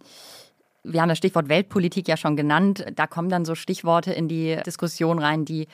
wir 0.83 1.01
haben 1.01 1.09
das 1.09 1.17
Stichwort 1.17 1.49
Weltpolitik 1.49 2.07
ja 2.07 2.17
schon 2.17 2.35
genannt. 2.35 2.85
Da 2.95 3.07
kommen 3.07 3.29
dann 3.29 3.45
so 3.45 3.55
Stichworte 3.55 4.11
in 4.11 4.27
die 4.27 4.57
Diskussion 4.65 5.19
rein, 5.19 5.45
die 5.45 5.67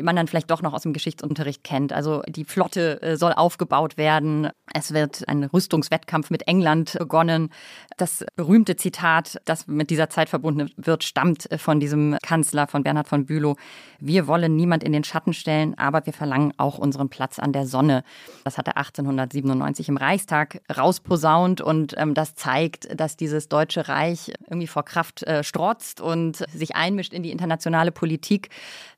man 0.00 0.16
dann 0.16 0.26
vielleicht 0.26 0.50
doch 0.50 0.62
noch 0.62 0.74
aus 0.74 0.82
dem 0.82 0.92
Geschichtsunterricht 0.92 1.64
kennt. 1.64 1.92
Also 1.92 2.22
die 2.28 2.44
Flotte 2.44 3.00
äh, 3.02 3.16
soll 3.16 3.32
aufgebaut 3.32 3.96
werden. 3.96 4.50
Es 4.72 4.92
wird 4.92 5.28
ein 5.28 5.44
Rüstungswettkampf 5.44 6.30
mit 6.30 6.46
England 6.46 6.96
begonnen. 6.98 7.50
Das 7.96 8.24
berühmte 8.36 8.76
Zitat, 8.76 9.40
das 9.44 9.66
mit 9.66 9.90
dieser 9.90 10.10
Zeit 10.10 10.28
verbunden 10.28 10.70
wird, 10.76 11.04
stammt 11.04 11.50
äh, 11.50 11.58
von 11.58 11.80
diesem 11.80 12.16
Kanzler, 12.22 12.66
von 12.66 12.82
Bernhard 12.82 13.08
von 13.08 13.26
Bülow. 13.26 13.56
Wir 13.98 14.26
wollen 14.26 14.56
niemand 14.56 14.84
in 14.84 14.92
den 14.92 15.04
Schatten 15.04 15.32
stellen, 15.32 15.76
aber 15.76 16.06
wir 16.06 16.12
verlangen 16.12 16.52
auch 16.56 16.78
unseren 16.78 17.08
Platz 17.08 17.38
an 17.38 17.52
der 17.52 17.66
Sonne. 17.66 18.04
Das 18.44 18.58
hat 18.58 18.68
er 18.68 18.76
1897 18.76 19.88
im 19.88 19.96
Reichstag 19.96 20.60
rausposaunt 20.74 21.60
und 21.60 21.94
ähm, 21.96 22.14
das 22.14 22.34
zeigt, 22.34 22.88
dass 22.98 23.16
dieses 23.16 23.48
Deutsche 23.48 23.88
Reich 23.88 24.32
irgendwie 24.46 24.66
vor 24.66 24.84
Kraft 24.84 25.22
äh, 25.24 25.42
strotzt 25.42 26.00
und 26.00 26.44
sich 26.52 26.76
einmischt 26.76 27.12
in 27.12 27.22
die 27.22 27.30
internationale 27.30 27.90
Politik, 27.90 28.50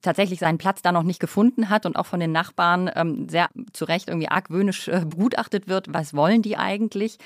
tatsächlich 0.03 0.41
seinen 0.41 0.59
Platz 0.59 0.80
da 0.83 0.93
noch 0.93 1.03
nicht 1.03 1.21
gefunden 1.21 1.69
hat 1.69 1.87
und 1.87 1.97
auch 1.97 2.07
von 2.07 2.21
den 2.21 2.33
Nachbarn 2.33 2.91
ähm, 2.95 3.29
sehr 3.29 3.49
zu 3.73 3.85
Recht 3.85 4.09
irgendwie 4.09 4.29
argwöhnisch 4.29 4.89
äh, 4.89 5.05
begutachtet 5.05 5.69
wird. 5.69 5.93
Was 5.93 6.15
wollen 6.15 6.43
die 6.43 6.57
eigentlich? 6.57 7.19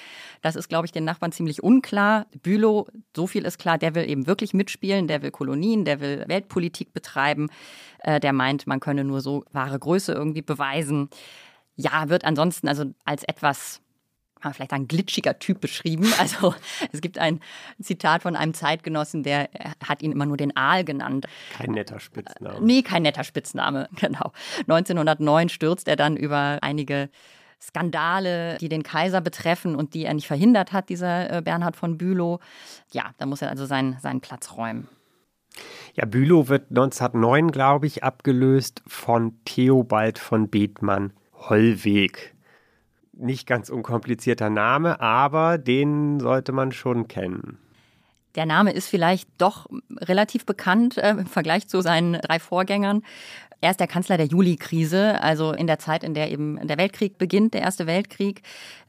Das 0.43 0.57
ist, 0.57 0.69
glaube 0.69 0.87
ich, 0.87 0.93
den 0.93 1.05
Nachbarn 1.05 1.33
ziemlich 1.33 1.63
unklar. 1.63 2.27
Bülow, 2.43 2.87
so 3.15 3.27
viel 3.27 3.45
ist 3.45 3.59
klar, 3.59 3.79
der 3.79 3.95
will 3.95 4.09
eben 4.09 4.27
wirklich 4.27 4.55
mitspielen, 4.55 5.09
der 5.09 5.23
will 5.23 5.31
Kolonien, 5.31 5.85
der 5.85 6.01
will 6.01 6.25
Weltpolitik 6.27 6.93
betreiben, 6.93 7.49
äh, 8.01 8.21
der 8.21 8.33
meint, 8.33 8.67
man 8.67 8.81
könne 8.81 9.05
nur 9.05 9.21
so 9.21 9.45
wahre 9.53 9.79
Größe 9.79 10.13
irgendwie 10.13 10.43
beweisen. 10.43 11.09
Ja, 11.77 12.09
wird 12.09 12.25
ansonsten 12.25 12.69
also 12.69 12.85
als 13.05 13.25
etwas 13.25 13.81
kann 14.45 14.51
man 14.51 14.55
vielleicht 14.55 14.71
sagen, 14.73 14.89
glitschiger 14.89 15.39
Typ 15.39 15.61
beschrieben. 15.61 16.05
Also 16.25 16.55
es 16.93 17.01
gibt 17.01 17.19
ein 17.19 17.41
Zitat 17.83 18.23
von 18.23 18.37
einem 18.37 18.55
Zeitgenossen, 18.55 19.25
der 19.25 19.51
hat 19.87 20.03
ihn 20.03 20.13
immer 20.13 20.27
nur 20.27 20.37
den 20.37 20.57
Aal 20.57 20.85
genannt. 20.85 21.27
Kein 21.53 21.73
netter 21.73 21.99
Spitzname. 21.99 22.65
Nee, 22.65 22.83
kein 22.83 23.03
netter 23.03 23.25
Spitzname, 23.25 23.89
genau. 23.97 24.33
1909 24.61 25.49
stürzt 25.49 25.89
er 25.89 25.97
dann 25.97 26.17
über 26.17 26.59
einige 26.63 27.11
Skandale, 27.61 28.57
die 28.59 28.69
den 28.69 28.83
Kaiser 28.83 29.21
betreffen 29.21 29.75
und 29.75 29.95
die 29.95 30.05
er 30.05 30.15
nicht 30.15 30.27
verhindert 30.27 30.73
hat, 30.73 30.89
dieser 30.89 31.39
äh, 31.39 31.43
Bernhard 31.43 31.77
von 31.77 31.99
Bülow. 31.99 32.41
Ja, 32.93 33.11
da 33.19 33.27
muss 33.27 33.43
er 33.43 33.51
also 33.51 33.67
seinen, 33.67 33.99
seinen 34.01 34.21
Platz 34.21 34.57
räumen. 34.57 34.89
Ja, 35.95 36.05
Bülow 36.05 36.49
wird 36.49 36.71
1909, 36.71 37.51
glaube 37.51 37.87
ich, 37.87 38.03
abgelöst 38.05 38.83
von 38.87 39.39
Theobald 39.45 40.19
von 40.19 40.49
Bethmann 40.49 41.13
Hollweg 41.49 42.34
nicht 43.17 43.47
ganz 43.47 43.69
unkomplizierter 43.69 44.51
Name, 44.51 45.01
aber 45.01 45.59
den 45.59 46.21
sollte 46.21 46.53
man 46.53 46.73
schon 46.73 47.09
kennen. 47.09 47.59
Der 48.35 48.47
Name 48.47 48.73
ist 48.73 48.89
vielleicht 48.89 49.29
doch 49.39 49.67
relativ 49.93 50.45
bekannt 50.45 50.99
äh, 50.99 51.11
im 51.11 51.27
Vergleich 51.27 51.69
zu 51.69 51.81
seinen 51.83 52.15
drei 52.15 52.41
Vorgängern. 52.41 53.03
Er 53.61 53.71
ist 53.71 53.81
der 53.81 53.87
Kanzler 53.87 54.17
der 54.17 54.27
Juli-Krise, 54.27 55.23
also 55.23 55.53
in 55.53 55.67
der 55.67 55.79
Zeit, 55.79 56.05
in 56.05 56.15
der 56.15 56.31
eben 56.31 56.67
der 56.67 56.77
Weltkrieg 56.77 57.17
beginnt, 57.17 57.55
der 57.55 57.63
Erste 57.63 57.87
Weltkrieg. 57.87 58.43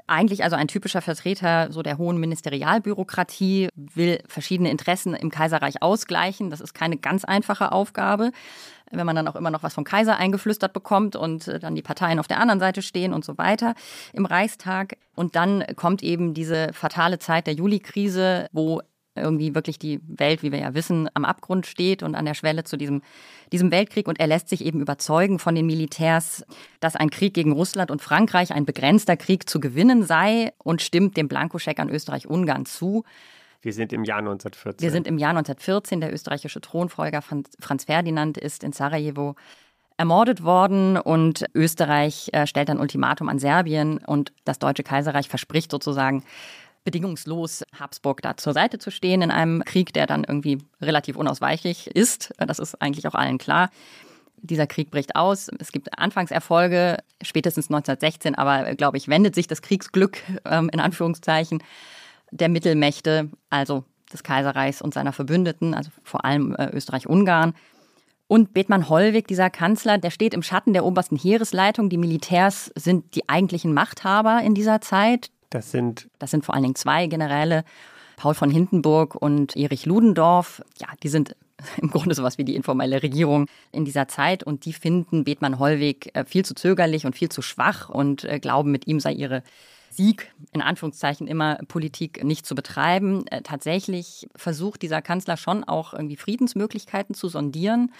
Eigentlich 0.08 0.44
also 0.44 0.56
ein 0.56 0.68
typischer 0.68 1.02
Vertreter 1.02 1.72
so 1.72 1.82
der 1.82 1.98
hohen 1.98 2.20
Ministerialbürokratie, 2.20 3.70
will 3.76 4.20
verschiedene 4.28 4.70
Interessen 4.70 5.14
im 5.14 5.32
Kaiserreich 5.32 5.82
ausgleichen. 5.82 6.50
Das 6.50 6.62
ist 6.62 6.74
keine 6.74 6.98
ganz 6.98 7.24
einfache 7.24 7.72
Aufgabe 7.72 8.32
wenn 8.91 9.06
man 9.06 9.15
dann 9.15 9.28
auch 9.28 9.36
immer 9.36 9.52
noch 9.52 9.63
was 9.63 9.74
vom 9.74 9.84
Kaiser 9.84 10.17
eingeflüstert 10.17 10.74
bekommt 10.74 11.15
und 11.15 11.48
äh, 11.48 11.60
dann 11.60 11.76
die 11.76 11.82
Parteien 11.82 12.19
auf 12.19 12.28
der 12.28 12.39
anderen 12.39 12.60
Seite 12.60 12.82
stehen 12.82 13.13
und 13.13 13.26
so 13.26 13.38
weiter 13.38 13.76
im 14.13 14.26
Reichstag. 14.26 14.98
Und 15.15 15.36
dann 15.36 15.63
kommt 15.76 16.04
eben 16.04 16.34
diese 16.34 16.74
fatale 16.74 17.19
Zeit 17.19 17.48
der 17.48 17.54
Juli-Krise, 17.54 18.48
wo 18.52 18.82
irgendwie 19.15 19.56
wirklich 19.56 19.80
die 19.80 20.00
Welt, 20.08 20.43
wie 20.43 20.52
wir 20.52 20.60
ja 20.60 20.74
wissen, 20.74 21.10
am 21.13 21.26
Abgrund 21.26 21.65
steht 21.65 22.04
und 22.04 22.15
an 22.15 22.26
der 22.26 22.34
Schwelle 22.34 22.63
zu 22.63 22.78
diesem, 22.78 23.02
diesem 23.52 23.71
Weltkrieg. 23.71 24.08
Und 24.08 24.19
er 24.19 24.28
lässt 24.28 24.50
sich 24.50 24.63
eben 24.63 24.82
überzeugen 24.82 25.39
von 25.39 25.56
den 25.56 25.65
Militärs, 25.65 26.45
dass 26.80 26.95
ein 26.95 27.10
Krieg 27.10 27.34
gegen 27.34 27.54
Russland 27.54 27.91
und 27.91 28.02
Frankreich, 28.02 28.54
ein 28.54 28.65
begrenzter 28.65 29.17
Krieg 29.17 29.50
zu 29.50 29.60
gewinnen 29.60 30.04
sei 30.04 30.52
und 30.58 30.82
stimmt 30.82 31.17
dem 31.17 31.28
Blankoscheck 31.28 31.80
an 31.80 31.89
Österreich-Ungarn 31.89 32.65
zu. 32.65 33.04
Wir 33.65 33.73
sind 33.73 33.91
im 33.93 34.04
Jahr 34.04 34.19
1914. 34.19 34.80
Wir 34.80 34.91
sind 34.91 35.08
im 35.08 35.17
Jahr 35.17 35.32
1914. 35.32 35.99
Der 35.99 36.13
österreichische 36.13 36.62
Thronfolger 36.62 37.23
Franz 37.23 37.86
Ferdinand 37.86 38.38
ist 38.38 38.63
in 38.63 38.73
Sarajevo 38.73 39.36
ermordet 39.97 40.43
worden 40.43 40.97
und 40.97 41.45
Österreich 41.56 42.30
äh, 42.32 42.45
stellt 42.45 42.69
ein 42.69 42.80
Ultimatum 42.80 43.28
an 43.28 43.39
Serbien 43.39 43.97
und 43.97 44.34
das 44.43 44.60
Deutsche 44.60 44.84
Kaiserreich 44.84 45.30
verspricht 45.30 45.71
sozusagen 45.71 46.23
bedingungslos 46.84 47.63
Habsburg 47.80 48.21
da 48.21 48.38
zur 48.38 48.54
Seite 48.54 48.78
zu 48.78 48.91
stehen 48.91 49.23
in 49.23 49.32
einem 49.32 49.63
Krieg, 49.65 49.93
der 49.93 50.06
dann 50.06 50.25
irgendwie 50.25 50.60
relativ 50.80 51.15
unausweichlich 51.15 51.88
ist. 51.88 52.36
Das 52.38 52.60
ist 52.60 52.80
eigentlich 52.84 53.08
auch 53.08 53.15
allen 53.15 53.39
klar. 53.39 53.71
Dieser 54.38 54.67
Krieg 54.67 54.91
bricht 54.91 55.15
aus. 55.15 55.49
Es 55.58 55.71
gibt 55.71 55.97
Anfangserfolge, 55.97 56.97
spätestens 57.23 57.71
1916, 57.71 58.36
aber 58.36 58.75
glaube 58.75 58.97
ich, 58.97 59.08
wendet 59.08 59.34
sich 59.34 59.47
das 59.47 59.63
Kriegsglück 59.63 60.19
ähm, 60.45 60.69
in 60.71 60.80
Anführungszeichen 60.80 61.63
der 62.32 62.50
Mittelmächte, 62.50 63.30
also 63.50 63.84
des 64.12 64.24
Kaiserreichs 64.24 64.82
und 64.82 64.94
seiner 64.94 65.14
Verbündeten, 65.14 65.74
also 65.74 65.92
vor 66.04 66.26
allem 66.26 66.56
äh, 66.56 66.70
Österreich-Ungarn. 66.72 67.54
Und 68.28 68.54
Bethmann 68.54 68.90
Hollweg, 68.90 69.28
dieser 69.28 69.50
Kanzler, 69.50 69.98
der 69.98 70.10
steht 70.10 70.34
im 70.34 70.42
Schatten 70.42 70.74
der 70.74 70.84
obersten 70.84 71.16
Heeresleitung. 71.16 71.90
Die 71.90 71.98
Militärs 71.98 72.72
sind 72.76 73.16
die 73.16 73.30
eigentlichen 73.30 73.74
Machthaber 73.74 74.42
in 74.42 74.56
dieser 74.56 74.82
Zeit. 74.82 75.30
Das 75.52 75.72
sind, 75.72 76.10
das 76.18 76.32
sind 76.32 76.44
vor 76.44 76.56
allen 76.56 76.64
Dingen 76.64 76.76
zwei 76.76 77.06
Generäle, 77.08 77.64
Paul 78.18 78.34
von 78.34 78.50
Hindenburg 78.50 79.16
und 79.16 79.56
Erich 79.56 79.86
Ludendorff. 79.86 80.64
Ja, 80.80 80.88
die 81.04 81.10
sind 81.10 81.36
im 81.78 81.92
Grunde 81.92 82.16
sowas 82.16 82.38
wie 82.38 82.46
die 82.46 82.56
informelle 82.56 83.04
Regierung 83.04 83.48
in 83.72 83.86
dieser 83.86 84.08
Zeit 84.08 84.44
und 84.44 84.66
die 84.66 84.74
finden 84.74 85.24
Bethmann 85.24 85.60
Hollweg 85.60 86.16
äh, 86.16 86.26
viel 86.26 86.44
zu 86.46 86.56
zögerlich 86.56 87.06
und 87.06 87.16
viel 87.16 87.30
zu 87.30 87.42
schwach 87.42 87.90
und 87.90 88.24
äh, 88.24 88.40
glauben, 88.40 88.72
mit 88.72 88.88
ihm 88.88 89.00
sei 89.00 89.14
ihre 89.14 89.44
Sieg, 89.95 90.34
in 90.51 90.62
Anführungszeichen, 90.62 91.27
immer 91.27 91.60
Politik 91.67 92.23
nicht 92.23 92.45
zu 92.45 92.55
betreiben. 92.55 93.25
Äh, 93.27 93.41
tatsächlich 93.41 94.27
versucht 94.36 94.81
dieser 94.81 95.01
Kanzler 95.01 95.38
schon 95.38 95.63
auch 95.63 95.93
irgendwie 95.93 96.17
Friedensmöglichkeiten 96.17 97.15
zu 97.15 97.27
sondieren. 97.27 97.91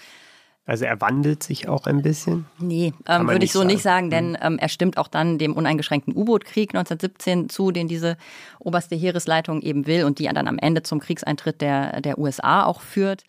Also 0.66 0.84
er 0.84 1.00
wandelt 1.00 1.44
sich 1.44 1.68
auch 1.68 1.86
ein 1.86 2.02
bisschen? 2.02 2.46
Nee, 2.58 2.92
ähm, 3.06 3.28
würde 3.28 3.44
ich 3.44 3.52
so 3.52 3.60
sagen. 3.60 3.68
nicht 3.68 3.82
sagen, 3.82 4.10
denn 4.10 4.36
ähm, 4.40 4.58
er 4.58 4.68
stimmt 4.68 4.98
auch 4.98 5.06
dann 5.06 5.38
dem 5.38 5.52
uneingeschränkten 5.52 6.14
U-Boot-Krieg 6.14 6.70
1917 6.70 7.48
zu, 7.48 7.70
den 7.70 7.86
diese 7.86 8.16
oberste 8.58 8.96
Heeresleitung 8.96 9.62
eben 9.62 9.86
will 9.86 10.04
und 10.04 10.18
die 10.18 10.24
dann 10.24 10.48
am 10.48 10.58
Ende 10.58 10.82
zum 10.82 10.98
Kriegseintritt 10.98 11.60
der, 11.60 12.00
der 12.00 12.18
USA 12.18 12.64
auch 12.64 12.80
führt. 12.80 13.22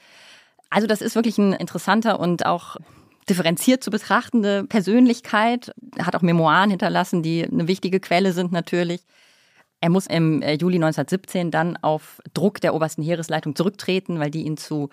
Also 0.72 0.88
das 0.88 1.02
ist 1.02 1.14
wirklich 1.14 1.38
ein 1.38 1.54
interessanter 1.54 2.20
und 2.20 2.46
auch 2.48 2.78
differenziert 3.30 3.84
zu 3.84 3.92
betrachtende 3.92 4.64
Persönlichkeit. 4.64 5.72
Er 5.98 6.06
hat 6.06 6.16
auch 6.16 6.22
Memoiren 6.22 6.70
hinterlassen, 6.70 7.24
die 7.24 7.44
eine 7.44 7.68
wichtige 7.68 8.00
Quelle 8.00 8.34
sind 8.34 8.52
natürlich. 8.52 9.02
Er 9.80 9.92
muss 9.92 10.08
im 10.08 10.42
äh, 10.42 10.54
Juli 10.54 10.78
1917 10.78 11.52
dann 11.52 11.78
auf 11.78 12.20
Druck 12.34 12.60
der 12.62 12.74
obersten 12.74 13.04
Heeresleitung 13.04 13.56
zurücktreten, 13.56 14.20
weil 14.20 14.32
die 14.32 14.42
ihn 14.42 14.58
zu, 14.58 14.90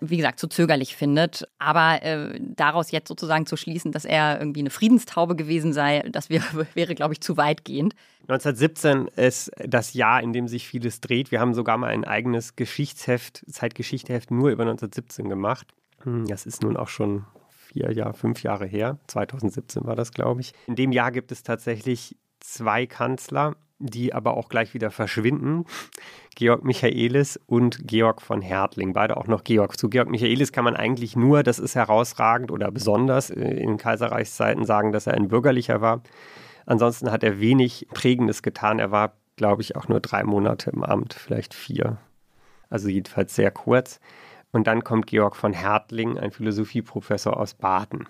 wie 0.00 0.16
gesagt, 0.16 0.40
zu 0.40 0.48
zögerlich 0.48 0.96
findet. 0.96 1.46
Aber 1.58 2.02
äh, 2.02 2.40
daraus 2.40 2.90
jetzt 2.90 3.06
sozusagen 3.06 3.46
zu 3.46 3.56
schließen, 3.56 3.92
dass 3.92 4.04
er 4.04 4.40
irgendwie 4.40 4.60
eine 4.60 4.70
Friedenstaube 4.70 5.36
gewesen 5.36 5.72
sei, 5.72 6.00
das 6.10 6.30
wäre, 6.30 6.66
wäre 6.74 6.96
glaube 6.96 7.14
ich, 7.14 7.20
zu 7.20 7.36
weitgehend. 7.36 7.94
1917 8.22 9.08
ist 9.14 9.52
das 9.64 9.94
Jahr, 9.94 10.20
in 10.20 10.32
dem 10.32 10.48
sich 10.48 10.66
vieles 10.66 11.00
dreht. 11.00 11.30
Wir 11.30 11.38
haben 11.40 11.54
sogar 11.54 11.76
mal 11.78 11.90
ein 11.90 12.04
eigenes 12.04 12.56
Geschichtsheft, 12.56 13.44
Zeitgeschichteheft 13.48 14.32
nur 14.32 14.50
über 14.50 14.62
1917 14.64 15.28
gemacht. 15.28 15.68
Hm, 16.02 16.26
Das 16.26 16.44
ist 16.44 16.62
nun 16.62 16.76
auch 16.76 16.88
schon 16.88 17.24
vier 17.74 17.92
Jahre, 17.92 18.14
fünf 18.14 18.42
Jahre 18.42 18.66
her. 18.66 18.98
2017 19.08 19.84
war 19.84 19.96
das, 19.96 20.12
glaube 20.12 20.40
ich. 20.40 20.52
In 20.66 20.76
dem 20.76 20.92
Jahr 20.92 21.10
gibt 21.10 21.32
es 21.32 21.42
tatsächlich 21.42 22.16
zwei 22.38 22.86
Kanzler, 22.86 23.56
die 23.80 24.14
aber 24.14 24.36
auch 24.36 24.48
gleich 24.48 24.74
wieder 24.74 24.90
verschwinden. 24.90 25.64
Georg 26.36 26.64
Michaelis 26.64 27.38
und 27.46 27.86
Georg 27.86 28.22
von 28.22 28.40
Hertling, 28.40 28.92
beide 28.92 29.16
auch 29.16 29.26
noch 29.26 29.42
Georg. 29.42 29.76
Zu 29.76 29.88
Georg 29.88 30.08
Michaelis 30.08 30.52
kann 30.52 30.64
man 30.64 30.76
eigentlich 30.76 31.16
nur, 31.16 31.42
das 31.42 31.58
ist 31.58 31.74
herausragend 31.74 32.52
oder 32.52 32.70
besonders 32.70 33.30
äh, 33.30 33.40
in 33.40 33.76
Kaiserreichszeiten 33.76 34.64
sagen, 34.64 34.92
dass 34.92 35.08
er 35.08 35.14
ein 35.14 35.28
bürgerlicher 35.28 35.80
war. 35.80 36.02
Ansonsten 36.66 37.10
hat 37.10 37.24
er 37.24 37.40
wenig 37.40 37.88
Prägendes 37.92 38.42
getan. 38.42 38.78
Er 38.78 38.90
war, 38.90 39.14
glaube 39.36 39.62
ich, 39.62 39.76
auch 39.76 39.88
nur 39.88 40.00
drei 40.00 40.22
Monate 40.22 40.70
im 40.70 40.84
Amt, 40.84 41.12
vielleicht 41.12 41.54
vier. 41.54 41.98
Also 42.70 42.88
jedenfalls 42.88 43.34
sehr 43.34 43.50
kurz. 43.50 44.00
Und 44.54 44.68
dann 44.68 44.84
kommt 44.84 45.08
Georg 45.08 45.34
von 45.34 45.52
Hertling, 45.52 46.16
ein 46.16 46.30
Philosophieprofessor 46.30 47.36
aus 47.36 47.54
Baden, 47.54 48.06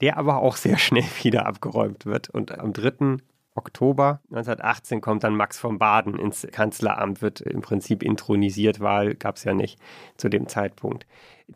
der 0.00 0.16
aber 0.16 0.38
auch 0.38 0.56
sehr 0.56 0.78
schnell 0.78 1.04
wieder 1.20 1.44
abgeräumt 1.44 2.06
wird. 2.06 2.30
Und 2.30 2.58
am 2.58 2.72
3. 2.72 3.18
Oktober 3.54 4.22
1918 4.30 5.02
kommt 5.02 5.24
dann 5.24 5.36
Max 5.36 5.58
von 5.58 5.78
Baden 5.78 6.18
ins 6.18 6.46
Kanzleramt, 6.50 7.20
wird 7.20 7.42
im 7.42 7.60
Prinzip 7.60 8.02
intronisiert, 8.02 8.80
Wahl 8.80 9.14
gab 9.14 9.36
es 9.36 9.44
ja 9.44 9.52
nicht 9.52 9.78
zu 10.16 10.30
dem 10.30 10.48
Zeitpunkt. 10.48 11.06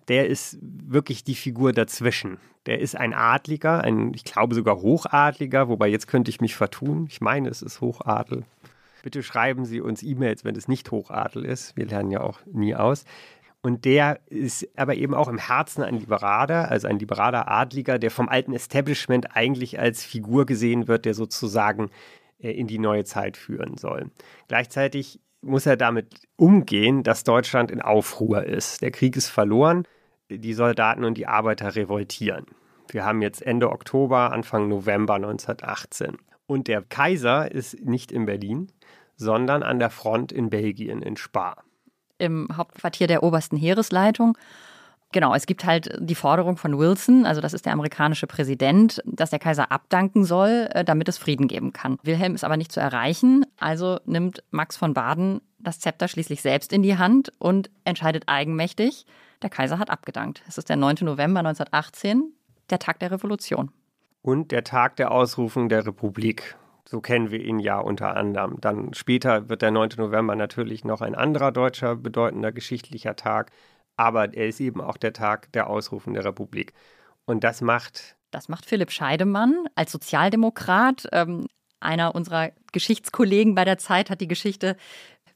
Der 0.09 0.29
ist 0.29 0.59
wirklich 0.61 1.25
die 1.25 1.35
Figur 1.35 1.73
dazwischen. 1.73 2.37
Der 2.67 2.81
ist 2.81 2.95
ein 2.95 3.15
Adliger, 3.15 3.83
ein, 3.83 4.13
ich 4.13 4.25
glaube 4.25 4.55
sogar 4.55 4.83
Hochadliger, 4.83 5.69
wobei 5.69 5.89
jetzt 5.89 6.07
könnte 6.07 6.29
ich 6.29 6.43
mich 6.43 6.55
vertun. 6.55 7.07
Ich 7.09 7.23
meine, 7.23 7.49
es 7.49 7.63
ist 7.63 7.81
Hochadel. 7.81 8.45
Bitte 9.03 9.23
schreiben 9.23 9.65
Sie 9.65 9.81
uns 9.81 10.03
E-Mails, 10.03 10.45
wenn 10.45 10.55
es 10.55 10.69
nicht 10.69 10.91
Hochadel 10.91 11.47
ist. 11.47 11.79
Wir 11.79 11.87
lernen 11.87 12.11
ja 12.11 12.21
auch 12.21 12.41
nie 12.45 12.75
aus. 12.75 13.07
Und 13.63 13.85
der 13.85 14.19
ist 14.27 14.69
aber 14.77 14.97
eben 14.97 15.15
auch 15.15 15.29
im 15.29 15.39
Herzen 15.39 15.85
ein 15.85 15.95
Liberaler, 15.95 16.69
also 16.69 16.89
ein 16.89 16.99
liberaler 16.99 17.49
Adliger, 17.49 18.01
der 18.01 18.11
vom 18.11 18.29
alten 18.29 18.53
Establishment 18.53 19.37
eigentlich 19.37 19.79
als 19.79 20.05
Figur 20.05 20.47
gesehen 20.47 20.89
wird, 20.89 21.05
der 21.05 21.15
sozusagen 21.15 21.91
äh, 22.41 22.51
in 22.51 22.67
die 22.67 22.81
neue 22.81 23.05
Zeit 23.05 23.37
führen 23.37 23.77
soll. 23.77 24.11
Gleichzeitig 24.49 25.21
muss 25.43 25.67
er 25.67 25.77
damit 25.77 26.27
umgehen, 26.37 27.05
dass 27.05 27.23
Deutschland 27.23 27.71
in 27.71 27.81
Aufruhr 27.81 28.45
ist. 28.45 28.83
Der 28.83 28.91
Krieg 28.91 29.17
ist 29.17 29.29
verloren, 29.29 29.87
die 30.29 30.55
Soldaten 30.55 31.05
und 31.05 31.15
die 31.15 31.29
Arbeiter 31.29 31.77
revoltieren. 31.77 32.47
Wir 32.91 33.05
haben 33.05 33.23
jetzt 33.23 33.43
Ende 33.43 33.71
Oktober, 33.71 34.33
Anfang 34.33 34.69
November 34.69 35.15
1918. 35.15 36.19
Und 36.47 36.67
der 36.67 36.83
Kaiser 36.83 37.51
ist 37.51 37.81
nicht 37.81 38.11
in 38.11 38.27
Berlin, 38.27 38.73
sondern 39.17 39.63
an 39.63 39.79
der 39.79 39.91
Front 39.91 40.33
in 40.33 40.51
Belgien, 40.51 41.01
in 41.01 41.17
Spa 41.17 41.63
im 42.23 42.49
Hauptquartier 42.57 43.07
der 43.07 43.23
obersten 43.23 43.57
Heeresleitung. 43.57 44.39
Genau, 45.13 45.35
es 45.35 45.45
gibt 45.45 45.67
halt 45.67 45.95
die 46.01 46.15
Forderung 46.15 46.57
von 46.57 46.79
Wilson, 46.79 47.27
also 47.27 47.43
das 47.43 47.53
ist 47.53 47.67
der 47.67 47.75
amerikanische 47.75 48.27
Präsident, 48.27 49.03
dass 49.05 49.29
der 49.29 49.39
Kaiser 49.39 49.71
abdanken 49.71 50.25
soll, 50.25 50.69
äh, 50.73 50.85
damit 50.85 51.09
es 51.09 51.19
Frieden 51.19 51.49
geben 51.49 51.75
kann. 51.75 51.99
Wilhelm 52.03 52.35
ist 52.35 52.45
aber 52.45 52.57
nicht 52.57 52.73
zu 52.73 52.81
erreichen, 52.81 53.45
also 53.59 54.01
nimmt 54.07 54.43
Max 54.51 54.79
von 54.79 54.95
Baden 54.95 55.43
das 55.59 55.81
Zepter 55.81 56.09
schließlich 56.09 56.41
selbst 56.41 56.73
in 56.73 56.83
die 56.83 56.97
Hand 56.97 57.31
und 57.39 57.71
entscheidet 57.85 58.25
eigenmächtig, 58.27 59.07
der 59.43 59.51
Kaiser 59.51 59.79
hat 59.79 59.91
abgedankt. 59.91 60.43
Es 60.49 60.57
ist 60.57 60.69
der 60.69 60.77
9. 60.77 60.97
November 61.03 61.41
1918, 61.41 62.33
der 62.71 62.79
Tag 62.79 62.99
der 63.01 63.11
Revolution. 63.11 63.71
Und 64.23 64.51
der 64.51 64.65
Tag 64.65 64.97
der 64.97 65.11
Ausrufung 65.11 65.69
der 65.69 65.85
Republik. 65.87 66.57
So 66.89 67.01
kennen 67.01 67.31
wir 67.31 67.41
ihn 67.41 67.59
ja 67.59 67.79
unter 67.79 68.17
anderem. 68.17 68.61
Dann 68.61 68.93
später 68.95 69.49
wird 69.49 69.63
der 69.63 69.71
9. 69.71 69.91
November 69.97 70.35
natürlich 70.35 70.85
noch 70.85 71.01
ein 71.01 71.15
anderer 71.15 71.53
deutscher 71.53 71.97
bedeutender 71.97 72.53
geschichtlicher 72.53 73.17
Tag, 73.17 73.51
aber 73.97 74.35
er 74.35 74.49
ist 74.49 74.61
eben 74.61 74.81
auch 74.81 74.97
der 74.97 75.13
Tag 75.13 75.53
der 75.53 75.69
Ausrufung 75.69 76.15
der 76.15 76.25
Republik. 76.25 76.73
Und 77.25 77.45
das 77.45 77.61
macht. 77.61 78.17
Das 78.31 78.49
macht 78.49 78.67
Philipp 78.67 78.91
Scheidemann 78.91 79.67
als 79.75 79.93
Sozialdemokrat. 79.93 81.09
Ähm, 81.13 81.47
einer 81.81 82.15
unserer 82.15 82.51
Geschichtskollegen 82.73 83.55
bei 83.55 83.65
der 83.65 83.79
Zeit 83.79 84.11
hat 84.11 84.21
die 84.21 84.29
Geschichte, 84.29 84.77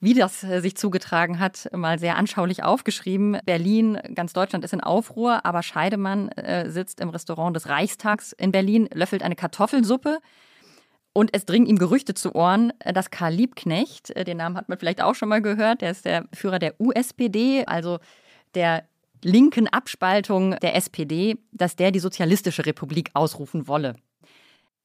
wie 0.00 0.14
das 0.14 0.44
äh, 0.44 0.61
sich 0.61 0.76
zugetragen 0.76 1.38
hat, 1.38 1.68
mal 1.72 1.98
sehr 1.98 2.16
anschaulich 2.16 2.64
aufgeschrieben. 2.64 3.38
Berlin, 3.44 3.98
ganz 4.14 4.32
Deutschland 4.32 4.64
ist 4.64 4.72
in 4.72 4.80
Aufruhr, 4.80 5.44
aber 5.44 5.62
Scheidemann 5.62 6.28
äh, 6.30 6.70
sitzt 6.70 7.00
im 7.00 7.11
Restaurant 7.11 7.56
des 7.56 7.68
Reichstags 7.68 8.32
in 8.32 8.52
Berlin, 8.52 8.88
löffelt 8.92 9.22
eine 9.22 9.37
Kartoffelsuppe. 9.37 10.18
Und 11.16 11.31
es 11.33 11.46
dringen 11.46 11.64
ihm 11.64 11.79
Gerüchte 11.79 12.12
zu 12.12 12.35
Ohren, 12.35 12.74
dass 12.85 13.11
Karl 13.11 13.33
Liebknecht, 13.33 14.11
äh, 14.11 14.24
den 14.24 14.37
Namen 14.37 14.55
hat 14.55 14.68
man 14.68 14.79
vielleicht 14.79 15.00
auch 15.00 15.14
schon 15.14 15.31
mal 15.31 15.40
gehört, 15.40 15.81
der 15.81 15.92
ist 15.92 16.05
der 16.05 16.26
Führer 16.35 16.59
der 16.59 16.79
USPD, 16.79 17.64
also 17.64 18.00
der 18.55 18.85
linken 19.24 19.66
Abspaltung 19.66 20.57
der 20.61 20.76
SPD, 20.76 21.38
dass 21.52 21.74
der 21.74 21.90
die 21.90 22.00
Sozialistische 22.00 22.66
Republik 22.66 23.12
ausrufen 23.14 23.66
wolle. 23.66 23.96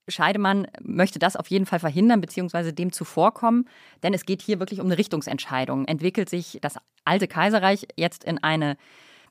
Scheidemann 0.07 0.67
möchte 0.81 1.19
das 1.19 1.35
auf 1.35 1.47
jeden 1.47 1.65
Fall 1.65 1.79
verhindern 1.79 2.21
bzw. 2.21 2.71
dem 2.71 2.93
zuvorkommen, 2.93 3.67
denn 4.01 4.13
es 4.13 4.25
geht 4.25 4.41
hier 4.41 4.59
wirklich 4.59 4.79
um 4.79 4.85
eine 4.85 4.97
Richtungsentscheidung. 4.97 5.83
Entwickelt 5.83 6.29
sich 6.29 6.59
das 6.61 6.75
alte 7.03 7.27
Kaiserreich 7.27 7.89
jetzt 7.97 8.23
in 8.23 8.41
eine 8.41 8.77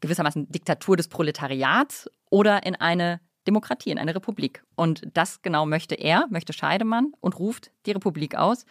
gewissermaßen 0.03 0.53
Diktatur 0.53 0.99
des 0.99 1.09
Proletariats 1.09 2.11
oder 2.29 2.67
in 2.67 2.75
eine 2.77 3.21
Demokratie, 3.51 3.91
in 3.91 3.99
eine 3.99 4.15
Republik. 4.15 4.63
Und 4.77 5.03
das 5.17 5.43
genau 5.43 5.67
möchte 5.67 5.97
er, 5.97 6.27
möchte 6.31 6.53
Scheidemann 6.53 7.13
und 7.21 7.39
ruft 7.39 7.71
die 7.85 7.93
Republik 7.93 8.37
aus. 8.37 8.65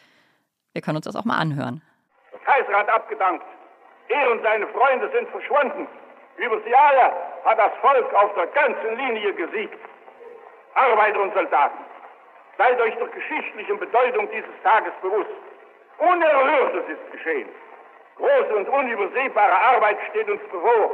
Wir 0.74 0.82
können 0.82 0.98
uns 0.98 1.06
das 1.06 1.18
auch 1.18 1.26
mal 1.26 1.38
anhören. 1.38 1.82
Der 2.32 2.40
Kaiser 2.40 2.74
hat 2.80 2.90
abgedankt. 2.90 3.46
Er 4.08 4.32
und 4.32 4.42
seine 4.42 4.68
Freunde 4.68 5.12
sind 5.12 5.28
verschwunden. 5.30 5.88
Über 6.38 6.58
sie 6.64 6.74
alle 6.74 7.12
hat 7.44 7.60
das 7.60 7.74
Volk 7.82 8.14
auf 8.14 8.34
der 8.36 8.48
ganzen 8.48 8.96
Linie 8.96 9.34
gesiegt. 9.34 9.80
Arbeiter 10.76 11.22
und 11.22 11.34
Soldaten, 11.34 11.84
seid 12.58 12.80
euch 12.80 12.96
der 12.96 13.08
geschichtlichen 13.08 13.78
Bedeutung 13.78 14.30
dieses 14.32 14.56
Tages 14.64 14.94
bewusst. 15.02 15.36
Unerhörtes 15.98 16.86
ist 16.88 17.12
geschehen. 17.12 17.50
Große 18.16 18.56
und 18.56 18.70
unübersehbare 18.70 19.58
Arbeit 19.76 19.98
steht 20.10 20.30
uns 20.30 20.42
bevor. 20.52 20.92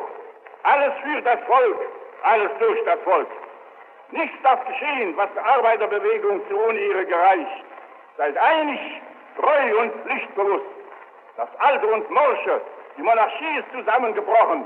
Alles 0.63 0.93
für 1.03 1.21
das 1.21 1.39
Volk, 1.45 1.79
alles 2.23 2.51
durch 2.59 2.83
das 2.85 2.99
Volk. 3.01 3.29
Nichts 4.15 4.37
darf 4.43 4.65
geschehen, 4.65 5.15
was 5.17 5.29
der 5.33 5.45
Arbeiterbewegung 5.45 6.41
zu 6.47 6.55
Unehre 6.55 7.05
gereicht. 7.05 7.65
Seid 8.17 8.37
einig, 8.37 8.79
treu 9.35 9.81
und 9.81 9.91
pflichtbewusst. 10.03 10.65
Das 11.35 11.49
Alte 11.59 11.85
und 11.87 12.09
Morsche, 12.09 12.61
die 12.97 13.01
Monarchie 13.01 13.59
ist 13.59 13.69
zusammengebrochen. 13.77 14.65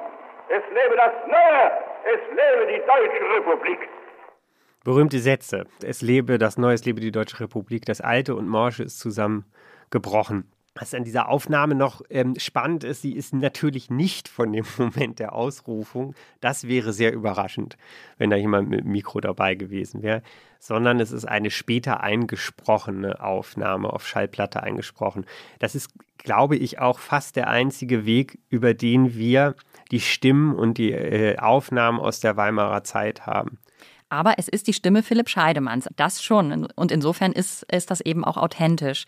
Es 0.50 0.64
lebe 0.70 0.96
das 0.96 1.14
Neue, 1.26 1.72
es 2.14 2.22
lebe 2.30 2.72
die 2.72 2.82
Deutsche 2.86 3.38
Republik. 3.38 3.90
Berühmte 4.84 5.18
Sätze. 5.18 5.66
Es 5.84 6.02
lebe 6.02 6.38
das 6.38 6.58
Neue, 6.58 6.76
es 6.76 6.86
lebe 6.86 7.02
die 7.02 7.12
Deutsche 7.12 7.40
Republik. 7.40 7.86
Das 7.86 8.02
Alte 8.02 8.36
und 8.36 8.48
Morsche 8.48 8.84
ist 8.84 9.00
zusammengebrochen. 9.00 10.52
Was 10.80 10.94
an 10.94 11.04
dieser 11.04 11.28
Aufnahme 11.28 11.76
noch 11.76 12.02
ähm, 12.10 12.36
spannend 12.38 12.86
ist, 12.86 13.02
sie 13.02 13.12
ist 13.12 13.34
natürlich 13.34 13.90
nicht 13.90 14.30
von 14.30 14.54
dem 14.54 14.66
Moment 14.78 15.20
der 15.20 15.34
Ausrufung. 15.34 16.16
Das 16.40 16.68
wäre 16.68 16.94
sehr 16.94 17.12
überraschend, 17.12 17.78
wenn 18.18 18.30
da 18.30 18.38
jemand 18.38 18.70
mit 18.70 18.86
Mikro 18.86 19.20
dabei 19.20 19.56
gewesen 19.56 20.02
wäre. 20.02 20.22
Sondern 20.58 21.02
es 21.02 21.12
ist 21.12 21.26
eine 21.26 21.52
später 21.52 22.02
eingesprochene 22.02 23.22
Aufnahme, 23.22 23.92
auf 23.92 24.08
Schallplatte 24.08 24.64
eingesprochen. 24.64 25.26
Das 25.60 25.76
ist, 25.76 25.92
glaube 26.18 26.56
ich, 26.56 26.80
auch 26.80 27.00
fast 27.00 27.36
der 27.36 27.50
einzige 27.50 28.06
Weg, 28.06 28.40
über 28.50 28.74
den 28.74 29.16
wir 29.16 29.56
die 29.92 30.00
Stimmen 30.00 30.56
und 30.56 30.78
die 30.78 30.92
äh, 30.92 31.38
Aufnahmen 31.40 32.00
aus 32.00 32.22
der 32.22 32.38
Weimarer 32.38 32.84
Zeit 32.86 33.26
haben. 33.26 33.58
Aber 34.10 34.34
es 34.38 34.48
ist 34.48 34.68
die 34.68 34.74
Stimme 34.74 35.04
Philipp 35.04 35.30
Scheidemanns, 35.30 35.88
das 35.96 36.24
schon. 36.24 36.66
Und 36.66 36.92
insofern 36.92 37.32
ist, 37.32 37.64
ist 37.72 37.92
das 37.92 38.02
eben 38.02 38.26
auch 38.26 38.38
authentisch 38.38 39.06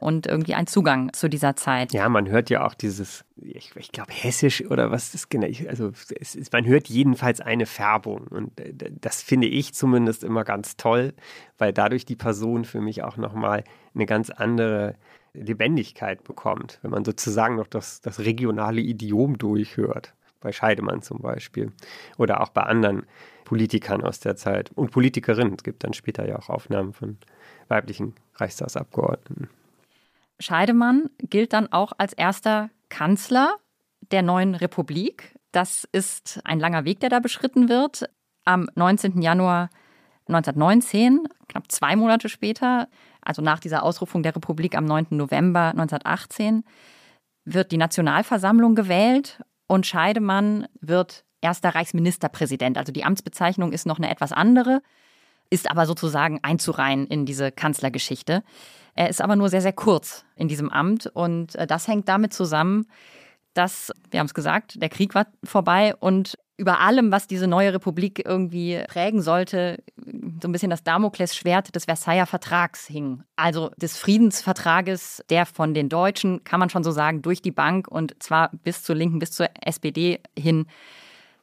und 0.00 0.26
irgendwie 0.26 0.54
ein 0.54 0.66
Zugang 0.66 1.12
zu 1.12 1.28
dieser 1.28 1.54
Zeit. 1.54 1.92
Ja, 1.92 2.08
man 2.08 2.28
hört 2.28 2.50
ja 2.50 2.66
auch 2.66 2.74
dieses, 2.74 3.24
ich, 3.36 3.70
ich 3.76 3.92
glaube, 3.92 4.12
hessisch 4.12 4.64
oder 4.66 4.90
was 4.90 5.12
das 5.12 5.28
genau, 5.28 5.46
also 5.68 5.92
es 6.18 6.34
ist, 6.34 6.52
man 6.52 6.66
hört 6.66 6.88
jedenfalls 6.88 7.40
eine 7.40 7.66
Färbung. 7.66 8.26
Und 8.26 8.58
äh, 8.60 8.72
das 9.00 9.22
finde 9.22 9.46
ich 9.46 9.72
zumindest 9.72 10.24
immer 10.24 10.42
ganz 10.42 10.76
toll, 10.76 11.14
weil 11.56 11.72
dadurch 11.72 12.04
die 12.04 12.16
Person 12.16 12.64
für 12.64 12.80
mich 12.80 13.04
auch 13.04 13.16
nochmal 13.16 13.62
eine 13.94 14.06
ganz 14.06 14.30
andere 14.30 14.96
Lebendigkeit 15.32 16.24
bekommt, 16.24 16.80
wenn 16.82 16.90
man 16.90 17.04
sozusagen 17.04 17.54
noch 17.54 17.68
das, 17.68 18.00
das 18.00 18.18
regionale 18.18 18.80
Idiom 18.80 19.38
durchhört. 19.38 20.14
Bei 20.40 20.52
Scheidemann 20.52 21.02
zum 21.02 21.18
Beispiel. 21.18 21.70
Oder 22.16 22.40
auch 22.40 22.48
bei 22.48 22.62
anderen 22.62 23.04
Politikern 23.50 24.04
aus 24.04 24.20
der 24.20 24.36
Zeit 24.36 24.70
und 24.76 24.92
Politikerinnen. 24.92 25.54
Es 25.54 25.64
gibt 25.64 25.82
dann 25.82 25.92
später 25.92 26.24
ja 26.24 26.38
auch 26.38 26.50
Aufnahmen 26.50 26.92
von 26.92 27.18
weiblichen 27.66 28.14
Reichstagsabgeordneten. 28.36 29.50
Scheidemann 30.38 31.10
gilt 31.18 31.52
dann 31.52 31.66
auch 31.72 31.90
als 31.98 32.12
erster 32.12 32.70
Kanzler 32.90 33.56
der 34.12 34.22
neuen 34.22 34.54
Republik. 34.54 35.34
Das 35.50 35.82
ist 35.90 36.40
ein 36.44 36.60
langer 36.60 36.84
Weg, 36.84 37.00
der 37.00 37.08
da 37.10 37.18
beschritten 37.18 37.68
wird. 37.68 38.08
Am 38.44 38.68
19. 38.76 39.20
Januar 39.20 39.68
1919, 40.28 41.26
knapp 41.48 41.72
zwei 41.72 41.96
Monate 41.96 42.28
später, 42.28 42.86
also 43.20 43.42
nach 43.42 43.58
dieser 43.58 43.82
Ausrufung 43.82 44.22
der 44.22 44.36
Republik 44.36 44.76
am 44.76 44.84
9. 44.84 45.08
November 45.10 45.70
1918, 45.70 46.62
wird 47.44 47.72
die 47.72 47.78
Nationalversammlung 47.78 48.76
gewählt 48.76 49.42
und 49.66 49.88
Scheidemann 49.88 50.68
wird 50.80 51.24
erster 51.40 51.74
Reichsministerpräsident. 51.74 52.78
Also 52.78 52.92
die 52.92 53.04
Amtsbezeichnung 53.04 53.72
ist 53.72 53.86
noch 53.86 53.98
eine 53.98 54.10
etwas 54.10 54.32
andere, 54.32 54.82
ist 55.50 55.70
aber 55.70 55.86
sozusagen 55.86 56.40
einzureihen 56.42 57.06
in 57.06 57.26
diese 57.26 57.50
Kanzlergeschichte. 57.50 58.42
Er 58.94 59.08
ist 59.08 59.20
aber 59.20 59.36
nur 59.36 59.48
sehr, 59.48 59.62
sehr 59.62 59.72
kurz 59.72 60.24
in 60.36 60.48
diesem 60.48 60.70
Amt 60.70 61.06
und 61.06 61.54
äh, 61.56 61.66
das 61.66 61.88
hängt 61.88 62.08
damit 62.08 62.32
zusammen, 62.32 62.86
dass, 63.54 63.90
wir 64.10 64.20
haben 64.20 64.26
es 64.26 64.34
gesagt, 64.34 64.80
der 64.80 64.88
Krieg 64.88 65.14
war 65.14 65.26
vorbei 65.42 65.94
und 65.96 66.38
über 66.56 66.80
allem, 66.80 67.10
was 67.10 67.26
diese 67.26 67.46
neue 67.46 67.72
Republik 67.72 68.22
irgendwie 68.24 68.82
prägen 68.86 69.22
sollte, 69.22 69.82
so 69.96 70.46
ein 70.46 70.52
bisschen 70.52 70.70
das 70.70 70.84
Damoklesschwert 70.84 71.74
des 71.74 71.86
Versailler 71.86 72.26
Vertrags 72.26 72.86
hing. 72.86 73.22
Also 73.34 73.70
des 73.78 73.96
Friedensvertrages, 73.96 75.24
der 75.30 75.46
von 75.46 75.72
den 75.72 75.88
Deutschen, 75.88 76.44
kann 76.44 76.60
man 76.60 76.68
schon 76.68 76.84
so 76.84 76.90
sagen, 76.90 77.22
durch 77.22 77.40
die 77.40 77.50
Bank 77.50 77.88
und 77.88 78.22
zwar 78.22 78.50
bis 78.62 78.82
zur 78.82 78.94
Linken, 78.94 79.18
bis 79.18 79.32
zur 79.32 79.48
SPD 79.62 80.20
hin 80.38 80.66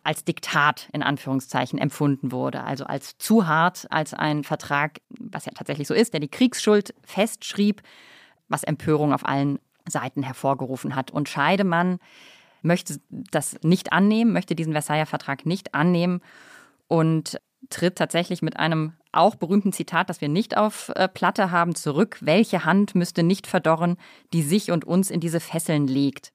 als 0.08 0.24
Diktat 0.24 0.88
in 0.93 1.04
Anführungszeichen 1.04 1.78
empfunden 1.78 2.32
wurde, 2.32 2.63
also 2.63 2.86
als 2.86 3.17
zu 3.17 3.46
hart, 3.46 3.88
als 3.89 4.13
ein 4.13 4.46
Vertrag, 4.46 5.02
was 5.20 5.46
ja 5.46 5.52
tatsächlich 5.54 5.86
so 5.86 5.93
ist, 5.93 6.13
der 6.13 6.22
die 6.22 6.30
Kriegsschuld 6.30 6.96
festschrieb, 7.04 7.82
was 8.48 8.63
Empörung 8.63 9.13
auf 9.13 9.26
allen 9.26 9.60
Seiten 9.86 10.24
hervorgerufen 10.24 10.96
hat. 10.96 11.12
Und 11.12 11.28
Scheidemann 11.28 12.00
möchte 12.62 13.02
das 13.10 13.60
nicht 13.63 13.91
annehmen, 13.91 14.32
möchte 14.32 14.56
diesen 14.56 14.72
Versailler 14.72 15.08
Vertrag 15.08 15.46
nicht 15.46 15.76
annehmen 15.76 16.22
und 16.88 17.38
tritt 17.70 17.98
tatsächlich 17.98 18.41
mit 18.41 18.58
einem 18.58 18.93
auch 19.12 19.36
berühmten 19.36 19.74
Zitat, 19.74 20.10
das 20.10 20.22
wir 20.22 20.30
nicht 20.30 20.56
auf 20.56 20.89
äh, 20.96 21.10
Platte 21.10 21.52
haben, 21.52 21.76
zurück. 21.76 22.17
Welche 22.22 22.63
Hand 22.63 22.96
müsste 22.96 23.24
nicht 23.24 23.46
verdorren, 23.46 23.98
die 24.32 24.41
sich 24.41 24.72
und 24.72 24.86
uns 24.86 25.12
in 25.12 25.20
diese 25.20 25.41
Fesseln 25.41 25.86
legt? 25.86 26.32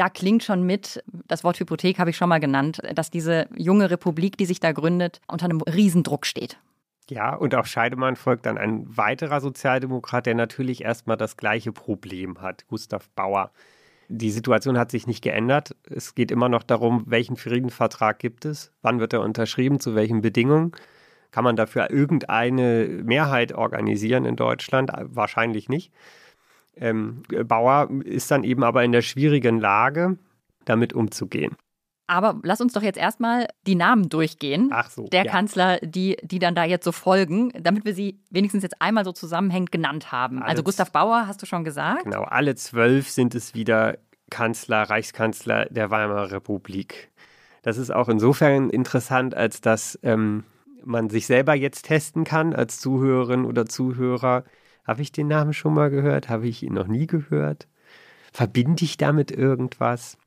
Da 0.00 0.08
klingt 0.08 0.42
schon 0.42 0.62
mit, 0.62 1.04
das 1.28 1.44
Wort 1.44 1.60
Hypothek 1.60 1.98
habe 1.98 2.08
ich 2.08 2.16
schon 2.16 2.30
mal 2.30 2.40
genannt, 2.40 2.80
dass 2.94 3.10
diese 3.10 3.48
junge 3.54 3.90
Republik, 3.90 4.38
die 4.38 4.46
sich 4.46 4.58
da 4.58 4.72
gründet, 4.72 5.20
unter 5.28 5.44
einem 5.44 5.60
Riesendruck 5.60 6.24
steht. 6.24 6.58
Ja, 7.10 7.34
und 7.34 7.54
auf 7.54 7.66
Scheidemann 7.66 8.16
folgt 8.16 8.46
dann 8.46 8.56
ein 8.56 8.96
weiterer 8.96 9.42
Sozialdemokrat, 9.42 10.24
der 10.24 10.36
natürlich 10.36 10.84
erstmal 10.84 11.18
das 11.18 11.36
gleiche 11.36 11.72
Problem 11.72 12.40
hat, 12.40 12.66
Gustav 12.68 13.10
Bauer. 13.10 13.50
Die 14.08 14.30
Situation 14.30 14.78
hat 14.78 14.90
sich 14.90 15.06
nicht 15.06 15.22
geändert. 15.22 15.76
Es 15.84 16.14
geht 16.14 16.30
immer 16.30 16.48
noch 16.48 16.62
darum, 16.62 17.04
welchen 17.06 17.36
Friedensvertrag 17.36 18.18
gibt 18.18 18.46
es, 18.46 18.72
wann 18.80 19.00
wird 19.00 19.12
er 19.12 19.20
unterschrieben, 19.20 19.80
zu 19.80 19.94
welchen 19.94 20.22
Bedingungen. 20.22 20.72
Kann 21.30 21.44
man 21.44 21.56
dafür 21.56 21.90
irgendeine 21.90 23.02
Mehrheit 23.04 23.52
organisieren 23.52 24.24
in 24.24 24.36
Deutschland? 24.36 24.90
Wahrscheinlich 24.94 25.68
nicht. 25.68 25.92
Ähm, 26.80 27.22
Bauer 27.46 27.90
ist 28.04 28.30
dann 28.30 28.42
eben 28.42 28.64
aber 28.64 28.82
in 28.82 28.92
der 28.92 29.02
schwierigen 29.02 29.60
Lage, 29.60 30.16
damit 30.64 30.92
umzugehen. 30.92 31.56
Aber 32.06 32.40
lass 32.42 32.60
uns 32.60 32.72
doch 32.72 32.82
jetzt 32.82 32.98
erstmal 32.98 33.46
die 33.68 33.76
Namen 33.76 34.08
durchgehen. 34.08 34.70
Ach 34.72 34.90
so, 34.90 35.06
der 35.06 35.26
ja. 35.26 35.30
Kanzler, 35.30 35.78
die, 35.78 36.16
die 36.22 36.40
dann 36.40 36.56
da 36.56 36.64
jetzt 36.64 36.84
so 36.84 36.90
folgen, 36.90 37.52
damit 37.52 37.84
wir 37.84 37.94
sie 37.94 38.18
wenigstens 38.30 38.64
jetzt 38.64 38.82
einmal 38.82 39.04
so 39.04 39.12
zusammenhängend 39.12 39.70
genannt 39.70 40.10
haben. 40.10 40.38
Alle 40.38 40.50
also 40.50 40.64
Gustav 40.64 40.90
Bauer, 40.90 41.28
hast 41.28 41.40
du 41.40 41.46
schon 41.46 41.62
gesagt. 41.62 42.04
Genau, 42.04 42.22
alle 42.22 42.56
zwölf 42.56 43.08
sind 43.08 43.36
es 43.36 43.54
wieder 43.54 43.96
Kanzler, 44.28 44.82
Reichskanzler 44.82 45.66
der 45.66 45.90
Weimarer 45.90 46.32
Republik. 46.32 47.10
Das 47.62 47.76
ist 47.76 47.92
auch 47.92 48.08
insofern 48.08 48.70
interessant, 48.70 49.36
als 49.36 49.60
dass 49.60 49.96
ähm, 50.02 50.42
man 50.84 51.10
sich 51.10 51.26
selber 51.26 51.54
jetzt 51.54 51.82
testen 51.82 52.24
kann 52.24 52.54
als 52.54 52.80
Zuhörerin 52.80 53.44
oder 53.44 53.66
Zuhörer. 53.66 54.42
Habe 54.90 55.02
ich 55.02 55.12
den 55.12 55.28
Namen 55.28 55.52
schon 55.52 55.72
mal 55.72 55.88
gehört? 55.88 56.28
Habe 56.28 56.48
ich 56.48 56.64
ihn 56.64 56.74
noch 56.74 56.88
nie 56.88 57.06
gehört? 57.06 57.68
Verbinde 58.32 58.82
ich 58.82 58.96
damit 58.96 59.30
irgendwas? 59.30 60.18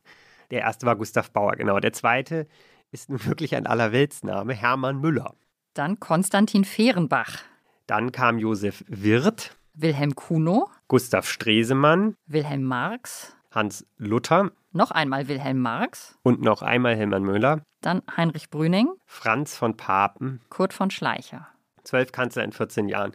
Der 0.51 0.61
erste 0.61 0.85
war 0.85 0.95
Gustav 0.95 1.31
Bauer, 1.31 1.57
genau. 1.57 1.81
Der 1.81 1.91
zweite 1.91 2.47
ist 2.89 3.09
nun 3.09 3.25
wirklich 3.25 3.57
ein 3.57 3.67
Allerweltsname, 3.67 4.53
Hermann 4.53 5.01
Müller. 5.01 5.35
Dann 5.73 5.99
Konstantin 5.99 6.63
Fehrenbach. 6.63 7.39
Dann 7.87 8.13
kam 8.13 8.37
Josef 8.37 8.85
Wirth, 8.87 9.53
Wilhelm 9.73 10.15
Kuno, 10.15 10.69
Gustav 10.87 11.27
Stresemann, 11.27 12.15
Wilhelm 12.25 12.63
Marx, 12.63 13.35
Hans 13.51 13.85
Luther 13.97 14.53
noch 14.71 14.91
einmal 14.91 15.27
Wilhelm 15.27 15.59
Marx, 15.59 16.17
und 16.23 16.41
noch 16.41 16.61
einmal 16.61 16.95
Hermann 16.95 17.23
Müller, 17.23 17.65
dann 17.81 18.01
Heinrich 18.15 18.49
Brüning, 18.49 18.93
Franz 19.07 19.57
von 19.57 19.75
Papen. 19.75 20.39
Kurt 20.47 20.71
von 20.71 20.89
Schleicher. 20.89 21.49
Zwölf 21.83 22.13
Kanzler 22.13 22.45
in 22.45 22.53
14 22.53 22.87
Jahren. 22.87 23.11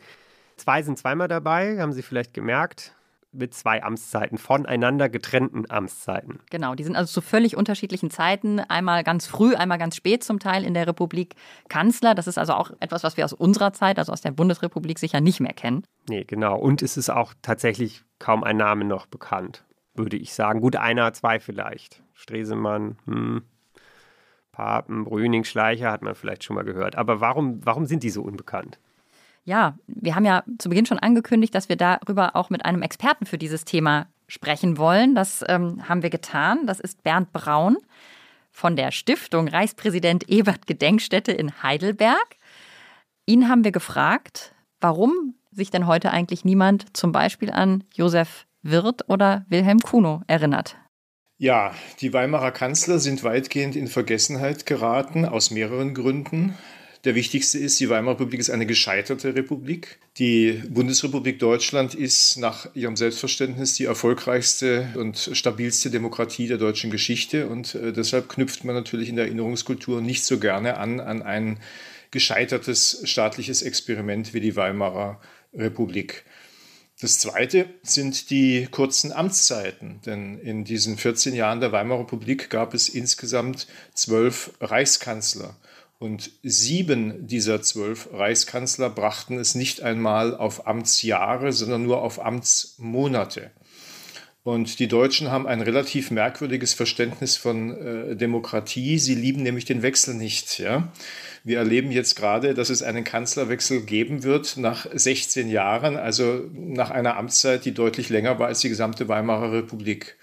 Zwei 0.58 0.82
sind 0.82 0.98
zweimal 0.98 1.28
dabei, 1.28 1.80
haben 1.80 1.92
Sie 1.92 2.02
vielleicht 2.02 2.34
gemerkt, 2.34 2.94
mit 3.32 3.54
zwei 3.54 3.82
Amtszeiten, 3.82 4.38
voneinander 4.38 5.08
getrennten 5.08 5.70
Amtszeiten. 5.70 6.40
Genau, 6.50 6.74
die 6.74 6.84
sind 6.84 6.96
also 6.96 7.12
zu 7.12 7.20
völlig 7.20 7.56
unterschiedlichen 7.56 8.10
Zeiten, 8.10 8.58
einmal 8.60 9.04
ganz 9.04 9.26
früh, 9.26 9.54
einmal 9.54 9.78
ganz 9.78 9.96
spät 9.96 10.24
zum 10.24 10.38
Teil 10.38 10.64
in 10.64 10.74
der 10.74 10.86
Republik 10.86 11.34
Kanzler. 11.68 12.14
Das 12.14 12.26
ist 12.26 12.38
also 12.38 12.54
auch 12.54 12.70
etwas, 12.80 13.04
was 13.04 13.16
wir 13.16 13.24
aus 13.24 13.32
unserer 13.32 13.72
Zeit, 13.72 13.98
also 13.98 14.12
aus 14.12 14.22
der 14.22 14.30
Bundesrepublik, 14.30 14.98
sicher 14.98 15.20
nicht 15.20 15.40
mehr 15.40 15.52
kennen. 15.52 15.84
Nee, 16.08 16.24
genau. 16.24 16.58
Und 16.58 16.82
es 16.82 16.96
ist 16.96 17.10
auch 17.10 17.34
tatsächlich 17.42 18.02
kaum 18.18 18.44
ein 18.44 18.56
Name 18.56 18.84
noch 18.84 19.06
bekannt, 19.06 19.64
würde 19.94 20.16
ich 20.16 20.32
sagen. 20.32 20.60
Gut, 20.60 20.76
einer, 20.76 21.12
zwei 21.12 21.38
vielleicht. 21.38 22.02
Stresemann, 22.14 22.96
hm. 23.04 23.42
Papen, 24.52 25.04
Brüning, 25.04 25.44
Schleicher 25.44 25.92
hat 25.92 26.02
man 26.02 26.16
vielleicht 26.16 26.42
schon 26.42 26.56
mal 26.56 26.64
gehört. 26.64 26.96
Aber 26.96 27.20
warum, 27.20 27.64
warum 27.64 27.86
sind 27.86 28.02
die 28.02 28.10
so 28.10 28.22
unbekannt? 28.22 28.80
Ja, 29.48 29.78
wir 29.86 30.14
haben 30.14 30.26
ja 30.26 30.44
zu 30.58 30.68
Beginn 30.68 30.84
schon 30.84 30.98
angekündigt, 30.98 31.54
dass 31.54 31.70
wir 31.70 31.76
darüber 31.76 32.36
auch 32.36 32.50
mit 32.50 32.66
einem 32.66 32.82
Experten 32.82 33.24
für 33.24 33.38
dieses 33.38 33.64
Thema 33.64 34.06
sprechen 34.26 34.76
wollen. 34.76 35.14
Das 35.14 35.42
ähm, 35.48 35.88
haben 35.88 36.02
wir 36.02 36.10
getan. 36.10 36.66
Das 36.66 36.80
ist 36.80 37.02
Bernd 37.02 37.32
Braun 37.32 37.78
von 38.50 38.76
der 38.76 38.90
Stiftung 38.90 39.48
Reichspräsident 39.48 40.28
Ebert 40.28 40.66
Gedenkstätte 40.66 41.32
in 41.32 41.62
Heidelberg. 41.62 42.36
Ihn 43.24 43.48
haben 43.48 43.64
wir 43.64 43.72
gefragt, 43.72 44.52
warum 44.82 45.34
sich 45.50 45.70
denn 45.70 45.86
heute 45.86 46.10
eigentlich 46.10 46.44
niemand 46.44 46.94
zum 46.94 47.12
Beispiel 47.12 47.50
an 47.50 47.84
Josef 47.94 48.44
Wirth 48.60 49.08
oder 49.08 49.46
Wilhelm 49.48 49.78
Kuno 49.78 50.20
erinnert. 50.26 50.76
Ja, 51.38 51.72
die 52.02 52.12
Weimarer 52.12 52.50
Kanzler 52.50 52.98
sind 52.98 53.24
weitgehend 53.24 53.76
in 53.76 53.86
Vergessenheit 53.86 54.66
geraten, 54.66 55.24
aus 55.24 55.50
mehreren 55.50 55.94
Gründen. 55.94 56.54
Der 57.08 57.14
wichtigste 57.14 57.58
ist, 57.58 57.80
die 57.80 57.88
Weimarer 57.88 58.16
Republik 58.16 58.38
ist 58.38 58.50
eine 58.50 58.66
gescheiterte 58.66 59.34
Republik. 59.34 59.98
Die 60.18 60.62
Bundesrepublik 60.68 61.38
Deutschland 61.38 61.94
ist 61.94 62.36
nach 62.36 62.68
ihrem 62.74 62.96
Selbstverständnis 62.96 63.72
die 63.72 63.86
erfolgreichste 63.86 64.90
und 64.94 65.30
stabilste 65.32 65.88
Demokratie 65.88 66.48
der 66.48 66.58
deutschen 66.58 66.90
Geschichte. 66.90 67.48
Und 67.48 67.74
äh, 67.76 67.94
deshalb 67.94 68.28
knüpft 68.28 68.62
man 68.64 68.74
natürlich 68.74 69.08
in 69.08 69.16
der 69.16 69.24
Erinnerungskultur 69.24 70.02
nicht 70.02 70.22
so 70.22 70.38
gerne 70.38 70.76
an, 70.76 71.00
an 71.00 71.22
ein 71.22 71.60
gescheitertes 72.10 73.00
staatliches 73.04 73.62
Experiment 73.62 74.34
wie 74.34 74.40
die 74.40 74.54
Weimarer 74.54 75.18
Republik. 75.54 76.26
Das 77.00 77.18
Zweite 77.18 77.70
sind 77.82 78.28
die 78.28 78.68
kurzen 78.70 79.12
Amtszeiten, 79.12 80.02
denn 80.04 80.38
in 80.40 80.64
diesen 80.64 80.98
14 80.98 81.32
Jahren 81.34 81.60
der 81.60 81.72
Weimarer 81.72 82.00
Republik 82.00 82.50
gab 82.50 82.74
es 82.74 82.90
insgesamt 82.90 83.66
zwölf 83.94 84.52
Reichskanzler. 84.60 85.56
Und 85.98 86.30
sieben 86.44 87.26
dieser 87.26 87.60
zwölf 87.60 88.08
Reichskanzler 88.12 88.88
brachten 88.88 89.36
es 89.38 89.56
nicht 89.56 89.82
einmal 89.82 90.36
auf 90.36 90.66
Amtsjahre, 90.66 91.52
sondern 91.52 91.82
nur 91.82 92.02
auf 92.02 92.24
Amtsmonate. 92.24 93.50
Und 94.44 94.78
die 94.78 94.86
Deutschen 94.86 95.30
haben 95.30 95.46
ein 95.46 95.60
relativ 95.60 96.10
merkwürdiges 96.10 96.72
Verständnis 96.72 97.36
von 97.36 97.76
äh, 97.76 98.16
Demokratie. 98.16 98.98
Sie 98.98 99.14
lieben 99.14 99.42
nämlich 99.42 99.64
den 99.64 99.82
Wechsel 99.82 100.14
nicht. 100.14 100.58
Ja? 100.58 100.92
Wir 101.44 101.58
erleben 101.58 101.90
jetzt 101.90 102.14
gerade, 102.14 102.54
dass 102.54 102.70
es 102.70 102.82
einen 102.82 103.04
Kanzlerwechsel 103.04 103.82
geben 103.82 104.22
wird 104.22 104.56
nach 104.56 104.86
16 104.90 105.50
Jahren, 105.50 105.96
also 105.96 106.44
nach 106.54 106.90
einer 106.90 107.16
Amtszeit, 107.16 107.64
die 107.64 107.74
deutlich 107.74 108.08
länger 108.08 108.38
war 108.38 108.46
als 108.46 108.60
die 108.60 108.68
gesamte 108.68 109.08
Weimarer 109.08 109.52
Republik. 109.52 110.16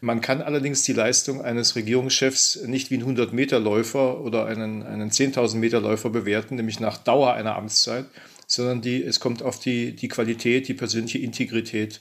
Man 0.00 0.20
kann 0.20 0.42
allerdings 0.42 0.82
die 0.82 0.92
Leistung 0.92 1.42
eines 1.42 1.74
Regierungschefs 1.74 2.62
nicht 2.66 2.90
wie 2.90 2.96
einen 2.96 3.16
100-Meter-Läufer 3.16 4.20
oder 4.20 4.46
einen, 4.46 4.84
einen 4.84 5.10
10.000-Meter-Läufer 5.10 6.10
bewerten, 6.10 6.54
nämlich 6.54 6.78
nach 6.78 6.98
Dauer 6.98 7.32
einer 7.32 7.56
Amtszeit, 7.56 8.06
sondern 8.46 8.80
die, 8.80 9.02
es 9.02 9.18
kommt 9.18 9.42
auf 9.42 9.58
die, 9.58 9.96
die 9.96 10.08
Qualität, 10.08 10.68
die 10.68 10.74
persönliche 10.74 11.18
Integrität 11.18 12.00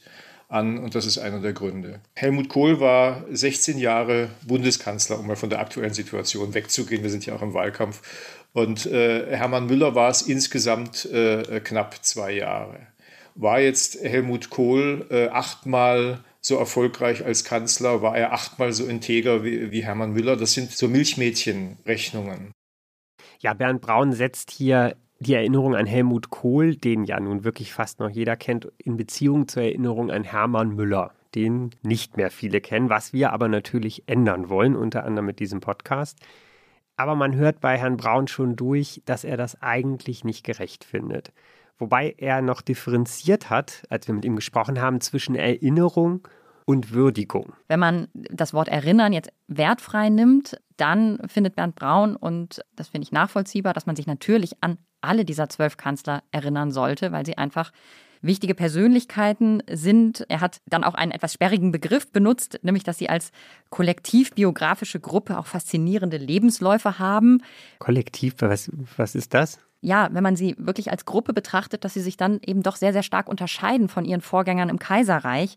an 0.49 0.77
und 0.77 0.95
das 0.95 1.05
ist 1.05 1.17
einer 1.17 1.41
der 1.41 1.53
Gründe. 1.53 1.99
Helmut 2.15 2.49
Kohl 2.49 2.79
war 2.79 3.25
16 3.29 3.77
Jahre 3.77 4.29
Bundeskanzler, 4.45 5.19
um 5.19 5.27
mal 5.27 5.35
von 5.35 5.49
der 5.49 5.59
aktuellen 5.59 5.93
Situation 5.93 6.53
wegzugehen. 6.53 7.03
Wir 7.03 7.09
sind 7.09 7.25
ja 7.25 7.35
auch 7.35 7.41
im 7.41 7.53
Wahlkampf. 7.53 8.01
Und 8.53 8.85
äh, 8.85 9.35
Hermann 9.35 9.67
Müller 9.67 9.93
war 9.93 10.09
es 10.09 10.21
insgesamt 10.21 11.05
äh, 11.05 11.59
knapp 11.59 12.03
zwei 12.03 12.31
Jahre. 12.31 12.77
War 13.35 13.59
jetzt 13.59 14.01
Helmut 14.01 14.49
Kohl 14.49 15.05
äh, 15.09 15.27
achtmal 15.27 16.23
so 16.47 16.57
erfolgreich 16.57 17.25
als 17.25 17.43
Kanzler? 17.43 18.01
War 18.01 18.17
er 18.17 18.33
achtmal 18.33 18.73
so 18.73 18.85
integer 18.85 19.43
wie, 19.43 19.71
wie 19.71 19.83
Hermann 19.83 20.13
Müller? 20.13 20.35
Das 20.37 20.53
sind 20.53 20.71
so 20.71 20.87
Milchmädchenrechnungen. 20.87 22.51
Ja, 23.39 23.53
Bernd 23.53 23.81
Braun 23.81 24.13
setzt 24.13 24.51
hier 24.51 24.95
die 25.19 25.33
Erinnerung 25.33 25.75
an 25.75 25.85
Helmut 25.85 26.29
Kohl, 26.29 26.75
den 26.75 27.03
ja 27.03 27.19
nun 27.19 27.43
wirklich 27.43 27.73
fast 27.73 27.99
noch 27.99 28.09
jeder 28.09 28.35
kennt, 28.35 28.71
in 28.77 28.97
Beziehung 28.97 29.47
zur 29.47 29.63
Erinnerung 29.63 30.11
an 30.11 30.23
Hermann 30.23 30.75
Müller, 30.75 31.11
den 31.35 31.71
nicht 31.81 32.17
mehr 32.17 32.29
viele 32.29 32.61
kennen, 32.61 32.89
was 32.89 33.13
wir 33.13 33.33
aber 33.33 33.47
natürlich 33.47 34.03
ändern 34.07 34.49
wollen, 34.49 34.75
unter 34.75 35.03
anderem 35.05 35.25
mit 35.25 35.39
diesem 35.39 35.59
Podcast. 35.59 36.19
Aber 36.95 37.15
man 37.15 37.35
hört 37.35 37.61
bei 37.61 37.77
Herrn 37.77 37.97
Braun 37.97 38.27
schon 38.27 38.55
durch, 38.55 39.01
dass 39.05 39.23
er 39.23 39.37
das 39.37 39.61
eigentlich 39.61 40.23
nicht 40.23 40.43
gerecht 40.43 40.83
findet. 40.83 41.31
Wobei 41.79 42.15
er 42.17 42.41
noch 42.41 42.61
differenziert 42.61 43.51
hat, 43.51 43.83
als 43.89 44.07
wir 44.07 44.15
mit 44.15 44.25
ihm 44.25 44.35
gesprochen 44.35 44.81
haben, 44.81 44.99
zwischen 44.99 45.35
Erinnerung 45.35 46.27
und 46.67 46.91
Würdigung. 46.91 47.53
Wenn 47.69 47.79
man 47.79 48.09
das 48.13 48.53
Wort 48.53 48.67
erinnern 48.67 49.13
jetzt 49.13 49.31
wertfrei 49.47 50.09
nimmt, 50.09 50.59
dann 50.75 51.17
findet 51.27 51.55
Bernd 51.55 51.75
Braun, 51.75 52.17
und 52.17 52.61
das 52.75 52.89
finde 52.89 53.05
ich 53.05 53.13
nachvollziehbar, 53.13 53.73
dass 53.73 53.85
man 53.85 53.95
sich 53.95 54.05
natürlich 54.05 54.61
an 54.61 54.77
alle 54.99 55.23
dieser 55.23 55.47
zwölf 55.47 55.77
Kanzler 55.77 56.23
erinnern 56.31 56.71
sollte, 56.71 57.13
weil 57.13 57.25
sie 57.25 57.37
einfach 57.37 57.71
wichtige 58.21 58.53
Persönlichkeiten 58.53 59.63
sind. 59.71 60.25
Er 60.27 60.41
hat 60.41 60.59
dann 60.65 60.83
auch 60.83 60.95
einen 60.95 61.13
etwas 61.13 61.33
sperrigen 61.33 61.71
Begriff 61.71 62.11
benutzt, 62.11 62.59
nämlich 62.63 62.83
dass 62.83 62.97
sie 62.97 63.07
als 63.07 63.31
kollektivbiografische 63.69 64.99
Gruppe 64.99 65.37
auch 65.37 65.45
faszinierende 65.45 66.17
Lebensläufe 66.17 66.99
haben. 66.99 67.41
Kollektiv, 67.79 68.35
was, 68.39 68.69
was 68.97 69.15
ist 69.15 69.33
das? 69.33 69.59
Ja, 69.81 70.09
wenn 70.11 70.23
man 70.23 70.35
sie 70.35 70.55
wirklich 70.57 70.89
als 70.91 71.05
Gruppe 71.05 71.33
betrachtet, 71.33 71.83
dass 71.83 71.93
sie 71.93 72.01
sich 72.01 72.17
dann 72.17 72.39
eben 72.45 72.63
doch 72.63 72.75
sehr, 72.75 72.93
sehr 72.93 73.03
stark 73.03 73.29
unterscheiden 73.29 73.89
von 73.89 74.05
ihren 74.05 74.21
Vorgängern 74.21 74.69
im 74.69 74.79
Kaiserreich, 74.79 75.55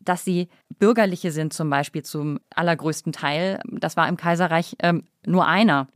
dass 0.00 0.24
sie 0.24 0.48
bürgerliche 0.78 1.32
sind 1.32 1.52
zum 1.52 1.70
Beispiel 1.70 2.02
zum 2.02 2.38
allergrößten 2.54 3.12
Teil. 3.12 3.60
Das 3.66 3.96
war 3.96 4.08
im 4.08 4.16
Kaiserreich 4.16 4.76
ähm, 4.80 5.04
nur 5.24 5.46
einer 5.46 5.88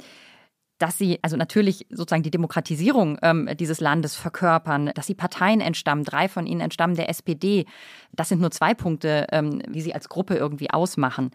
dass 0.78 0.98
sie 0.98 1.18
also 1.22 1.36
natürlich 1.36 1.86
sozusagen 1.90 2.22
die 2.22 2.30
Demokratisierung 2.30 3.18
ähm, 3.22 3.48
dieses 3.58 3.80
Landes 3.80 4.14
verkörpern, 4.14 4.90
dass 4.94 5.06
sie 5.06 5.14
Parteien 5.14 5.60
entstammen, 5.60 6.04
drei 6.04 6.28
von 6.28 6.46
ihnen 6.46 6.60
entstammen 6.60 6.96
der 6.96 7.08
SPD. 7.08 7.64
Das 8.12 8.28
sind 8.28 8.40
nur 8.40 8.50
zwei 8.50 8.74
Punkte, 8.74 9.26
ähm, 9.32 9.62
wie 9.68 9.80
sie 9.80 9.94
als 9.94 10.08
Gruppe 10.08 10.34
irgendwie 10.36 10.70
ausmachen. 10.70 11.30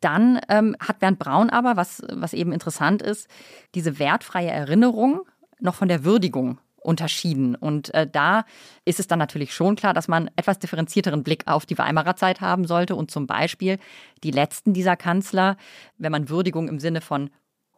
Dann 0.00 0.40
ähm, 0.48 0.76
hat 0.80 0.98
Bernd 0.98 1.20
Braun 1.20 1.48
aber, 1.48 1.76
was, 1.76 2.02
was 2.12 2.32
eben 2.32 2.50
interessant 2.52 3.02
ist, 3.02 3.28
diese 3.76 4.00
wertfreie 4.00 4.50
Erinnerung 4.50 5.22
noch 5.62 5.74
von 5.74 5.88
der 5.88 6.04
Würdigung 6.04 6.58
unterschieden. 6.82 7.54
Und 7.54 7.94
äh, 7.94 8.06
da 8.10 8.44
ist 8.84 9.00
es 9.00 9.06
dann 9.06 9.18
natürlich 9.18 9.54
schon 9.54 9.76
klar, 9.76 9.94
dass 9.94 10.08
man 10.08 10.30
etwas 10.36 10.58
differenzierteren 10.58 11.22
Blick 11.22 11.44
auf 11.46 11.64
die 11.64 11.78
Weimarer 11.78 12.16
Zeit 12.16 12.40
haben 12.40 12.66
sollte 12.66 12.96
und 12.96 13.10
zum 13.10 13.26
Beispiel 13.26 13.78
die 14.24 14.32
letzten 14.32 14.72
dieser 14.72 14.96
Kanzler, 14.96 15.56
wenn 15.98 16.12
man 16.12 16.28
Würdigung 16.28 16.68
im 16.68 16.80
Sinne 16.80 17.00
von 17.00 17.30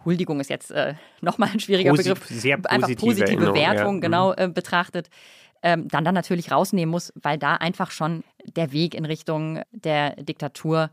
Huldigung 0.04 0.40
ist 0.40 0.50
jetzt 0.50 0.70
äh, 0.70 0.94
nochmal 1.20 1.50
ein 1.52 1.60
schwieriger 1.60 1.90
Posit 1.90 2.14
Begriff, 2.14 2.26
sehr 2.28 2.58
einfach 2.70 2.88
positive 2.96 3.26
Erinnerung, 3.26 3.54
Wertung 3.54 3.94
ja. 3.96 4.00
genau 4.00 4.30
Mhm. 4.30 4.38
äh, 4.38 4.48
betrachtet, 4.48 5.08
ähm, 5.62 5.88
dann 5.88 6.04
dann 6.04 6.14
natürlich 6.14 6.50
rausnehmen 6.50 6.90
muss, 6.90 7.12
weil 7.14 7.38
da 7.38 7.54
einfach 7.56 7.90
schon 7.90 8.22
der 8.44 8.72
Weg 8.72 8.94
in 8.94 9.06
Richtung 9.06 9.62
der 9.72 10.14
Diktatur 10.16 10.90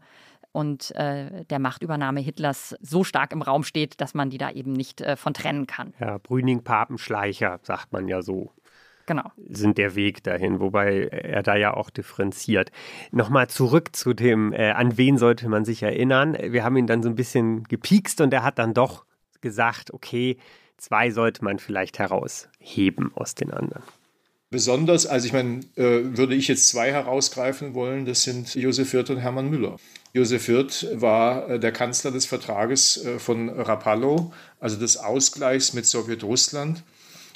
und 0.51 0.93
äh, 0.95 1.45
der 1.45 1.59
Machtübernahme 1.59 2.19
Hitlers 2.19 2.75
so 2.81 3.03
stark 3.03 3.31
im 3.31 3.41
Raum 3.41 3.63
steht, 3.63 4.01
dass 4.01 4.13
man 4.13 4.29
die 4.29 4.37
da 4.37 4.51
eben 4.51 4.73
nicht 4.73 5.01
äh, 5.01 5.15
von 5.15 5.33
trennen 5.33 5.67
kann. 5.67 5.93
Ja, 5.99 6.17
Brüning, 6.17 6.63
Papenschleicher, 6.63 7.59
sagt 7.63 7.91
man 7.93 8.07
ja 8.07 8.21
so. 8.21 8.51
Genau. 9.07 9.31
sind 9.49 9.77
der 9.77 9.95
Weg 9.95 10.23
dahin, 10.23 10.59
wobei 10.59 11.07
er 11.07 11.43
da 11.43 11.55
ja 11.55 11.73
auch 11.73 11.89
differenziert. 11.89 12.71
Nochmal 13.11 13.49
zurück 13.49 13.95
zu 13.95 14.13
dem, 14.13 14.53
äh, 14.53 14.71
an 14.71 14.97
wen 14.97 15.17
sollte 15.17 15.49
man 15.49 15.65
sich 15.65 15.83
erinnern. 15.83 16.37
Wir 16.39 16.63
haben 16.63 16.77
ihn 16.77 16.87
dann 16.87 17.03
so 17.03 17.09
ein 17.09 17.15
bisschen 17.15 17.63
gepiekst 17.63 18.21
und 18.21 18.33
er 18.33 18.43
hat 18.43 18.59
dann 18.59 18.73
doch 18.73 19.05
gesagt, 19.41 19.91
okay, 19.91 20.37
zwei 20.77 21.11
sollte 21.11 21.43
man 21.43 21.59
vielleicht 21.59 21.99
herausheben 21.99 23.11
aus 23.15 23.35
den 23.35 23.51
anderen. 23.51 23.83
Besonders, 24.51 25.05
also 25.05 25.25
ich 25.27 25.31
meine, 25.31 25.61
äh, 25.77 26.17
würde 26.17 26.35
ich 26.35 26.49
jetzt 26.49 26.67
zwei 26.67 26.91
herausgreifen 26.91 27.73
wollen, 27.73 28.05
das 28.05 28.23
sind 28.23 28.53
Josef 28.53 28.91
Wirth 28.91 29.09
und 29.09 29.17
Hermann 29.17 29.49
Müller. 29.49 29.77
Josef 30.13 30.49
Wirth 30.49 30.87
war 30.93 31.49
äh, 31.49 31.57
der 31.57 31.71
Kanzler 31.71 32.11
des 32.11 32.25
Vertrages 32.25 32.97
äh, 33.05 33.17
von 33.17 33.47
Rapallo, 33.47 34.33
also 34.59 34.75
des 34.75 34.97
Ausgleichs 34.97 35.71
mit 35.71 35.85
Sowjetrussland. 35.85 36.83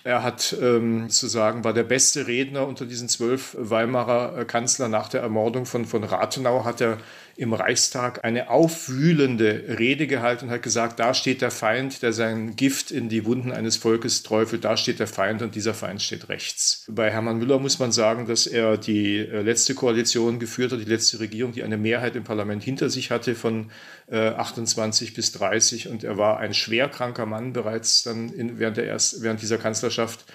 Er 0.06 0.22
hat 0.22 0.56
ähm, 0.62 1.10
sozusagen 1.10 1.64
war 1.64 1.74
der 1.74 1.82
beste 1.82 2.28
Redner 2.28 2.68
unter 2.68 2.86
diesen 2.86 3.10
zwölf 3.10 3.58
Weimarer 3.58 4.38
äh, 4.38 4.46
Kanzler 4.46 4.88
nach 4.88 5.10
der 5.10 5.22
Ermordung 5.22 5.66
von, 5.66 5.86
von 5.86 6.04
Rathenau 6.04 6.64
hat 6.64 6.80
er 6.80 7.00
im 7.38 7.54
Reichstag 7.54 8.24
eine 8.24 8.52
aufwühlende 8.52 9.78
Rede 9.80 10.06
gehalten 10.06 10.46
und 10.46 10.52
hat 10.52 10.62
gesagt, 10.62 11.00
da 11.00 11.16
steht 11.16 11.42
der 11.42 11.50
Feind, 11.50 12.04
der 12.04 12.14
sein 12.14 12.56
Gift 12.56 12.92
in 12.92 13.10
die 13.10 13.26
Wunden 13.26 13.52
eines 13.52 13.78
Volkes 13.78 14.22
träufelt, 14.22 14.64
da 14.64 14.78
steht 14.78 15.00
der 15.00 15.08
Feind 15.08 15.42
und 15.42 15.56
dieser 15.56 15.74
Feind 15.74 16.04
steht 16.04 16.30
rechts. 16.30 16.86
Bei 16.88 17.10
Hermann 17.10 17.40
Müller 17.40 17.58
muss 17.58 17.80
man 17.80 17.92
sagen, 17.92 18.28
dass 18.28 18.46
er 18.46 18.78
die 18.78 19.18
äh, 19.18 19.42
letzte 19.42 19.74
Koalition 19.74 20.38
geführt 20.38 20.72
hat, 20.72 20.80
die 20.80 20.86
letzte 20.86 21.20
Regierung, 21.20 21.52
die 21.52 21.64
eine 21.64 21.78
Mehrheit 21.78 22.16
im 22.16 22.24
Parlament 22.24 22.64
hinter 22.64 22.92
sich 22.92 23.10
hatte 23.10 23.34
von 23.34 23.72
äh, 24.08 24.30
28 24.30 25.14
bis 25.14 25.32
30 25.34 25.88
und 25.88 26.04
er 26.04 26.18
war 26.18 26.38
ein 26.38 26.54
schwerkranker 26.54 27.26
Mann 27.26 27.54
bereits 27.54 28.04
dann 28.04 28.30
in, 28.30 28.60
während, 28.60 28.78
der 28.78 28.86
erst, 28.86 29.22
während 29.22 29.42
dieser 29.42 29.58
Kanzlerschaft 29.58 30.26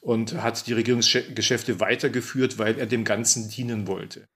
und 0.00 0.42
hat 0.42 0.66
die 0.66 0.72
Regierungsgeschäfte 0.72 1.80
weitergeführt, 1.80 2.58
weil 2.58 2.78
er 2.78 2.86
dem 2.86 3.04
Ganzen 3.04 3.48
dienen 3.50 3.86
wollte. 3.86 4.26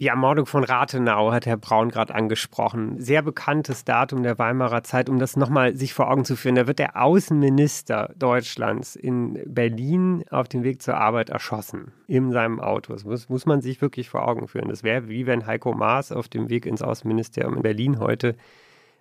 Die 0.00 0.06
Ermordung 0.06 0.46
von 0.46 0.62
Rathenau 0.62 1.32
hat 1.32 1.44
Herr 1.44 1.56
Braun 1.56 1.88
gerade 1.88 2.14
angesprochen. 2.14 3.00
Sehr 3.00 3.20
bekanntes 3.20 3.84
Datum 3.84 4.22
der 4.22 4.38
Weimarer 4.38 4.84
Zeit, 4.84 5.08
um 5.08 5.18
das 5.18 5.36
nochmal 5.36 5.74
sich 5.74 5.92
vor 5.92 6.08
Augen 6.08 6.24
zu 6.24 6.36
führen. 6.36 6.54
Da 6.54 6.68
wird 6.68 6.78
der 6.78 7.02
Außenminister 7.02 8.14
Deutschlands 8.16 8.94
in 8.94 9.42
Berlin 9.44 10.24
auf 10.30 10.46
dem 10.46 10.62
Weg 10.62 10.82
zur 10.82 10.96
Arbeit 10.96 11.30
erschossen. 11.30 11.90
In 12.06 12.30
seinem 12.30 12.60
Auto. 12.60 12.92
Das 12.92 13.04
muss, 13.04 13.28
muss 13.28 13.44
man 13.44 13.60
sich 13.60 13.82
wirklich 13.82 14.08
vor 14.08 14.28
Augen 14.28 14.46
führen. 14.46 14.68
Das 14.68 14.84
wäre 14.84 15.08
wie 15.08 15.26
wenn 15.26 15.46
Heiko 15.46 15.72
Maas 15.72 16.12
auf 16.12 16.28
dem 16.28 16.48
Weg 16.48 16.64
ins 16.64 16.80
Außenministerium 16.80 17.56
in 17.56 17.62
Berlin 17.62 17.98
heute 17.98 18.36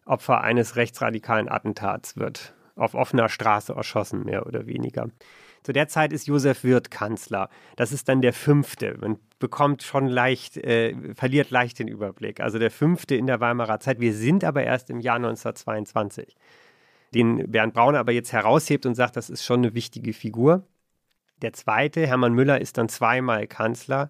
Opfer 0.04 0.42
eines 0.42 0.78
rechtsradikalen 0.78 1.48
Attentats 1.48 2.18
wird. 2.18 2.56
Auf 2.76 2.96
offener 2.96 3.30
Straße 3.30 3.72
erschossen, 3.72 4.24
mehr 4.24 4.48
oder 4.48 4.66
weniger. 4.66 5.10
Zu 5.68 5.74
der 5.74 5.90
Zeit 5.90 6.14
ist 6.14 6.28
Josef 6.28 6.64
Wirth 6.64 6.92
Kanzler. 6.92 7.50
Das 7.76 7.92
ist 7.92 8.08
dann 8.08 8.22
der 8.22 8.32
fünfte. 8.32 8.96
Man 9.02 9.20
bekommt 9.38 9.84
schon 9.84 10.08
leicht, 10.08 10.56
äh, 10.56 10.96
verliert 11.14 11.50
leicht 11.50 11.80
den 11.80 11.90
Überblick. 11.90 12.40
Also 12.40 12.58
der 12.58 12.72
fünfte 12.72 13.16
in 13.16 13.28
der 13.28 13.42
Weimarer 13.42 13.82
Zeit. 13.82 14.00
Wir 14.00 14.14
sind 14.14 14.46
aber 14.46 14.64
erst 14.64 14.90
im 14.90 15.02
Jahr 15.02 15.18
1922. 15.18 16.38
Den 17.14 17.52
Bernd 17.52 17.74
Braun 17.74 17.98
aber 17.98 18.14
jetzt 18.14 18.32
heraushebt 18.32 18.86
und 18.86 18.96
sagt, 18.96 19.18
das 19.18 19.30
ist 19.30 19.44
schon 19.44 19.60
eine 19.60 19.74
wichtige 19.74 20.14
Figur. 20.14 20.66
Der 21.42 21.52
zweite, 21.52 22.08
Hermann 22.08 22.32
Müller, 22.32 22.62
ist 22.62 22.78
dann 22.78 22.88
zweimal 22.88 23.46
Kanzler. 23.46 24.10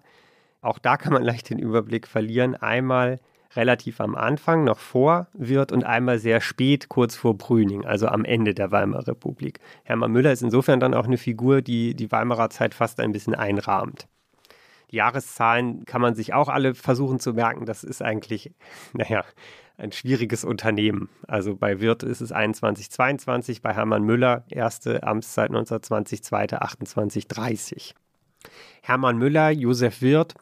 Auch 0.60 0.78
da 0.78 0.96
kann 0.96 1.12
man 1.12 1.24
leicht 1.24 1.50
den 1.50 1.58
Überblick 1.58 2.06
verlieren. 2.06 2.54
Einmal 2.54 3.18
relativ 3.58 4.00
am 4.00 4.14
Anfang, 4.14 4.62
noch 4.62 4.78
vor 4.78 5.26
Wirth 5.34 5.72
und 5.72 5.84
einmal 5.84 6.20
sehr 6.20 6.40
spät, 6.40 6.88
kurz 6.88 7.16
vor 7.16 7.36
Brüning, 7.36 7.84
also 7.84 8.06
am 8.06 8.24
Ende 8.24 8.54
der 8.54 8.70
Weimarer 8.70 9.08
Republik. 9.08 9.58
Hermann 9.82 10.12
Müller 10.12 10.32
ist 10.32 10.42
insofern 10.42 10.78
dann 10.78 10.94
auch 10.94 11.06
eine 11.06 11.18
Figur, 11.18 11.60
die 11.60 11.94
die 11.94 12.10
Weimarer 12.12 12.50
Zeit 12.50 12.72
fast 12.72 13.00
ein 13.00 13.10
bisschen 13.10 13.34
einrahmt. 13.34 14.06
Die 14.92 14.96
Jahreszahlen 14.96 15.84
kann 15.86 16.00
man 16.00 16.14
sich 16.14 16.32
auch 16.32 16.48
alle 16.48 16.74
versuchen 16.74 17.18
zu 17.18 17.34
merken. 17.34 17.66
Das 17.66 17.82
ist 17.82 18.00
eigentlich, 18.00 18.52
naja, 18.92 19.24
ein 19.76 19.90
schwieriges 19.90 20.44
Unternehmen. 20.44 21.08
Also 21.26 21.56
bei 21.56 21.80
Wirth 21.80 22.04
ist 22.04 22.20
es 22.20 22.30
21, 22.30 22.90
22, 22.90 23.60
bei 23.60 23.74
Hermann 23.74 24.04
Müller 24.04 24.44
erste 24.48 25.02
Amtszeit 25.02 25.50
1920, 25.50 26.22
zweite 26.22 26.62
28, 26.62 27.26
30. 27.26 27.94
Hermann 28.82 29.18
Müller, 29.18 29.50
Josef 29.50 30.00
Wirth, 30.00 30.34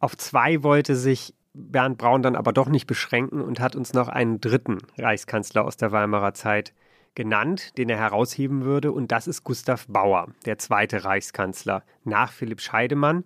Auf 0.00 0.16
zwei 0.16 0.64
wollte 0.64 0.96
sich 0.96 1.34
Bernd 1.54 1.98
Braun 1.98 2.22
dann 2.22 2.36
aber 2.36 2.52
doch 2.52 2.68
nicht 2.68 2.86
beschränken 2.86 3.40
und 3.40 3.60
hat 3.60 3.76
uns 3.76 3.92
noch 3.92 4.08
einen 4.08 4.40
dritten 4.40 4.78
Reichskanzler 4.96 5.64
aus 5.64 5.76
der 5.76 5.92
Weimarer 5.92 6.34
Zeit 6.34 6.72
genannt, 7.14 7.76
den 7.76 7.90
er 7.90 7.98
herausheben 7.98 8.64
würde. 8.64 8.92
Und 8.92 9.12
das 9.12 9.26
ist 9.26 9.44
Gustav 9.44 9.86
Bauer, 9.86 10.28
der 10.46 10.58
zweite 10.58 11.04
Reichskanzler 11.04 11.82
nach 12.04 12.32
Philipp 12.32 12.60
Scheidemann, 12.60 13.24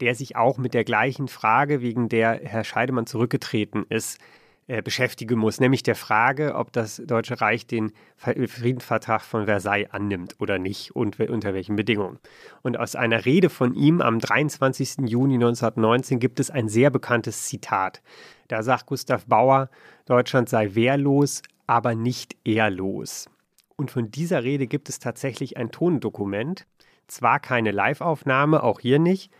der 0.00 0.14
sich 0.14 0.36
auch 0.36 0.58
mit 0.58 0.74
der 0.74 0.84
gleichen 0.84 1.28
Frage, 1.28 1.80
wegen 1.80 2.08
der 2.08 2.40
Herr 2.42 2.64
Scheidemann 2.64 3.06
zurückgetreten 3.06 3.84
ist, 3.88 4.20
beschäftigen 4.66 5.38
muss, 5.38 5.60
nämlich 5.60 5.82
der 5.82 5.94
Frage, 5.94 6.54
ob 6.54 6.72
das 6.72 7.02
Deutsche 7.04 7.40
Reich 7.40 7.66
den 7.66 7.92
Friedensvertrag 8.16 9.20
von 9.22 9.44
Versailles 9.44 9.90
annimmt 9.90 10.36
oder 10.38 10.58
nicht 10.58 10.96
und 10.96 11.20
unter 11.20 11.52
welchen 11.52 11.76
Bedingungen. 11.76 12.18
Und 12.62 12.78
aus 12.78 12.96
einer 12.96 13.26
Rede 13.26 13.50
von 13.50 13.74
ihm 13.74 14.00
am 14.00 14.18
23. 14.18 15.06
Juni 15.06 15.34
1919 15.34 16.18
gibt 16.18 16.40
es 16.40 16.50
ein 16.50 16.68
sehr 16.68 16.88
bekanntes 16.90 17.44
Zitat. 17.44 18.00
Da 18.48 18.62
sagt 18.62 18.86
Gustav 18.86 19.26
Bauer, 19.26 19.68
Deutschland 20.06 20.48
sei 20.48 20.74
wehrlos, 20.74 21.42
aber 21.66 21.94
nicht 21.94 22.36
ehrlos. 22.44 23.28
Und 23.76 23.90
von 23.90 24.10
dieser 24.10 24.44
Rede 24.44 24.66
gibt 24.66 24.88
es 24.88 24.98
tatsächlich 24.98 25.56
ein 25.56 25.72
Tondokument, 25.72 26.66
zwar 27.06 27.40
keine 27.40 27.70
Liveaufnahme, 27.70 28.62
auch 28.62 28.80
hier 28.80 28.98
nicht, 28.98 29.30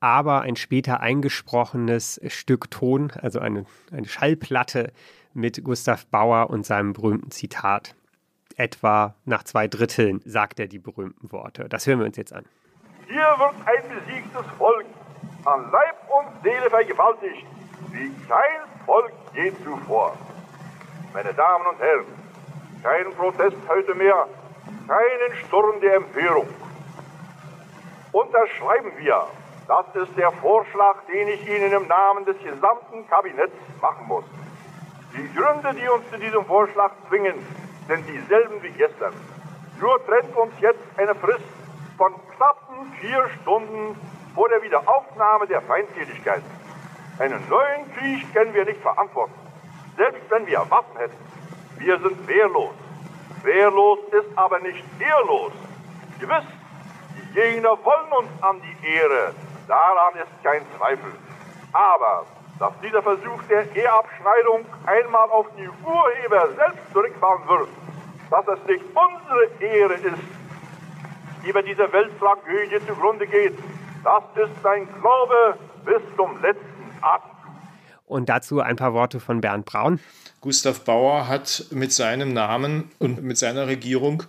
aber 0.00 0.40
ein 0.40 0.56
später 0.56 1.00
eingesprochenes 1.00 2.20
Stück 2.28 2.70
Ton, 2.70 3.12
also 3.20 3.38
eine, 3.38 3.66
eine 3.92 4.06
Schallplatte 4.06 4.92
mit 5.34 5.62
Gustav 5.62 6.06
Bauer 6.06 6.50
und 6.50 6.64
seinem 6.66 6.94
berühmten 6.94 7.30
Zitat. 7.30 7.94
Etwa 8.56 9.14
nach 9.24 9.44
zwei 9.44 9.68
Dritteln 9.68 10.20
sagt 10.24 10.58
er 10.58 10.66
die 10.66 10.78
berühmten 10.78 11.30
Worte. 11.32 11.68
Das 11.68 11.86
hören 11.86 12.00
wir 12.00 12.06
uns 12.06 12.16
jetzt 12.16 12.32
an. 12.32 12.44
Hier 13.06 13.34
wird 13.38 13.54
ein 13.66 13.82
besiegtes 13.88 14.46
Volk 14.58 14.86
an 15.44 15.70
Leib 15.70 15.96
und 16.08 16.42
Seele 16.42 16.68
vergewaltigt, 16.68 17.46
wie 17.92 18.10
kein 18.28 18.86
Volk 18.86 19.12
je 19.34 19.52
zuvor. 19.64 20.16
Meine 21.12 21.32
Damen 21.34 21.66
und 21.66 21.78
Herren, 21.78 22.04
kein 22.82 23.12
Protest 23.14 23.56
heute 23.68 23.94
mehr, 23.94 24.26
keinen 24.86 25.46
Sturm 25.46 25.80
der 25.80 25.96
Empörung. 25.96 26.48
Unterschreiben 28.12 28.92
wir 28.98 29.26
das 29.70 29.86
ist 29.94 30.18
der 30.18 30.32
Vorschlag, 30.32 30.96
den 31.06 31.28
ich 31.28 31.48
Ihnen 31.48 31.70
im 31.70 31.86
Namen 31.86 32.24
des 32.24 32.36
gesamten 32.42 33.06
Kabinetts 33.08 33.54
machen 33.80 34.04
muss. 34.08 34.24
Die 35.16 35.32
Gründe, 35.32 35.72
die 35.80 35.88
uns 35.88 36.10
zu 36.10 36.18
diesem 36.18 36.44
Vorschlag 36.44 36.90
zwingen, 37.08 37.36
sind 37.86 38.04
dieselben 38.08 38.60
wie 38.64 38.70
gestern. 38.70 39.14
Nur 39.80 40.04
trennt 40.06 40.36
uns 40.36 40.52
jetzt 40.60 40.82
eine 40.96 41.14
Frist 41.14 41.44
von 41.96 42.12
knappen 42.34 42.92
vier 43.00 43.30
Stunden 43.40 43.96
vor 44.34 44.48
der 44.48 44.60
Wiederaufnahme 44.60 45.46
der 45.46 45.62
Feindseligkeit. 45.62 46.42
Einen 47.20 47.40
neuen 47.48 47.94
Krieg 47.94 48.34
können 48.34 48.52
wir 48.52 48.64
nicht 48.64 48.80
verantworten, 48.80 49.34
selbst 49.96 50.22
wenn 50.30 50.48
wir 50.48 50.68
Waffen 50.68 50.96
hätten. 50.96 51.16
Wir 51.78 51.96
sind 52.00 52.26
wehrlos. 52.26 52.74
Wehrlos 53.44 54.00
ist 54.10 54.36
aber 54.36 54.58
nicht 54.58 54.82
ehrlos. 54.98 55.52
Gewiss, 56.18 56.44
die 57.16 57.34
Gegner 57.34 57.78
wollen 57.84 58.12
uns 58.18 58.42
an 58.42 58.60
die 58.62 58.86
Ehre, 58.86 59.32
Daran 59.70 60.14
ist 60.16 60.42
kein 60.42 60.62
Zweifel. 60.76 61.12
Aber 61.72 62.26
dass 62.58 62.72
dieser 62.82 63.02
Versuch 63.02 63.40
der 63.48 63.64
Eheabschneidung 63.76 64.66
einmal 64.84 65.30
auf 65.30 65.46
die 65.56 65.68
Urheber 65.86 66.48
selbst 66.56 66.92
zurückfahren 66.92 67.46
wird, 67.46 67.68
dass 68.30 68.48
es 68.48 68.66
nicht 68.66 68.84
unsere 68.84 69.72
Ehre 69.72 69.94
ist, 69.94 70.22
die 71.46 71.52
bei 71.52 71.62
dieser 71.62 71.92
Welttragödie 71.92 72.84
zugrunde 72.84 73.28
geht, 73.28 73.56
das 74.02 74.24
ist 74.34 74.60
sein 74.60 74.88
Glaube 75.00 75.56
bis 75.84 76.02
zum 76.16 76.42
letzten 76.42 76.98
Atemzug. 77.00 77.38
Und 78.06 78.28
dazu 78.28 78.58
ein 78.58 78.74
paar 78.74 78.92
Worte 78.92 79.20
von 79.20 79.40
Bernd 79.40 79.66
Braun. 79.66 80.00
Gustav 80.40 80.84
Bauer 80.84 81.28
hat 81.28 81.66
mit 81.70 81.92
seinem 81.92 82.32
Namen 82.32 82.90
und 82.98 83.22
mit 83.22 83.38
seiner 83.38 83.68
Regierung 83.68 84.24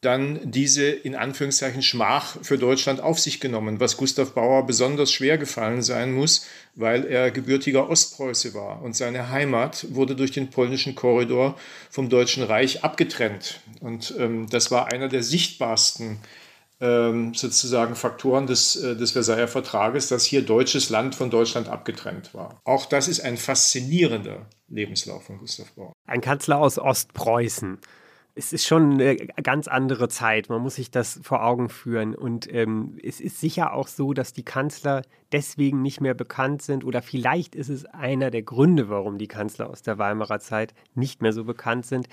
dann 0.00 0.38
diese 0.50 0.88
in 0.88 1.16
Anführungszeichen 1.16 1.82
Schmach 1.82 2.36
für 2.42 2.56
Deutschland 2.56 3.00
auf 3.00 3.18
sich 3.18 3.40
genommen, 3.40 3.80
was 3.80 3.96
Gustav 3.96 4.32
Bauer 4.32 4.64
besonders 4.64 5.10
schwer 5.10 5.38
gefallen 5.38 5.82
sein 5.82 6.12
muss, 6.12 6.46
weil 6.76 7.04
er 7.04 7.32
gebürtiger 7.32 7.90
Ostpreuße 7.90 8.54
war 8.54 8.80
und 8.82 8.94
seine 8.94 9.30
Heimat 9.30 9.86
wurde 9.90 10.14
durch 10.14 10.30
den 10.30 10.50
polnischen 10.50 10.94
Korridor 10.94 11.58
vom 11.90 12.08
Deutschen 12.08 12.44
Reich 12.44 12.84
abgetrennt. 12.84 13.60
Und 13.80 14.14
ähm, 14.18 14.48
das 14.48 14.70
war 14.70 14.92
einer 14.92 15.08
der 15.08 15.24
sichtbarsten 15.24 16.18
ähm, 16.80 17.34
sozusagen 17.34 17.96
Faktoren 17.96 18.46
des, 18.46 18.76
äh, 18.76 18.94
des 18.94 19.10
Versailler 19.10 19.48
Vertrages, 19.48 20.08
dass 20.08 20.24
hier 20.24 20.42
deutsches 20.42 20.90
Land 20.90 21.16
von 21.16 21.28
Deutschland 21.28 21.68
abgetrennt 21.68 22.34
war. 22.34 22.60
Auch 22.64 22.86
das 22.86 23.08
ist 23.08 23.20
ein 23.20 23.36
faszinierender 23.36 24.46
Lebenslauf 24.68 25.24
von 25.24 25.38
Gustav 25.38 25.72
Bauer. 25.72 25.92
Ein 26.06 26.20
Kanzler 26.20 26.58
aus 26.58 26.78
Ostpreußen 26.78 27.78
es 28.38 28.52
ist 28.52 28.66
schon 28.66 28.92
eine 28.92 29.16
ganz 29.16 29.66
andere 29.66 30.08
Zeit. 30.08 30.48
Man 30.48 30.62
muss 30.62 30.76
sich 30.76 30.92
das 30.92 31.18
vor 31.24 31.44
Augen 31.44 31.68
führen. 31.68 32.14
Und 32.14 32.52
ähm, 32.54 32.96
es 33.02 33.20
ist 33.20 33.40
sicher 33.40 33.72
auch 33.72 33.88
so, 33.88 34.12
dass 34.12 34.32
die 34.32 34.44
Kanzler 34.44 35.02
deswegen 35.32 35.82
nicht 35.82 36.00
mehr 36.00 36.14
bekannt 36.14 36.62
sind. 36.62 36.84
Oder 36.84 37.02
vielleicht 37.02 37.56
ist 37.56 37.68
es 37.68 37.84
einer 37.86 38.30
der 38.30 38.42
Gründe, 38.42 38.88
warum 38.88 39.18
die 39.18 39.26
Kanzler 39.26 39.68
aus 39.68 39.82
der 39.82 39.98
Weimarer 39.98 40.38
Zeit 40.38 40.72
nicht 40.94 41.20
mehr 41.20 41.32
so 41.32 41.44
bekannt 41.44 41.84
sind, 41.84 42.08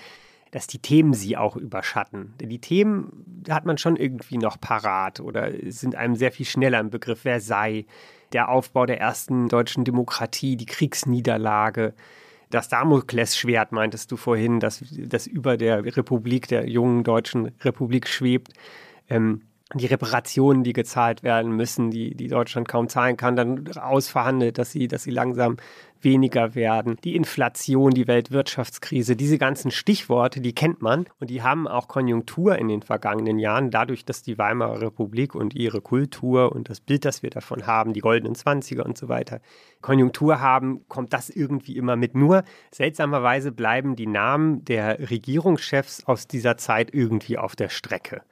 dass 0.50 0.66
die 0.66 0.80
Themen 0.80 1.14
sie 1.14 1.36
auch 1.36 1.56
überschatten. 1.56 2.34
Denn 2.40 2.48
die 2.48 2.60
Themen 2.60 3.44
hat 3.48 3.64
man 3.64 3.78
schon 3.78 3.94
irgendwie 3.94 4.38
noch 4.38 4.60
parat 4.60 5.20
oder 5.20 5.52
sind 5.68 5.94
einem 5.94 6.16
sehr 6.16 6.32
viel 6.32 6.46
schneller 6.46 6.80
im 6.80 6.90
Begriff 6.90 7.20
Versailles, 7.20 7.86
der 8.32 8.48
Aufbau 8.48 8.84
der 8.84 8.98
ersten 8.98 9.48
deutschen 9.48 9.84
Demokratie, 9.84 10.56
die 10.56 10.66
Kriegsniederlage 10.66 11.94
das 12.50 12.68
Damoklesschwert, 12.68 13.72
meintest 13.72 14.12
du 14.12 14.16
vorhin, 14.16 14.60
das, 14.60 14.84
das 14.90 15.26
über 15.26 15.56
der 15.56 15.84
Republik, 15.96 16.48
der 16.48 16.68
jungen 16.68 17.04
deutschen 17.04 17.52
Republik 17.62 18.08
schwebt. 18.08 18.52
Ähm, 19.08 19.42
die 19.74 19.86
Reparationen, 19.86 20.62
die 20.62 20.72
gezahlt 20.72 21.24
werden 21.24 21.50
müssen, 21.50 21.90
die, 21.90 22.14
die 22.14 22.28
Deutschland 22.28 22.68
kaum 22.68 22.88
zahlen 22.88 23.16
kann, 23.16 23.34
dann 23.34 23.66
ausverhandelt, 23.76 24.58
dass 24.58 24.70
sie, 24.70 24.86
dass 24.86 25.02
sie 25.02 25.10
langsam 25.10 25.56
weniger 26.02 26.54
werden. 26.54 26.96
Die 27.04 27.16
Inflation, 27.16 27.92
die 27.92 28.06
Weltwirtschaftskrise, 28.06 29.16
diese 29.16 29.38
ganzen 29.38 29.70
Stichworte, 29.70 30.40
die 30.40 30.54
kennt 30.54 30.82
man 30.82 31.06
und 31.20 31.30
die 31.30 31.42
haben 31.42 31.66
auch 31.66 31.88
Konjunktur 31.88 32.56
in 32.56 32.68
den 32.68 32.82
vergangenen 32.82 33.38
Jahren, 33.38 33.70
dadurch, 33.70 34.04
dass 34.04 34.22
die 34.22 34.38
Weimarer 34.38 34.80
Republik 34.80 35.34
und 35.34 35.54
ihre 35.54 35.80
Kultur 35.80 36.52
und 36.52 36.68
das 36.68 36.80
Bild, 36.80 37.04
das 37.04 37.22
wir 37.22 37.30
davon 37.30 37.66
haben, 37.66 37.92
die 37.92 38.00
goldenen 38.00 38.34
Zwanziger 38.34 38.84
und 38.84 38.96
so 38.98 39.08
weiter, 39.08 39.40
Konjunktur 39.80 40.40
haben, 40.40 40.86
kommt 40.88 41.12
das 41.12 41.30
irgendwie 41.30 41.76
immer 41.76 41.96
mit. 41.96 42.14
Nur 42.14 42.44
seltsamerweise 42.70 43.52
bleiben 43.52 43.96
die 43.96 44.06
Namen 44.06 44.64
der 44.64 45.10
Regierungschefs 45.10 46.04
aus 46.04 46.26
dieser 46.26 46.56
Zeit 46.56 46.92
irgendwie 46.92 47.38
auf 47.38 47.56
der 47.56 47.68
Strecke. 47.68 48.22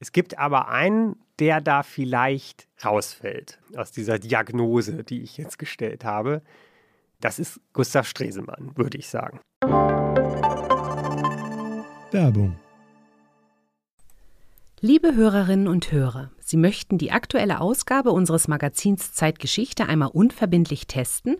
Es 0.00 0.12
gibt 0.12 0.38
aber 0.38 0.68
einen, 0.68 1.16
der 1.38 1.60
da 1.60 1.82
vielleicht 1.82 2.68
rausfällt 2.84 3.58
aus 3.76 3.92
dieser 3.92 4.18
Diagnose, 4.18 5.04
die 5.04 5.22
ich 5.22 5.36
jetzt 5.36 5.58
gestellt 5.58 6.04
habe. 6.04 6.42
Das 7.20 7.38
ist 7.38 7.60
Gustav 7.72 8.06
Stresemann, 8.06 8.72
würde 8.76 8.98
ich 8.98 9.08
sagen. 9.08 9.40
Werbung. 12.12 12.58
Liebe 14.80 15.16
Hörerinnen 15.16 15.66
und 15.66 15.90
Hörer, 15.90 16.30
Sie 16.38 16.56
möchten 16.56 16.98
die 16.98 17.10
aktuelle 17.10 17.60
Ausgabe 17.60 18.12
unseres 18.12 18.46
Magazins 18.46 19.12
Zeitgeschichte 19.12 19.86
einmal 19.86 20.10
unverbindlich 20.12 20.86
testen? 20.86 21.38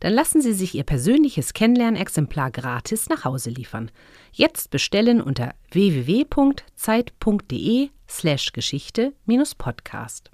Dann 0.00 0.12
lassen 0.12 0.42
Sie 0.42 0.52
sich 0.52 0.74
Ihr 0.74 0.82
persönliches 0.82 1.52
Kennenlernexemplar 1.52 2.50
gratis 2.50 3.08
nach 3.08 3.24
Hause 3.24 3.50
liefern. 3.50 3.92
Jetzt 4.32 4.70
bestellen 4.70 5.22
unter 5.22 5.54
www.zeit.de/slash 5.70 8.52
Geschichte-Podcast. 8.52 10.32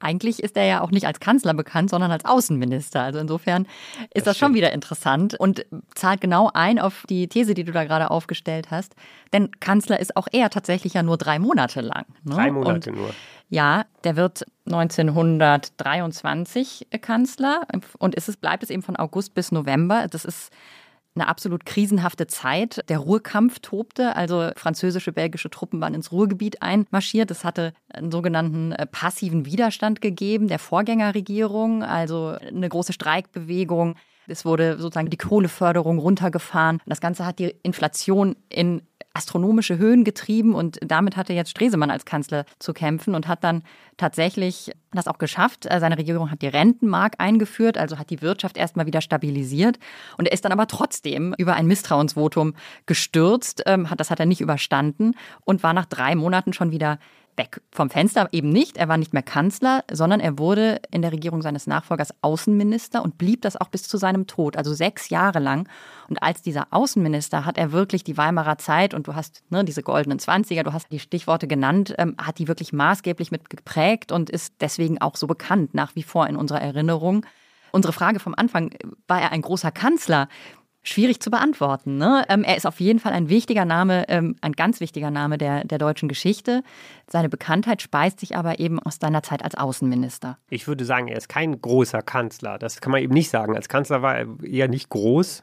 Eigentlich 0.00 0.42
ist 0.42 0.56
er 0.56 0.64
ja 0.64 0.80
auch 0.80 0.90
nicht 0.90 1.06
als 1.06 1.20
Kanzler 1.20 1.54
bekannt, 1.54 1.90
sondern 1.90 2.10
als 2.10 2.24
Außenminister. 2.24 3.02
Also 3.02 3.18
insofern 3.18 3.66
ist 4.14 4.26
das, 4.26 4.34
das 4.34 4.38
schon 4.38 4.54
wieder 4.54 4.72
interessant 4.72 5.34
und 5.34 5.66
zahlt 5.94 6.20
genau 6.20 6.50
ein 6.54 6.78
auf 6.78 7.04
die 7.08 7.28
These, 7.28 7.54
die 7.54 7.64
du 7.64 7.72
da 7.72 7.84
gerade 7.84 8.10
aufgestellt 8.10 8.70
hast. 8.70 8.94
Denn 9.32 9.50
Kanzler 9.60 10.00
ist 10.00 10.16
auch 10.16 10.28
er 10.30 10.50
tatsächlich 10.50 10.92
ja 10.94 11.02
nur 11.02 11.16
drei 11.16 11.38
Monate 11.38 11.80
lang. 11.80 12.04
Ne? 12.24 12.34
Drei 12.34 12.50
Monate 12.50 12.90
und 12.90 12.98
nur. 12.98 13.10
Ja, 13.50 13.86
der 14.04 14.16
wird 14.16 14.44
1923 14.66 16.88
Kanzler 17.00 17.62
und 17.98 18.14
ist 18.14 18.28
es, 18.28 18.36
bleibt 18.36 18.62
es 18.62 18.68
eben 18.70 18.82
von 18.82 18.96
August 18.96 19.32
bis 19.34 19.52
November. 19.52 20.06
Das 20.08 20.26
ist 20.26 20.52
eine 21.20 21.28
absolut 21.28 21.66
krisenhafte 21.66 22.26
Zeit. 22.26 22.84
Der 22.88 22.98
Ruhrkampf 22.98 23.58
tobte, 23.60 24.16
also 24.16 24.50
französische, 24.56 25.12
belgische 25.12 25.50
Truppen 25.50 25.80
waren 25.80 25.94
ins 25.94 26.12
Ruhrgebiet 26.12 26.62
einmarschiert. 26.62 27.30
Es 27.30 27.44
hatte 27.44 27.72
einen 27.92 28.10
sogenannten 28.10 28.72
äh, 28.72 28.86
passiven 28.86 29.44
Widerstand 29.44 30.00
gegeben 30.00 30.48
der 30.48 30.58
Vorgängerregierung, 30.58 31.82
also 31.82 32.36
eine 32.46 32.68
große 32.68 32.92
Streikbewegung. 32.92 33.96
Es 34.26 34.44
wurde 34.44 34.78
sozusagen 34.78 35.10
die 35.10 35.16
Kohleförderung 35.16 35.98
runtergefahren. 35.98 36.80
Das 36.86 37.00
Ganze 37.00 37.24
hat 37.24 37.38
die 37.38 37.54
Inflation 37.62 38.36
in 38.48 38.82
astronomische 39.14 39.78
Höhen 39.78 40.04
getrieben 40.04 40.54
und 40.54 40.78
damit 40.80 41.16
hatte 41.16 41.32
jetzt 41.32 41.50
Stresemann 41.50 41.90
als 41.90 42.04
Kanzler 42.04 42.44
zu 42.58 42.72
kämpfen 42.72 43.14
und 43.14 43.26
hat 43.26 43.42
dann 43.42 43.62
tatsächlich 43.96 44.70
das 44.92 45.08
auch 45.08 45.18
geschafft. 45.18 45.66
Äh, 45.66 45.80
seine 45.80 45.98
Regierung 45.98 46.30
hat 46.30 46.42
die 46.42 46.48
Rentenmark 46.48 47.14
eingeführt, 47.18 47.78
also 47.78 47.98
hat 47.98 48.10
die 48.10 48.22
Wirtschaft 48.22 48.56
erstmal 48.56 48.86
wieder 48.86 49.00
stabilisiert. 49.00 49.78
Und 50.16 50.26
er 50.26 50.32
ist 50.32 50.44
dann 50.44 50.52
aber 50.52 50.66
trotzdem 50.66 51.34
über 51.36 51.54
ein 51.54 51.66
Misstrauensvotum 51.66 52.54
gestürzt. 52.86 53.62
Ähm, 53.66 53.88
das 53.96 54.10
hat 54.10 54.20
er 54.20 54.26
nicht 54.26 54.40
überstanden 54.40 55.14
und 55.44 55.62
war 55.62 55.72
nach 55.72 55.86
drei 55.86 56.14
Monaten 56.14 56.52
schon 56.52 56.70
wieder 56.70 56.98
weg 57.38 57.62
vom 57.70 57.88
Fenster. 57.88 58.28
Eben 58.32 58.50
nicht, 58.50 58.76
er 58.76 58.88
war 58.88 58.98
nicht 58.98 59.14
mehr 59.14 59.22
Kanzler, 59.22 59.84
sondern 59.90 60.20
er 60.20 60.38
wurde 60.38 60.80
in 60.90 61.00
der 61.00 61.12
Regierung 61.12 61.40
seines 61.40 61.66
Nachfolgers 61.66 62.12
Außenminister 62.20 63.02
und 63.02 63.16
blieb 63.16 63.42
das 63.42 63.56
auch 63.56 63.68
bis 63.68 63.84
zu 63.84 63.96
seinem 63.96 64.26
Tod, 64.26 64.56
also 64.56 64.74
sechs 64.74 65.08
Jahre 65.08 65.38
lang. 65.38 65.68
Und 66.08 66.22
als 66.22 66.42
dieser 66.42 66.66
Außenminister 66.70 67.46
hat 67.46 67.56
er 67.56 67.72
wirklich 67.72 68.04
die 68.04 68.18
Weimarer 68.18 68.58
Zeit, 68.58 68.92
und 68.92 69.06
du 69.06 69.14
hast 69.14 69.42
ne, 69.50 69.64
diese 69.64 69.82
goldenen 69.82 70.18
Zwanziger, 70.18 70.64
du 70.64 70.72
hast 70.72 70.92
die 70.92 70.98
Stichworte 70.98 71.46
genannt, 71.46 71.94
ähm, 71.96 72.16
hat 72.18 72.38
die 72.38 72.48
wirklich 72.48 72.72
maßgeblich 72.72 73.30
mit 73.30 73.48
geprägt 73.48 74.12
und 74.12 74.28
ist 74.28 74.54
deswegen 74.60 75.00
auch 75.00 75.16
so 75.16 75.26
bekannt 75.26 75.72
nach 75.74 75.94
wie 75.94 76.02
vor 76.02 76.26
in 76.26 76.36
unserer 76.36 76.60
Erinnerung. 76.60 77.24
Unsere 77.70 77.92
Frage 77.92 78.18
vom 78.18 78.34
Anfang, 78.34 78.74
war 79.06 79.20
er 79.20 79.32
ein 79.32 79.42
großer 79.42 79.70
Kanzler? 79.70 80.28
Schwierig 80.82 81.20
zu 81.20 81.30
beantworten. 81.30 81.98
Ne? 81.98 82.24
Ähm, 82.28 82.44
er 82.44 82.56
ist 82.56 82.66
auf 82.66 82.80
jeden 82.80 82.98
Fall 82.98 83.12
ein 83.12 83.28
wichtiger 83.28 83.64
Name, 83.64 84.08
ähm, 84.08 84.36
ein 84.40 84.52
ganz 84.52 84.80
wichtiger 84.80 85.10
Name 85.10 85.38
der, 85.38 85.64
der 85.64 85.78
deutschen 85.78 86.08
Geschichte. 86.08 86.62
Seine 87.10 87.28
Bekanntheit 87.28 87.82
speist 87.82 88.20
sich 88.20 88.36
aber 88.36 88.58
eben 88.58 88.78
aus 88.80 88.98
seiner 89.00 89.22
Zeit 89.22 89.44
als 89.44 89.54
Außenminister. 89.54 90.38
Ich 90.50 90.66
würde 90.68 90.84
sagen, 90.84 91.08
er 91.08 91.16
ist 91.16 91.28
kein 91.28 91.60
großer 91.60 92.02
Kanzler. 92.02 92.58
Das 92.58 92.80
kann 92.80 92.92
man 92.92 93.02
eben 93.02 93.14
nicht 93.14 93.30
sagen. 93.30 93.56
Als 93.56 93.68
Kanzler 93.68 94.02
war 94.02 94.16
er 94.16 94.26
eher 94.42 94.68
nicht 94.68 94.88
groß 94.88 95.42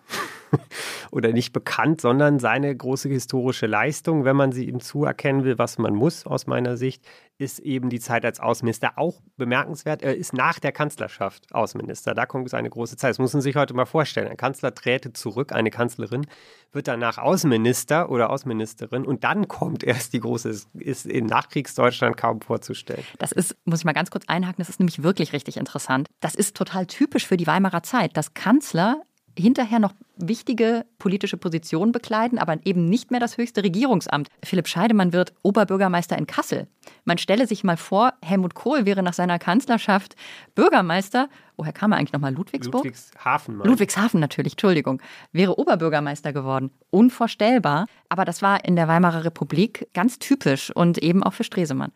oder 1.11 1.31
nicht 1.31 1.53
bekannt, 1.53 2.01
sondern 2.01 2.39
seine 2.39 2.75
große 2.75 3.09
historische 3.09 3.67
Leistung, 3.67 4.25
wenn 4.25 4.35
man 4.35 4.51
sie 4.51 4.65
ihm 4.65 4.79
zuerkennen 4.79 5.43
will, 5.43 5.57
was 5.57 5.77
man 5.77 5.95
muss 5.95 6.25
aus 6.25 6.47
meiner 6.47 6.77
Sicht, 6.77 7.05
ist 7.37 7.59
eben 7.59 7.89
die 7.89 7.99
Zeit 7.99 8.23
als 8.23 8.39
Außenminister 8.39 8.97
auch 8.97 9.21
bemerkenswert. 9.35 10.01
Er 10.01 10.15
ist 10.15 10.33
nach 10.33 10.59
der 10.59 10.71
Kanzlerschaft 10.71 11.53
Außenminister. 11.53 12.13
Da 12.13 12.25
kommt 12.25 12.49
seine 12.49 12.69
große 12.69 12.95
Zeit. 12.95 13.11
Das 13.11 13.19
muss 13.19 13.33
man 13.33 13.41
sich 13.41 13.55
heute 13.55 13.73
mal 13.73 13.85
vorstellen. 13.85 14.29
Ein 14.29 14.37
Kanzler 14.37 14.73
träte 14.73 15.11
zurück, 15.25 15.51
eine 15.53 15.71
Kanzlerin 15.71 16.27
wird 16.71 16.87
danach 16.87 17.17
Außenminister 17.17 18.11
oder 18.11 18.29
Außenministerin 18.29 19.05
und 19.05 19.23
dann 19.23 19.47
kommt 19.47 19.83
erst 19.83 20.13
die 20.13 20.19
große, 20.19 20.49
ist 20.75 21.07
in 21.07 21.25
Nachkriegsdeutschland 21.25 22.15
kaum 22.15 22.41
vorzustellen. 22.41 23.03
Das 23.17 23.31
ist, 23.31 23.55
muss 23.65 23.79
ich 23.79 23.85
mal 23.85 23.93
ganz 23.93 24.11
kurz 24.11 24.25
einhaken, 24.27 24.57
das 24.59 24.69
ist 24.69 24.79
nämlich 24.79 25.01
wirklich 25.01 25.33
richtig 25.33 25.57
interessant. 25.57 26.07
Das 26.19 26.35
ist 26.35 26.55
total 26.55 26.85
typisch 26.85 27.25
für 27.25 27.37
die 27.37 27.47
Weimarer 27.47 27.81
Zeit, 27.81 28.15
dass 28.17 28.35
Kanzler 28.35 29.01
hinterher 29.37 29.79
noch 29.79 29.93
wichtige 30.17 30.85
politische 30.97 31.37
Positionen 31.37 31.91
bekleiden, 31.91 32.39
aber 32.39 32.57
eben 32.65 32.85
nicht 32.85 33.11
mehr 33.11 33.19
das 33.19 33.37
höchste 33.37 33.63
Regierungsamt. 33.63 34.29
Philipp 34.43 34.67
Scheidemann 34.67 35.13
wird 35.13 35.33
Oberbürgermeister 35.43 36.17
in 36.17 36.27
Kassel. 36.27 36.67
Man 37.03 37.17
stelle 37.17 37.47
sich 37.47 37.63
mal 37.63 37.77
vor, 37.77 38.13
Helmut 38.21 38.55
Kohl 38.55 38.85
wäre 38.85 39.03
nach 39.03 39.13
seiner 39.13 39.39
Kanzlerschaft 39.39 40.15
Bürgermeister. 40.55 41.29
Woher 41.57 41.73
kam 41.73 41.91
er 41.91 41.97
eigentlich 41.97 42.13
nochmal? 42.13 42.33
Ludwigsburg? 42.33 42.83
Ludwigshafen. 42.83 43.57
Mal. 43.57 43.67
Ludwigshafen 43.67 44.19
natürlich, 44.19 44.53
Entschuldigung. 44.53 45.01
Wäre 45.31 45.57
Oberbürgermeister 45.59 46.33
geworden. 46.33 46.71
Unvorstellbar. 46.89 47.87
Aber 48.09 48.25
das 48.25 48.41
war 48.41 48.65
in 48.65 48.75
der 48.75 48.87
Weimarer 48.87 49.25
Republik 49.25 49.87
ganz 49.93 50.19
typisch 50.19 50.71
und 50.71 50.97
eben 50.97 51.23
auch 51.23 51.33
für 51.33 51.43
Stresemann 51.43 51.91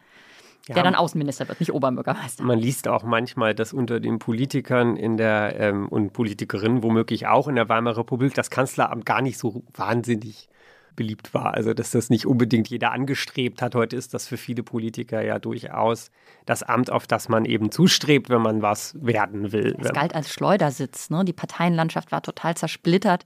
ja, 0.68 0.76
der 0.76 0.84
dann 0.84 0.96
Außenminister 0.96 1.48
wird, 1.48 1.60
nicht 1.60 1.74
Oberbürgermeister. 1.74 2.44
Man 2.44 2.60
liest 2.60 2.88
auch 2.88 3.04
manchmal, 3.04 3.56
dass 3.56 3.74
unter 3.74 4.00
den 4.00 4.20
Politikern 4.20 4.98
in 4.98 5.18
der 5.18 5.60
ähm, 5.60 5.88
und 5.88 6.14
Politikerinnen 6.14 6.84
womöglich 6.84 7.28
auch 7.28 7.48
in 7.48 7.56
der 7.56 7.70
Weimarer 7.70 7.98
Republik 8.00 8.34
das 8.34 8.50
Kanzleramt 8.50 9.06
gar 9.06 9.22
nicht 9.22 9.38
so 9.38 9.64
wahnsinnig 9.74 10.50
beliebt 10.96 11.34
war. 11.34 11.54
Also 11.54 11.74
dass 11.74 11.92
das 11.92 12.10
nicht 12.10 12.26
unbedingt 12.26 12.68
jeder 12.68 12.92
angestrebt 12.92 13.62
hat. 13.62 13.74
Heute 13.74 13.96
ist 13.96 14.14
das 14.14 14.28
für 14.28 14.36
viele 14.36 14.64
Politiker 14.64 15.22
ja 15.22 15.40
durchaus 15.40 16.12
das 16.46 16.62
Amt, 16.62 16.92
auf 16.92 17.08
das 17.08 17.30
man 17.30 17.46
eben 17.46 17.72
zustrebt, 17.72 18.30
wenn 18.30 18.42
man 18.42 18.62
was 18.62 18.96
werden 19.02 19.54
will. 19.54 19.78
Es 19.80 19.94
galt 19.94 20.14
als 20.14 20.34
Schleudersitz. 20.34 21.10
Ne? 21.10 21.24
Die 21.24 21.34
Parteienlandschaft 21.34 22.12
war 22.12 22.22
total 22.22 22.56
zersplittert 22.56 23.24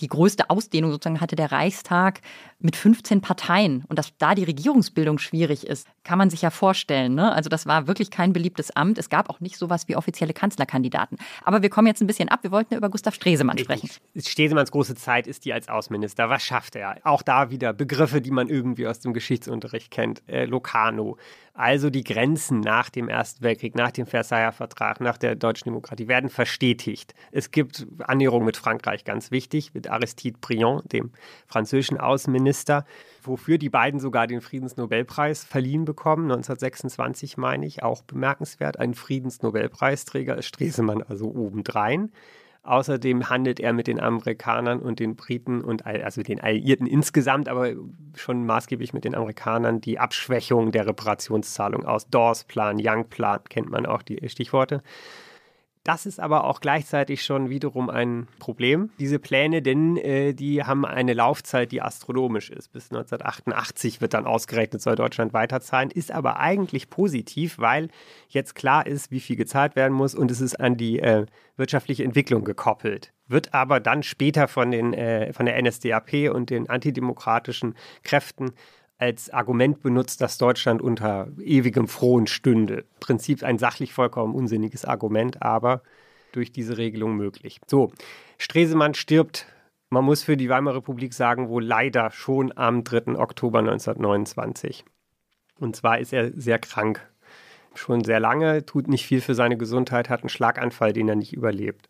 die 0.00 0.08
größte 0.08 0.50
Ausdehnung 0.50 0.90
sozusagen 0.90 1.20
hatte 1.20 1.36
der 1.36 1.52
Reichstag 1.52 2.20
mit 2.58 2.76
15 2.76 3.20
Parteien. 3.20 3.84
Und 3.88 3.98
dass 3.98 4.16
da 4.18 4.34
die 4.34 4.44
Regierungsbildung 4.44 5.18
schwierig 5.18 5.66
ist, 5.66 5.86
kann 6.04 6.18
man 6.18 6.30
sich 6.30 6.42
ja 6.42 6.50
vorstellen. 6.50 7.14
Ne? 7.14 7.32
Also 7.32 7.48
das 7.48 7.66
war 7.66 7.86
wirklich 7.86 8.10
kein 8.10 8.32
beliebtes 8.32 8.70
Amt. 8.70 8.98
Es 8.98 9.08
gab 9.08 9.30
auch 9.30 9.40
nicht 9.40 9.56
sowas 9.56 9.88
wie 9.88 9.96
offizielle 9.96 10.32
Kanzlerkandidaten. 10.32 11.18
Aber 11.44 11.62
wir 11.62 11.70
kommen 11.70 11.86
jetzt 11.86 12.00
ein 12.00 12.06
bisschen 12.06 12.28
ab. 12.28 12.40
Wir 12.42 12.50
wollten 12.50 12.74
ja 12.74 12.78
über 12.78 12.90
Gustav 12.90 13.14
Stresemann 13.14 13.58
sprechen. 13.58 13.90
Stresemanns 14.16 14.70
große 14.70 14.94
Zeit 14.94 15.26
ist 15.26 15.44
die 15.44 15.52
als 15.52 15.68
Außenminister. 15.68 16.28
Was 16.28 16.42
schafft 16.42 16.76
er? 16.76 16.96
Auch 17.04 17.22
da 17.22 17.50
wieder 17.50 17.72
Begriffe, 17.72 18.20
die 18.20 18.30
man 18.30 18.48
irgendwie 18.48 18.86
aus 18.86 19.00
dem 19.00 19.12
Geschichtsunterricht 19.12 19.90
kennt. 19.90 20.22
Äh, 20.28 20.44
Locarno, 20.44 21.16
also 21.54 21.90
die 21.90 22.04
Grenzen 22.04 22.60
nach 22.60 22.88
dem 22.88 23.08
Ersten 23.08 23.42
Weltkrieg, 23.42 23.74
nach 23.74 23.90
dem 23.90 24.06
Versailler 24.06 24.52
Vertrag, 24.52 25.00
nach 25.00 25.18
der 25.18 25.34
deutschen 25.34 25.64
Demokratie 25.64 26.08
werden 26.08 26.30
verstetigt. 26.30 27.14
Es 27.32 27.50
gibt 27.50 27.86
Annäherungen 27.98 28.46
mit 28.46 28.56
Frankreich, 28.56 29.04
ganz 29.04 29.30
wichtig, 29.30 29.74
mit 29.74 29.89
Aristide 29.90 30.38
Briand, 30.40 30.92
dem 30.92 31.10
französischen 31.46 31.98
Außenminister, 31.98 32.84
wofür 33.22 33.58
die 33.58 33.68
beiden 33.68 34.00
sogar 34.00 34.26
den 34.26 34.40
Friedensnobelpreis 34.40 35.44
verliehen 35.44 35.84
bekommen, 35.84 36.24
1926 36.24 37.36
meine 37.36 37.66
ich, 37.66 37.82
auch 37.82 38.02
bemerkenswert. 38.02 38.78
Ein 38.78 38.94
Friedensnobelpreisträger 38.94 40.36
ist 40.36 40.46
Stresemann 40.46 41.02
also 41.02 41.26
obendrein. 41.26 42.10
Außerdem 42.62 43.30
handelt 43.30 43.58
er 43.58 43.72
mit 43.72 43.86
den 43.86 43.98
Amerikanern 43.98 44.80
und 44.80 45.00
den 45.00 45.16
Briten 45.16 45.62
und 45.62 45.86
also 45.86 46.22
den 46.22 46.40
Alliierten 46.40 46.86
insgesamt, 46.86 47.48
aber 47.48 47.72
schon 48.14 48.44
maßgeblich 48.44 48.92
mit 48.92 49.04
den 49.04 49.14
Amerikanern 49.14 49.80
die 49.80 49.98
Abschwächung 49.98 50.70
der 50.70 50.86
Reparationszahlung 50.86 51.86
aus. 51.86 52.10
Dawes-Plan, 52.10 52.76
Young-Plan 52.78 53.40
kennt 53.48 53.70
man 53.70 53.86
auch 53.86 54.02
die 54.02 54.28
Stichworte. 54.28 54.82
Das 55.82 56.04
ist 56.04 56.20
aber 56.20 56.44
auch 56.44 56.60
gleichzeitig 56.60 57.24
schon 57.24 57.48
wiederum 57.48 57.88
ein 57.88 58.28
Problem, 58.38 58.90
diese 58.98 59.18
Pläne, 59.18 59.62
denn 59.62 59.96
äh, 59.96 60.34
die 60.34 60.62
haben 60.62 60.84
eine 60.84 61.14
Laufzeit, 61.14 61.72
die 61.72 61.80
astronomisch 61.80 62.50
ist. 62.50 62.70
Bis 62.70 62.90
1988 62.90 64.02
wird 64.02 64.12
dann 64.12 64.26
ausgerechnet, 64.26 64.82
soll 64.82 64.94
Deutschland 64.94 65.32
weiterzahlen, 65.32 65.90
ist 65.90 66.12
aber 66.12 66.38
eigentlich 66.38 66.90
positiv, 66.90 67.58
weil 67.58 67.88
jetzt 68.28 68.54
klar 68.54 68.86
ist, 68.86 69.10
wie 69.10 69.20
viel 69.20 69.36
gezahlt 69.36 69.74
werden 69.74 69.94
muss 69.94 70.14
und 70.14 70.30
es 70.30 70.42
ist 70.42 70.60
an 70.60 70.76
die 70.76 70.98
äh, 70.98 71.24
wirtschaftliche 71.56 72.04
Entwicklung 72.04 72.44
gekoppelt. 72.44 73.12
Wird 73.26 73.54
aber 73.54 73.80
dann 73.80 74.02
später 74.02 74.48
von, 74.48 74.72
den, 74.72 74.92
äh, 74.92 75.32
von 75.32 75.46
der 75.46 75.60
NSDAP 75.62 76.30
und 76.30 76.50
den 76.50 76.68
antidemokratischen 76.68 77.74
Kräften 78.02 78.52
als 79.00 79.30
Argument 79.30 79.82
benutzt, 79.82 80.20
dass 80.20 80.36
Deutschland 80.36 80.82
unter 80.82 81.28
ewigem 81.40 81.88
Frohen 81.88 82.26
stünde. 82.26 82.80
Im 82.80 83.00
Prinzip 83.00 83.42
ein 83.42 83.58
sachlich 83.58 83.94
vollkommen 83.94 84.34
unsinniges 84.34 84.84
Argument, 84.84 85.42
aber 85.42 85.82
durch 86.32 86.52
diese 86.52 86.76
Regelung 86.76 87.16
möglich. 87.16 87.60
So, 87.66 87.92
Stresemann 88.36 88.92
stirbt, 88.92 89.46
man 89.88 90.04
muss 90.04 90.22
für 90.22 90.36
die 90.36 90.50
Weimarer 90.50 90.76
Republik 90.76 91.14
sagen, 91.14 91.48
wohl 91.48 91.64
leider 91.64 92.10
schon 92.10 92.56
am 92.56 92.84
3. 92.84 93.18
Oktober 93.18 93.60
1929. 93.60 94.84
Und 95.58 95.76
zwar 95.76 95.98
ist 95.98 96.12
er 96.12 96.30
sehr 96.38 96.58
krank. 96.58 97.00
Schon 97.74 98.04
sehr 98.04 98.20
lange, 98.20 98.66
tut 98.66 98.86
nicht 98.86 99.06
viel 99.06 99.22
für 99.22 99.34
seine 99.34 99.56
Gesundheit, 99.56 100.10
hat 100.10 100.20
einen 100.20 100.28
Schlaganfall, 100.28 100.92
den 100.92 101.08
er 101.08 101.16
nicht 101.16 101.32
überlebt. 101.32 101.88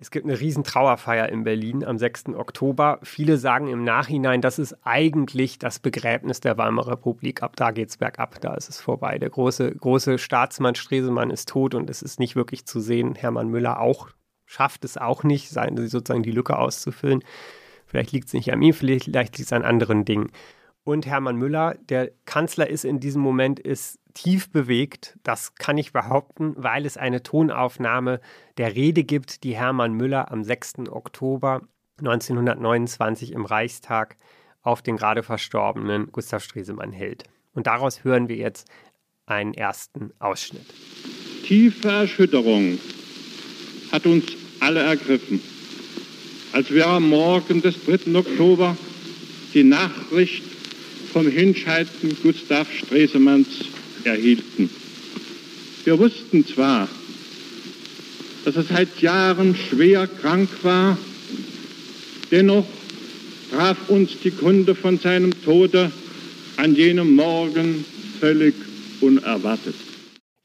Es 0.00 0.12
gibt 0.12 0.26
eine 0.26 0.38
riesen 0.38 0.62
Trauerfeier 0.62 1.28
in 1.28 1.42
Berlin 1.42 1.84
am 1.84 1.98
6. 1.98 2.28
Oktober. 2.36 3.00
Viele 3.02 3.36
sagen 3.36 3.66
im 3.66 3.82
Nachhinein, 3.82 4.40
das 4.40 4.60
ist 4.60 4.76
eigentlich 4.84 5.58
das 5.58 5.80
Begräbnis 5.80 6.38
der 6.38 6.56
Weimarer 6.56 6.92
Republik. 6.92 7.42
Ab 7.42 7.56
da 7.56 7.72
geht 7.72 7.88
es 7.88 7.96
bergab, 7.96 8.40
da 8.40 8.54
ist 8.54 8.68
es 8.68 8.80
vorbei. 8.80 9.18
Der 9.18 9.30
große, 9.30 9.74
große 9.74 10.18
Staatsmann 10.18 10.76
Stresemann 10.76 11.30
ist 11.30 11.48
tot 11.48 11.74
und 11.74 11.90
es 11.90 12.02
ist 12.02 12.20
nicht 12.20 12.36
wirklich 12.36 12.64
zu 12.64 12.78
sehen. 12.78 13.16
Hermann 13.16 13.48
Müller 13.48 13.80
auch 13.80 14.08
schafft 14.46 14.84
es 14.84 14.96
auch 14.96 15.24
nicht, 15.24 15.50
sozusagen 15.50 16.22
die 16.22 16.30
Lücke 16.30 16.56
auszufüllen. 16.56 17.24
Vielleicht 17.84 18.12
liegt 18.12 18.28
es 18.28 18.34
nicht 18.34 18.52
an 18.52 18.62
ihm, 18.62 18.74
vielleicht 18.74 19.08
liegt 19.08 19.40
es 19.40 19.52
an 19.52 19.64
anderen 19.64 20.04
Dingen. 20.04 20.30
Und 20.88 21.04
Hermann 21.04 21.36
Müller, 21.36 21.76
der 21.90 22.12
Kanzler 22.24 22.70
ist 22.70 22.86
in 22.86 22.98
diesem 22.98 23.20
Moment, 23.20 23.60
ist 23.60 23.98
tief 24.14 24.48
bewegt. 24.48 25.18
Das 25.22 25.54
kann 25.54 25.76
ich 25.76 25.92
behaupten, 25.92 26.54
weil 26.56 26.86
es 26.86 26.96
eine 26.96 27.22
Tonaufnahme 27.22 28.22
der 28.56 28.74
Rede 28.74 29.04
gibt, 29.04 29.44
die 29.44 29.54
Hermann 29.54 29.92
Müller 29.92 30.32
am 30.32 30.44
6. 30.44 30.88
Oktober 30.88 31.60
1929 31.98 33.32
im 33.32 33.44
Reichstag 33.44 34.16
auf 34.62 34.80
den 34.80 34.96
gerade 34.96 35.22
verstorbenen 35.22 36.10
Gustav 36.10 36.42
Stresemann 36.42 36.92
hält. 36.92 37.24
Und 37.52 37.66
daraus 37.66 38.02
hören 38.02 38.30
wir 38.30 38.36
jetzt 38.36 38.66
einen 39.26 39.52
ersten 39.52 40.14
Ausschnitt. 40.20 40.64
Tiefe 41.44 41.90
Erschütterung 41.90 42.78
hat 43.92 44.06
uns 44.06 44.24
alle 44.60 44.84
ergriffen, 44.84 45.42
als 46.54 46.70
wir 46.70 46.86
am 46.86 47.10
Morgen 47.10 47.60
des 47.60 47.76
3. 47.84 48.14
Oktober 48.14 48.74
die 49.52 49.64
Nachricht 49.64 50.57
vom 51.12 51.26
Hinscheiden 51.28 52.16
Gustav 52.22 52.66
Stresemanns 52.72 53.48
erhielten. 54.04 54.70
Wir 55.84 55.98
wussten 55.98 56.46
zwar, 56.46 56.88
dass 58.44 58.56
er 58.56 58.64
seit 58.64 59.00
Jahren 59.00 59.56
schwer 59.56 60.06
krank 60.06 60.48
war, 60.62 60.98
dennoch 62.30 62.66
traf 63.50 63.76
uns 63.88 64.10
die 64.22 64.30
Kunde 64.30 64.74
von 64.74 64.98
seinem 64.98 65.32
Tode 65.44 65.90
an 66.56 66.74
jenem 66.74 67.14
Morgen 67.14 67.84
völlig 68.20 68.54
unerwartet. 69.00 69.74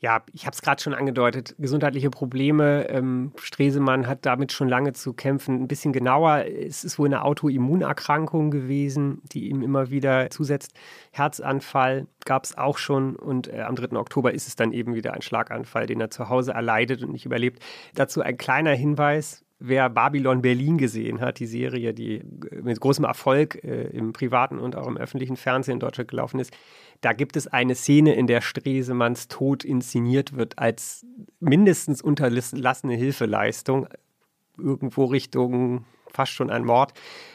Ja, 0.04 0.22
ich 0.34 0.46
habe 0.46 0.54
es 0.54 0.62
gerade 0.62 0.84
schon 0.84 0.94
angedeutet, 0.94 1.56
gesundheitliche 1.58 2.10
Probleme. 2.10 2.90
Ähm, 2.90 3.32
Stresemann 3.38 4.06
hat 4.06 4.26
damit 4.26 4.52
schon 4.52 4.68
lange 4.68 4.92
zu 4.92 5.14
kämpfen. 5.14 5.62
Ein 5.62 5.70
bisschen 5.70 5.94
genauer, 5.94 6.44
es 6.46 6.84
ist 6.84 7.00
wohl 7.00 7.08
eine 7.08 7.24
Autoimmunerkrankung 7.24 8.52
gewesen, 8.52 9.22
die 9.32 9.48
ihm 9.48 9.62
immer 9.62 9.92
wieder 9.92 10.30
zusetzt. 10.30 10.74
Herzanfall 11.12 12.08
gab 12.26 12.44
es 12.44 12.58
auch 12.58 12.80
schon 12.80 13.16
und 13.16 13.48
äh, 13.48 13.62
am 13.62 13.78
3. 13.78 13.96
Oktober 13.98 14.34
ist 14.34 14.46
es 14.46 14.58
dann 14.58 14.74
eben 14.74 14.94
wieder 14.94 15.14
ein 15.14 15.22
Schlaganfall, 15.22 15.86
den 15.86 16.02
er 16.02 16.10
zu 16.10 16.28
Hause 16.28 16.52
erleidet 16.52 17.02
und 17.02 17.14
nicht 17.14 17.26
überlebt. 17.26 17.64
Dazu 17.96 18.22
ein 18.22 18.38
kleiner 18.38 18.74
Hinweis, 18.74 19.46
wer 19.58 19.90
Babylon 19.90 20.42
Berlin 20.42 20.78
gesehen 20.78 21.22
hat, 21.22 21.40
die 21.40 21.48
Serie, 21.48 21.94
die 21.94 22.22
mit 22.62 22.82
großem 22.82 23.06
Erfolg 23.06 23.64
äh, 23.64 23.84
im 23.84 24.12
privaten 24.12 24.60
und 24.60 24.76
auch 24.76 24.88
im 24.88 24.98
öffentlichen 24.98 25.38
Fernsehen 25.38 25.76
in 25.76 25.80
Deutschland 25.80 26.10
gelaufen 26.10 26.42
ist, 26.42 26.52
da 27.04 27.12
gibt 27.12 27.36
es 27.36 27.48
eine 27.48 27.76
Szene, 27.76 28.16
in 28.16 28.28
der 28.28 28.40
Stresemanns 28.40 29.28
Tod 29.28 29.66
inszeniert 29.66 30.38
wird 30.38 30.58
als 30.58 31.06
mindestens 31.42 32.02
unterlassene 32.02 32.96
Hilfeleistung, 32.96 33.88
irgendwo 34.58 35.06
Richtung 35.06 35.86
fast 36.08 36.32
schon 36.32 36.50
ein 36.50 36.64
Mord. 36.64 36.94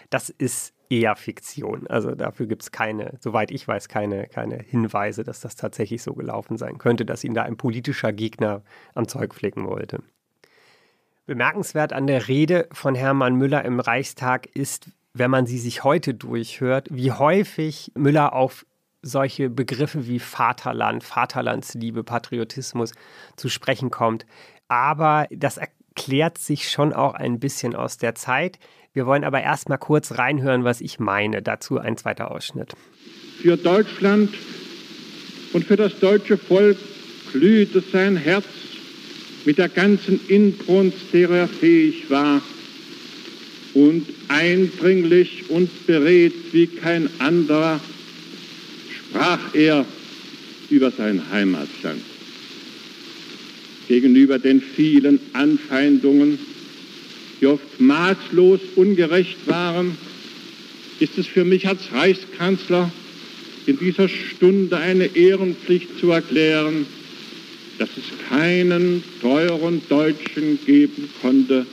Das 0.09 0.31
ist 0.31 0.73
eher 0.89 1.17
Fiktion. 1.17 1.87
Also 1.87 2.15
dafür 2.15 2.47
gibt 2.47 2.63
es 2.63 2.71
keine, 2.71 3.19
soweit 3.21 3.51
ich 3.51 3.69
weiß, 3.69 3.89
keine, 3.89 4.27
keine 4.29 4.57
Hinweise, 4.57 5.23
dass 5.23 5.41
das 5.41 5.55
tatsächlich 5.55 6.03
so 6.03 6.15
gelaufen 6.15 6.57
sein 6.57 6.79
könnte, 6.79 7.05
dass 7.05 7.23
ihn 7.23 7.35
da 7.35 7.43
ein 7.43 7.59
politischer 7.59 8.15
Gegner 8.15 8.63
am 8.95 9.07
Zeug 9.07 9.35
flicken 9.35 9.67
wollte. 9.67 10.03
Bemerkenswert 11.27 11.93
an 11.93 12.07
der 12.07 12.27
Rede 12.29 12.69
von 12.73 12.95
Hermann 12.95 13.35
Müller 13.35 13.67
im 13.67 13.81
Reichstag 13.81 14.47
ist, 14.47 14.89
wenn 15.13 15.31
man 15.31 15.45
sie 15.45 15.59
sich 15.59 15.85
heute 15.85 16.15
durchhört, 16.15 16.89
wie 16.91 17.13
häufig 17.13 17.93
Müller 17.95 18.33
auf 18.33 18.65
solche 19.03 19.51
Begriffe 19.51 20.07
wie 20.07 20.19
Vaterland, 20.19 21.05
Vaterlandsliebe, 21.05 22.05
Patriotismus 22.05 22.93
zu 23.37 23.49
sprechen 23.49 23.91
kommt. 23.91 24.27
Aber 24.69 25.27
das 25.31 25.57
erklärt 25.57 26.39
sich 26.39 26.71
schon 26.71 26.93
auch 26.93 27.15
ein 27.15 27.39
bisschen 27.39 27.75
aus 27.75 27.99
der 27.99 28.15
Zeit. 28.15 28.59
Wir 28.93 29.07
wollen 29.07 29.25
aber 29.25 29.43
erst 29.43 29.69
mal 29.69 29.77
kurz 29.77 30.19
reinhören, 30.19 30.65
was 30.65 30.81
ich 30.81 30.99
meine. 30.99 31.43
Dazu 31.43 31.79
ein 31.79 31.97
zweiter 31.97 32.31
Ausschnitt. 32.31 32.75
Für 33.41 33.57
Deutschland 33.57 34.31
und 35.53 35.65
für 35.65 35.77
das 35.77 35.99
deutsche 36.01 36.37
Volk 36.37 36.77
glühte 37.33 37.81
sein 37.81 38.17
Herz 38.17 38.47
mit 39.45 39.59
der 39.59 39.69
ganzen 39.69 40.21
Inbrunst, 40.29 41.13
der 41.13 41.31
er 41.31 41.49
fähig 41.49 42.11
war, 42.11 42.41
und 43.75 44.07
eindringlich 44.29 45.49
und 45.51 45.87
beredt 45.87 46.53
wie 46.53 46.67
kein 46.67 47.09
anderer 47.21 47.81
sprach 49.11 49.55
er 49.55 49.85
über 50.71 50.91
sein 50.91 51.23
Heimatland. 51.31 52.03
Gegenüber 53.89 54.39
den 54.39 54.61
vielen 54.61 55.19
Anfeindungen, 55.33 56.39
die 57.41 57.47
oft 57.47 57.81
maßlos 57.81 58.61
ungerecht 58.77 59.39
waren, 59.47 59.97
ist 61.01 61.17
es 61.17 61.27
für 61.27 61.45
mich 61.45 61.67
als 61.67 61.81
Reichskanzler 61.93 62.91
in 63.67 63.79
dieser 63.79 64.09
Stunde 64.09 64.77
eine 64.77 65.07
Ehrenpflicht 65.17 65.99
zu 66.01 66.11
erklären, 66.11 66.87
dass 67.79 67.89
es 67.97 68.29
keinen 68.29 69.03
teuren 69.23 69.81
Deutschen 69.89 70.59
geben 70.67 71.09
konnte 71.23 71.65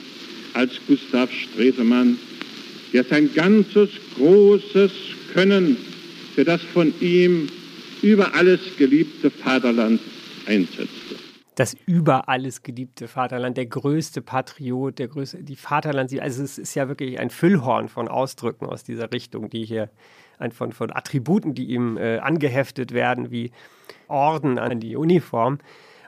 als 0.54 0.72
Gustav 0.86 1.30
Stresemann, 1.32 2.18
der 2.92 3.04
sein 3.04 3.28
ganzes 3.34 3.90
großes 4.16 4.92
Können 5.34 5.76
für 6.36 6.44
das 6.44 6.62
von 6.62 6.92
ihm 7.00 7.48
über 8.02 8.34
alles 8.34 8.60
geliebte 8.76 9.30
Vaterland 9.30 10.02
einsetzte. 10.46 11.16
Das 11.54 11.74
über 11.86 12.28
alles 12.28 12.62
geliebte 12.62 13.08
Vaterland, 13.08 13.56
der 13.56 13.64
größte 13.64 14.20
Patriot, 14.20 14.98
der 14.98 15.08
größte, 15.08 15.42
die 15.42 15.56
Vaterland, 15.56 16.12
also 16.20 16.42
es 16.42 16.58
ist 16.58 16.74
ja 16.74 16.88
wirklich 16.88 17.18
ein 17.18 17.30
Füllhorn 17.30 17.88
von 17.88 18.08
Ausdrücken 18.08 18.66
aus 18.66 18.84
dieser 18.84 19.10
Richtung, 19.12 19.48
die 19.48 19.64
hier 19.64 19.88
von, 20.50 20.72
von 20.72 20.94
Attributen, 20.94 21.54
die 21.54 21.70
ihm 21.70 21.96
äh, 21.96 22.18
angeheftet 22.18 22.92
werden, 22.92 23.30
wie 23.30 23.50
Orden 24.06 24.58
an 24.58 24.78
die 24.78 24.94
Uniform. 24.94 25.58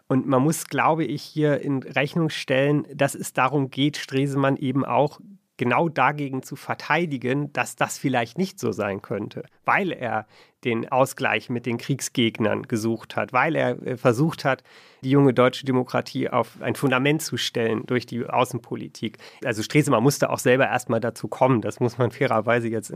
Und 0.08 0.26
man 0.26 0.42
muss, 0.42 0.66
glaube 0.66 1.06
ich, 1.06 1.22
hier 1.22 1.62
in 1.62 1.82
Rechnung 1.82 2.28
stellen, 2.28 2.86
dass 2.94 3.14
es 3.14 3.32
darum 3.32 3.70
geht, 3.70 3.96
Stresemann 3.96 4.58
eben 4.58 4.84
auch 4.84 5.20
genau 5.59 5.90
dagegen 5.90 6.42
zu 6.42 6.56
verteidigen, 6.56 7.52
dass 7.52 7.76
das 7.76 7.98
vielleicht 7.98 8.38
nicht 8.38 8.59
so 8.59 8.72
sein 8.72 9.02
könnte, 9.02 9.44
weil 9.66 9.92
er 9.92 10.26
den 10.64 10.90
Ausgleich 10.90 11.50
mit 11.50 11.66
den 11.66 11.76
Kriegsgegnern 11.76 12.62
gesucht 12.62 13.16
hat, 13.16 13.32
weil 13.34 13.54
er 13.54 13.82
äh, 13.82 13.96
versucht 13.96 14.44
hat, 14.44 14.62
die 15.03 15.11
junge 15.11 15.34
deutsche 15.34 15.64
Demokratie 15.64 16.28
auf 16.28 16.61
ein 16.61 16.74
Fundament 16.74 17.22
zu 17.22 17.36
stellen 17.36 17.84
durch 17.86 18.07
die 18.07 18.24
Außenpolitik. 18.24 19.18
Also 19.44 19.62
Stresemann 19.62 20.03
musste 20.03 20.30
auch 20.30 20.38
selber 20.38 20.66
erstmal 20.66 21.01
dazu 21.01 21.28
kommen, 21.28 21.61
das 21.61 21.80
muss 21.80 21.99
man 21.99 22.11
fairerweise 22.11 22.68
jetzt 22.68 22.92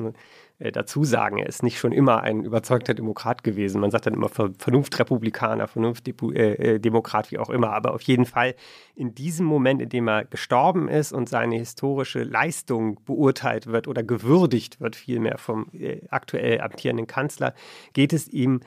äh, 0.58 0.72
dazu 0.72 1.04
sagen. 1.04 1.38
Er 1.38 1.46
ist 1.46 1.62
nicht 1.62 1.78
schon 1.78 1.92
immer 1.92 2.22
ein 2.22 2.44
überzeugter 2.44 2.94
Demokrat 2.94 3.42
gewesen. 3.42 3.80
Man 3.80 3.90
sagt 3.90 4.06
dann 4.06 4.14
immer 4.14 4.28
Vernunftrepublikaner, 4.28 5.66
Vernunftdemokrat, 5.66 7.30
wie 7.30 7.38
auch 7.38 7.50
immer. 7.50 7.72
Aber 7.72 7.94
auf 7.94 8.02
jeden 8.02 8.26
Fall 8.26 8.54
in 8.94 9.14
diesem 9.14 9.46
Moment, 9.46 9.82
in 9.82 9.88
dem 9.88 10.08
er 10.08 10.24
gestorben 10.24 10.88
ist 10.88 11.12
und 11.12 11.28
seine 11.28 11.56
historische 11.56 12.22
Leistung 12.22 13.00
beurteilt 13.04 13.66
wird 13.66 13.88
oder 13.88 14.02
gewürdigt 14.02 14.80
wird, 14.80 14.96
vielmehr 14.96 15.38
vom 15.38 15.68
äh, 15.72 16.00
aktuell 16.10 16.60
amtierenden 16.60 17.06
Kanzler, 17.06 17.54
geht 17.92 18.12
es 18.12 18.28
ihm 18.28 18.60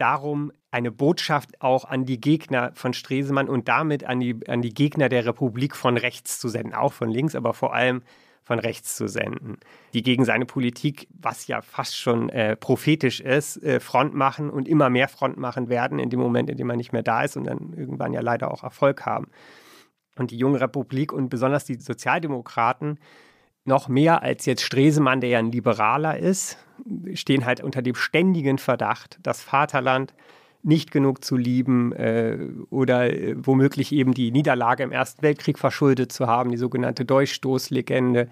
darum, 0.00 0.52
eine 0.70 0.90
Botschaft 0.90 1.60
auch 1.60 1.84
an 1.84 2.04
die 2.04 2.20
Gegner 2.20 2.72
von 2.74 2.92
Stresemann 2.92 3.48
und 3.48 3.68
damit 3.68 4.04
an 4.04 4.20
die, 4.20 4.38
an 4.48 4.62
die 4.62 4.72
Gegner 4.74 5.08
der 5.08 5.26
Republik 5.26 5.76
von 5.76 5.96
rechts 5.96 6.38
zu 6.38 6.48
senden, 6.48 6.74
auch 6.74 6.92
von 6.92 7.10
links, 7.10 7.34
aber 7.34 7.54
vor 7.54 7.74
allem 7.74 8.02
von 8.42 8.58
rechts 8.58 8.96
zu 8.96 9.06
senden, 9.06 9.58
die 9.94 10.02
gegen 10.02 10.24
seine 10.24 10.46
Politik, 10.46 11.06
was 11.10 11.46
ja 11.46 11.62
fast 11.62 11.96
schon 11.96 12.30
äh, 12.30 12.56
prophetisch 12.56 13.20
ist, 13.20 13.62
äh, 13.62 13.80
Front 13.80 14.14
machen 14.14 14.50
und 14.50 14.66
immer 14.66 14.90
mehr 14.90 15.08
Front 15.08 15.36
machen 15.36 15.68
werden 15.68 15.98
in 15.98 16.10
dem 16.10 16.20
Moment, 16.20 16.50
in 16.50 16.56
dem 16.56 16.70
er 16.70 16.76
nicht 16.76 16.92
mehr 16.92 17.02
da 17.02 17.22
ist 17.22 17.36
und 17.36 17.44
dann 17.44 17.74
irgendwann 17.76 18.12
ja 18.12 18.20
leider 18.20 18.50
auch 18.50 18.64
Erfolg 18.64 19.06
haben. 19.06 19.28
Und 20.16 20.30
die 20.32 20.36
junge 20.36 20.60
Republik 20.60 21.12
und 21.12 21.28
besonders 21.28 21.64
die 21.64 21.76
Sozialdemokraten 21.76 22.98
noch 23.64 23.88
mehr 23.88 24.22
als 24.22 24.46
jetzt 24.46 24.62
Stresemann, 24.62 25.20
der 25.20 25.30
ja 25.30 25.38
ein 25.38 25.52
Liberaler 25.52 26.18
ist, 26.18 26.58
stehen 27.14 27.44
halt 27.44 27.62
unter 27.62 27.82
dem 27.82 27.94
ständigen 27.94 28.58
Verdacht, 28.58 29.18
das 29.22 29.42
Vaterland 29.42 30.14
nicht 30.62 30.90
genug 30.90 31.24
zu 31.24 31.36
lieben 31.36 31.92
äh, 31.92 32.38
oder 32.70 33.10
äh, 33.10 33.34
womöglich 33.38 33.92
eben 33.92 34.12
die 34.12 34.30
Niederlage 34.30 34.82
im 34.82 34.92
Ersten 34.92 35.22
Weltkrieg 35.22 35.58
verschuldet 35.58 36.12
zu 36.12 36.26
haben, 36.26 36.50
die 36.50 36.58
sogenannte 36.58 37.04
Durchstoßlegende, 37.04 38.28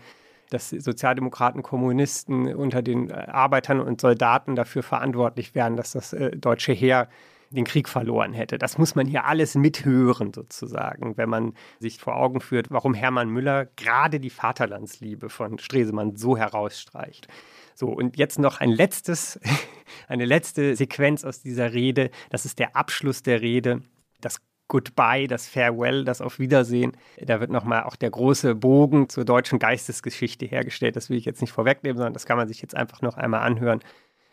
dass 0.51 0.71
Sozialdemokraten, 0.71 1.63
Kommunisten 1.63 2.55
unter 2.55 2.83
den 2.83 3.13
Arbeitern 3.13 3.81
und 3.81 4.01
Soldaten 4.01 4.57
dafür 4.57 4.83
verantwortlich 4.83 5.55
wären, 5.55 5.77
dass 5.77 5.93
das 5.93 6.13
äh, 6.13 6.37
deutsche 6.37 6.73
Heer 6.73 7.09
den 7.51 7.65
Krieg 7.65 7.89
verloren 7.89 8.33
hätte. 8.33 8.59
Das 8.59 8.79
muss 8.79 8.95
man 8.95 9.07
hier 9.07 9.25
alles 9.25 9.55
mithören 9.55 10.33
sozusagen, 10.33 11.17
wenn 11.17 11.29
man 11.29 11.55
sich 11.79 11.99
vor 11.99 12.17
Augen 12.17 12.41
führt, 12.41 12.71
warum 12.71 12.95
Hermann 12.95 13.31
Müller 13.31 13.67
gerade 13.77 14.21
die 14.21 14.31
Vaterlandsliebe 14.31 15.29
von 15.29 15.59
Stresemann 15.59 16.17
so 16.17 16.37
herausstreicht. 16.37 17.29
So, 17.75 17.89
und 17.89 18.17
jetzt 18.17 18.39
noch 18.39 18.61
ein 18.61 18.71
letztes, 18.71 19.41
eine 20.09 20.25
letzte 20.25 20.77
Sequenz 20.77 21.25
aus 21.25 21.41
dieser 21.41 21.73
Rede. 21.73 22.11
Das 22.31 22.45
ist 22.45 22.59
der 22.59 22.77
Abschluss 22.77 23.23
der 23.23 23.41
Rede. 23.41 23.83
Das 24.21 24.41
Goodbye, 24.71 25.27
das 25.27 25.49
Farewell, 25.49 26.05
das 26.05 26.21
Auf 26.21 26.39
Wiedersehen. 26.39 26.93
Da 27.19 27.41
wird 27.41 27.51
nochmal 27.51 27.85
auch 27.85 27.97
der 27.97 28.11
große 28.11 28.55
Bogen 28.55 29.09
zur 29.09 29.25
deutschen 29.25 29.59
Geistesgeschichte 29.59 30.45
hergestellt. 30.45 30.95
Das 30.95 31.09
will 31.09 31.17
ich 31.17 31.25
jetzt 31.25 31.41
nicht 31.41 31.53
vorwegnehmen, 31.53 31.97
sondern 31.97 32.13
das 32.13 32.27
kann 32.27 32.37
man 32.37 32.49
sich 32.49 32.61
jetzt 32.61 32.77
einfach 32.77 33.01
noch 33.01 33.17
einmal 33.17 33.41
anhören 33.41 33.81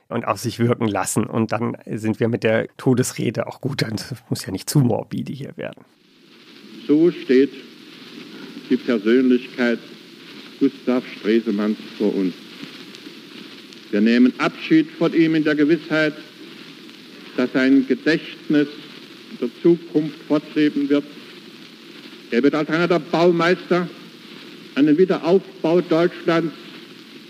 und 0.09 0.25
auf 0.25 0.39
sich 0.39 0.59
wirken 0.59 0.87
lassen. 0.87 1.25
Und 1.25 1.51
dann 1.51 1.77
sind 1.91 2.19
wir 2.19 2.27
mit 2.27 2.43
der 2.43 2.67
Todesrede 2.77 3.47
auch 3.47 3.61
gut. 3.61 3.81
Dann 3.81 3.95
muss 4.29 4.45
ja 4.45 4.51
nicht 4.51 4.69
zu 4.69 4.79
morbide 4.79 5.33
hier 5.33 5.53
werden. 5.55 5.83
So 6.87 7.11
steht 7.11 7.51
die 8.69 8.77
Persönlichkeit 8.77 9.79
Gustav 10.59 11.03
Stresemanns 11.19 11.77
vor 11.97 12.15
uns. 12.15 12.33
Wir 13.91 14.01
nehmen 14.01 14.33
Abschied 14.39 14.89
von 14.91 15.13
ihm 15.13 15.35
in 15.35 15.43
der 15.43 15.55
Gewissheit, 15.55 16.13
dass 17.37 17.51
sein 17.53 17.85
Gedächtnis 17.87 18.67
in 19.31 19.37
der 19.39 19.49
Zukunft 19.61 20.17
fortleben 20.27 20.89
wird. 20.89 21.03
Er 22.31 22.43
wird 22.43 22.55
als 22.55 22.69
einer 22.69 22.87
der 22.87 22.99
Baumeister 22.99 23.87
an 24.75 24.85
den 24.85 24.97
Wiederaufbau 24.97 25.81
Deutschlands 25.81 26.53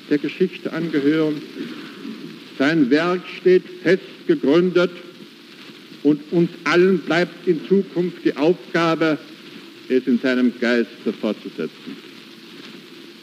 der 0.09 0.17
Geschichte 0.17 0.71
angehören 0.71 1.41
sein 2.57 2.89
Werk 2.89 3.21
steht 3.39 3.63
fest 3.83 4.03
gegründet 4.27 4.91
und 6.03 6.21
uns 6.31 6.49
allen 6.63 6.99
bleibt 6.99 7.47
in 7.47 7.59
Zukunft 7.67 8.23
die 8.23 8.35
Aufgabe, 8.37 9.17
es 9.89 10.05
in 10.07 10.19
seinem 10.19 10.53
Geiste 10.59 11.13
fortzusetzen. 11.19 11.97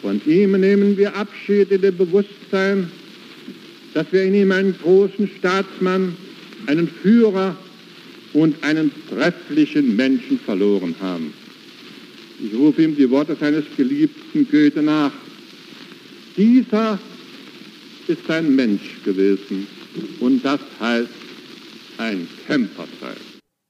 Von 0.01 0.21
ihm 0.27 0.53
nehmen 0.53 0.97
wir 0.97 1.15
Abschied 1.15 1.71
in 1.71 1.81
dem 1.81 1.97
Bewusstsein, 1.97 2.91
dass 3.95 4.07
wir 4.11 4.25
in 4.25 4.35
ihm 4.35 4.53
einen 4.53 4.77
großen 4.83 5.31
Staatsmann, 5.39 6.17
einen 6.67 6.89
Führer 6.89 7.57
und 8.33 8.63
einen 8.65 8.91
trefflichen 9.09 9.95
Menschen 9.95 10.39
verloren 10.41 10.95
haben. 11.01 11.33
Ich 12.45 12.53
rufe 12.59 12.83
ihm 12.83 12.97
die 12.97 13.09
Worte 13.11 13.37
seines 13.39 13.65
geliebten 13.77 14.49
Goethe 14.51 14.83
nach. 14.83 15.13
Dieser 16.37 16.99
ist 18.13 18.31
ein 18.31 18.55
Mensch 18.55 19.03
gewesen 19.05 19.67
und 20.21 20.45
das 20.45 20.61
heißt 20.81 21.09
ein 21.99 22.29
Kämpfer 22.47 22.85
sein. 23.01 23.17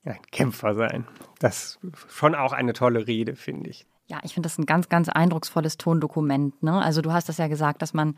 Ein 0.04 0.22
Kämpfer 0.30 0.74
sein. 0.74 1.06
Das 1.38 1.78
ist 1.82 2.06
schon 2.08 2.34
auch 2.34 2.52
eine 2.52 2.72
tolle 2.72 3.06
Rede, 3.06 3.36
finde 3.36 3.70
ich. 3.70 3.86
Ja, 4.06 4.18
ich 4.24 4.34
finde 4.34 4.48
das 4.48 4.58
ein 4.58 4.66
ganz, 4.66 4.88
ganz 4.88 5.08
eindrucksvolles 5.08 5.76
Tondokument. 5.76 6.62
Ne? 6.62 6.72
Also 6.72 7.02
du 7.02 7.12
hast 7.12 7.28
das 7.28 7.38
ja 7.38 7.46
gesagt, 7.46 7.82
dass 7.82 7.94
man 7.94 8.16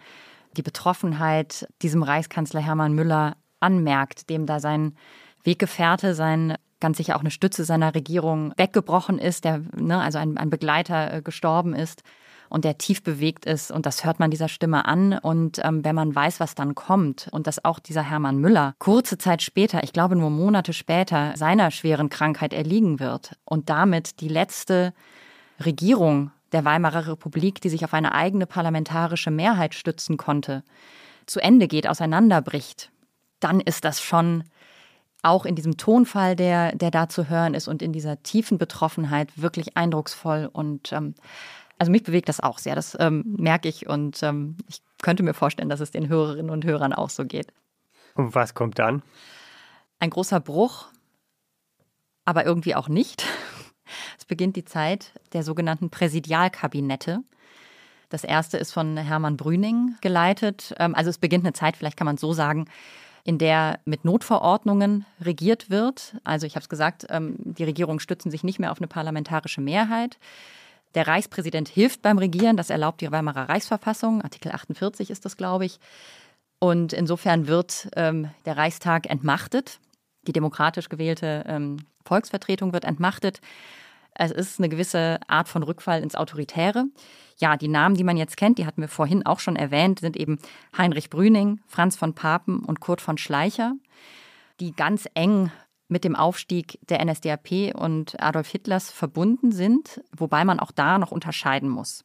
die 0.56 0.62
Betroffenheit 0.62 1.68
diesem 1.82 2.02
Reichskanzler 2.02 2.60
Hermann 2.60 2.94
Müller 2.94 3.36
anmerkt, 3.60 4.30
dem 4.30 4.46
da 4.46 4.60
sein 4.60 4.96
Weggefährte, 5.42 6.14
sein 6.14 6.56
ganz 6.80 6.96
sicher 6.96 7.16
auch 7.16 7.20
eine 7.20 7.30
Stütze 7.30 7.64
seiner 7.64 7.94
Regierung 7.94 8.52
weggebrochen 8.56 9.18
ist, 9.18 9.44
der, 9.44 9.62
ne, 9.76 10.00
also 10.00 10.18
ein, 10.18 10.36
ein 10.36 10.50
Begleiter 10.50 11.12
äh, 11.12 11.22
gestorben 11.22 11.74
ist 11.74 12.02
und 12.54 12.64
der 12.64 12.78
tief 12.78 13.02
bewegt 13.02 13.46
ist. 13.46 13.72
Und 13.72 13.84
das 13.84 14.04
hört 14.04 14.20
man 14.20 14.30
dieser 14.30 14.46
Stimme 14.46 14.84
an. 14.84 15.18
Und 15.18 15.60
ähm, 15.64 15.84
wenn 15.84 15.96
man 15.96 16.14
weiß, 16.14 16.38
was 16.38 16.54
dann 16.54 16.76
kommt 16.76 17.26
und 17.32 17.48
dass 17.48 17.64
auch 17.64 17.80
dieser 17.80 18.08
Hermann 18.08 18.38
Müller 18.38 18.76
kurze 18.78 19.18
Zeit 19.18 19.42
später, 19.42 19.82
ich 19.82 19.92
glaube 19.92 20.14
nur 20.14 20.30
Monate 20.30 20.72
später, 20.72 21.32
seiner 21.36 21.72
schweren 21.72 22.10
Krankheit 22.10 22.52
erliegen 22.52 23.00
wird 23.00 23.36
und 23.44 23.70
damit 23.70 24.20
die 24.20 24.28
letzte 24.28 24.94
Regierung 25.64 26.30
der 26.52 26.64
Weimarer 26.64 27.08
Republik, 27.08 27.60
die 27.60 27.70
sich 27.70 27.84
auf 27.84 27.92
eine 27.92 28.12
eigene 28.12 28.46
parlamentarische 28.46 29.32
Mehrheit 29.32 29.74
stützen 29.74 30.16
konnte, 30.16 30.62
zu 31.26 31.40
Ende 31.40 31.66
geht, 31.66 31.88
auseinanderbricht, 31.88 32.92
dann 33.40 33.60
ist 33.60 33.84
das 33.84 34.00
schon 34.00 34.44
auch 35.22 35.44
in 35.44 35.56
diesem 35.56 35.76
Tonfall, 35.76 36.36
der, 36.36 36.76
der 36.76 36.92
da 36.92 37.08
zu 37.08 37.28
hören 37.28 37.54
ist 37.54 37.66
und 37.66 37.82
in 37.82 37.92
dieser 37.92 38.22
tiefen 38.22 38.58
Betroffenheit 38.58 39.30
wirklich 39.34 39.76
eindrucksvoll. 39.76 40.48
Und 40.52 40.92
ähm, 40.92 41.14
also 41.78 41.90
mich 41.90 42.02
bewegt 42.02 42.28
das 42.28 42.40
auch 42.40 42.58
sehr, 42.58 42.74
das 42.74 42.96
ähm, 43.00 43.24
merke 43.38 43.68
ich 43.68 43.88
und 43.88 44.22
ähm, 44.22 44.56
ich 44.68 44.82
könnte 45.02 45.22
mir 45.22 45.34
vorstellen, 45.34 45.68
dass 45.68 45.80
es 45.80 45.90
den 45.90 46.08
Hörerinnen 46.08 46.50
und 46.50 46.64
Hörern 46.64 46.92
auch 46.92 47.10
so 47.10 47.24
geht. 47.24 47.52
Und 48.14 48.34
was 48.34 48.54
kommt 48.54 48.78
dann? 48.78 49.02
Ein 49.98 50.10
großer 50.10 50.40
Bruch, 50.40 50.86
aber 52.24 52.44
irgendwie 52.44 52.74
auch 52.74 52.88
nicht. 52.88 53.24
Es 54.18 54.24
beginnt 54.24 54.56
die 54.56 54.64
Zeit 54.64 55.12
der 55.34 55.42
sogenannten 55.42 55.90
Präsidialkabinette. 55.90 57.20
Das 58.08 58.24
erste 58.24 58.56
ist 58.56 58.72
von 58.72 58.96
Hermann 58.96 59.36
Brüning 59.36 59.96
geleitet. 60.00 60.74
Ähm, 60.78 60.94
also 60.94 61.10
es 61.10 61.18
beginnt 61.18 61.44
eine 61.44 61.52
Zeit, 61.52 61.76
vielleicht 61.76 61.98
kann 61.98 62.06
man 62.06 62.14
es 62.14 62.22
so 62.22 62.32
sagen, 62.32 62.66
in 63.24 63.38
der 63.38 63.80
mit 63.84 64.04
Notverordnungen 64.04 65.04
regiert 65.20 65.68
wird. 65.68 66.16
Also 66.24 66.46
ich 66.46 66.56
habe 66.56 66.62
es 66.62 66.68
gesagt, 66.68 67.06
ähm, 67.10 67.36
die 67.38 67.64
Regierungen 67.64 68.00
stützen 68.00 68.30
sich 68.30 68.44
nicht 68.44 68.58
mehr 68.58 68.72
auf 68.72 68.78
eine 68.78 68.86
parlamentarische 68.86 69.60
Mehrheit. 69.60 70.18
Der 70.94 71.08
Reichspräsident 71.08 71.68
hilft 71.68 72.02
beim 72.02 72.18
Regieren, 72.18 72.56
das 72.56 72.70
erlaubt 72.70 73.00
die 73.00 73.10
Weimarer 73.10 73.48
Reichsverfassung, 73.48 74.22
Artikel 74.22 74.52
48 74.52 75.10
ist 75.10 75.24
das, 75.24 75.36
glaube 75.36 75.64
ich. 75.64 75.80
Und 76.60 76.92
insofern 76.92 77.46
wird 77.46 77.88
ähm, 77.96 78.30
der 78.46 78.56
Reichstag 78.56 79.10
entmachtet. 79.10 79.80
Die 80.26 80.32
demokratisch 80.32 80.88
gewählte 80.88 81.44
ähm, 81.46 81.78
Volksvertretung 82.04 82.72
wird 82.72 82.84
entmachtet. 82.84 83.40
Es 84.14 84.30
ist 84.30 84.60
eine 84.60 84.68
gewisse 84.68 85.18
Art 85.26 85.48
von 85.48 85.64
Rückfall 85.64 86.02
ins 86.02 86.14
Autoritäre. 86.14 86.86
Ja, 87.38 87.56
die 87.56 87.68
Namen, 87.68 87.96
die 87.96 88.04
man 88.04 88.16
jetzt 88.16 88.36
kennt, 88.36 88.58
die 88.58 88.66
hatten 88.66 88.80
wir 88.80 88.88
vorhin 88.88 89.26
auch 89.26 89.40
schon 89.40 89.56
erwähnt, 89.56 89.98
sind 89.98 90.16
eben 90.16 90.38
Heinrich 90.78 91.10
Brüning, 91.10 91.60
Franz 91.66 91.96
von 91.96 92.14
Papen 92.14 92.60
und 92.60 92.78
Kurt 92.78 93.00
von 93.00 93.18
Schleicher, 93.18 93.74
die 94.60 94.72
ganz 94.72 95.08
eng 95.14 95.50
mit 95.94 96.02
dem 96.02 96.16
Aufstieg 96.16 96.80
der 96.88 97.02
NSDAP 97.04 97.72
und 97.72 98.20
Adolf 98.20 98.48
Hitlers 98.48 98.90
verbunden 98.90 99.52
sind, 99.52 100.00
wobei 100.10 100.44
man 100.44 100.58
auch 100.58 100.72
da 100.72 100.98
noch 100.98 101.12
unterscheiden 101.12 101.68
muss. 101.68 102.04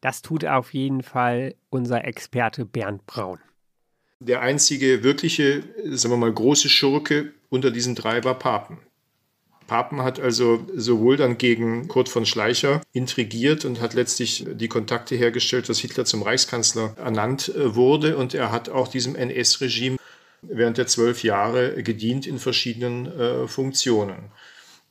Das 0.00 0.22
tut 0.22 0.46
auf 0.46 0.72
jeden 0.72 1.02
Fall 1.02 1.54
unser 1.68 2.06
Experte 2.06 2.64
Bernd 2.64 3.04
Braun. 3.04 3.40
Der 4.20 4.40
einzige 4.40 5.02
wirkliche, 5.02 5.64
sagen 5.90 6.14
wir 6.14 6.16
mal, 6.16 6.32
große 6.32 6.70
Schurke 6.70 7.34
unter 7.50 7.70
diesen 7.70 7.94
drei 7.94 8.24
war 8.24 8.38
Papen. 8.38 8.78
Papen 9.66 10.02
hat 10.02 10.18
also 10.18 10.66
sowohl 10.74 11.18
dann 11.18 11.36
gegen 11.36 11.88
Kurt 11.88 12.08
von 12.08 12.24
Schleicher 12.24 12.80
intrigiert 12.92 13.66
und 13.66 13.82
hat 13.82 13.92
letztlich 13.92 14.46
die 14.50 14.68
Kontakte 14.68 15.14
hergestellt, 15.14 15.68
dass 15.68 15.78
Hitler 15.78 16.06
zum 16.06 16.22
Reichskanzler 16.22 16.94
ernannt 16.96 17.50
äh, 17.50 17.74
wurde. 17.74 18.16
Und 18.16 18.32
er 18.32 18.50
hat 18.50 18.70
auch 18.70 18.88
diesem 18.88 19.14
NS-Regime 19.14 19.98
während 20.48 20.78
der 20.78 20.86
zwölf 20.86 21.22
Jahre 21.22 21.82
gedient 21.82 22.26
in 22.26 22.38
verschiedenen 22.38 23.06
äh, 23.06 23.48
Funktionen. 23.48 24.30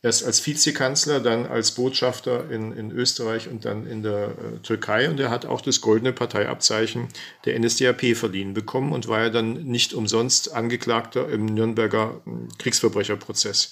Erst 0.02 0.26
als 0.26 0.46
Vizekanzler, 0.46 1.22
dann 1.22 1.46
als 1.46 1.72
Botschafter 1.72 2.52
in, 2.52 2.74
in 2.74 2.92
Österreich 2.92 3.48
und 3.48 3.64
dann 3.64 3.88
in 3.88 4.04
der 4.04 4.28
äh, 4.28 4.60
Türkei. 4.62 5.10
Und 5.10 5.20
er 5.20 5.30
hat 5.30 5.46
auch 5.46 5.62
das 5.62 5.80
goldene 5.80 6.12
Parteiabzeichen 6.12 7.08
der 7.46 7.58
NSDAP 7.58 8.18
verliehen 8.18 8.54
bekommen 8.54 8.92
und 8.92 9.08
war 9.08 9.22
ja 9.22 9.30
dann 9.30 9.64
nicht 9.64 9.94
umsonst 9.94 10.54
Angeklagter 10.54 11.30
im 11.30 11.46
Nürnberger 11.46 12.22
hm, 12.26 12.50
Kriegsverbrecherprozess 12.58 13.72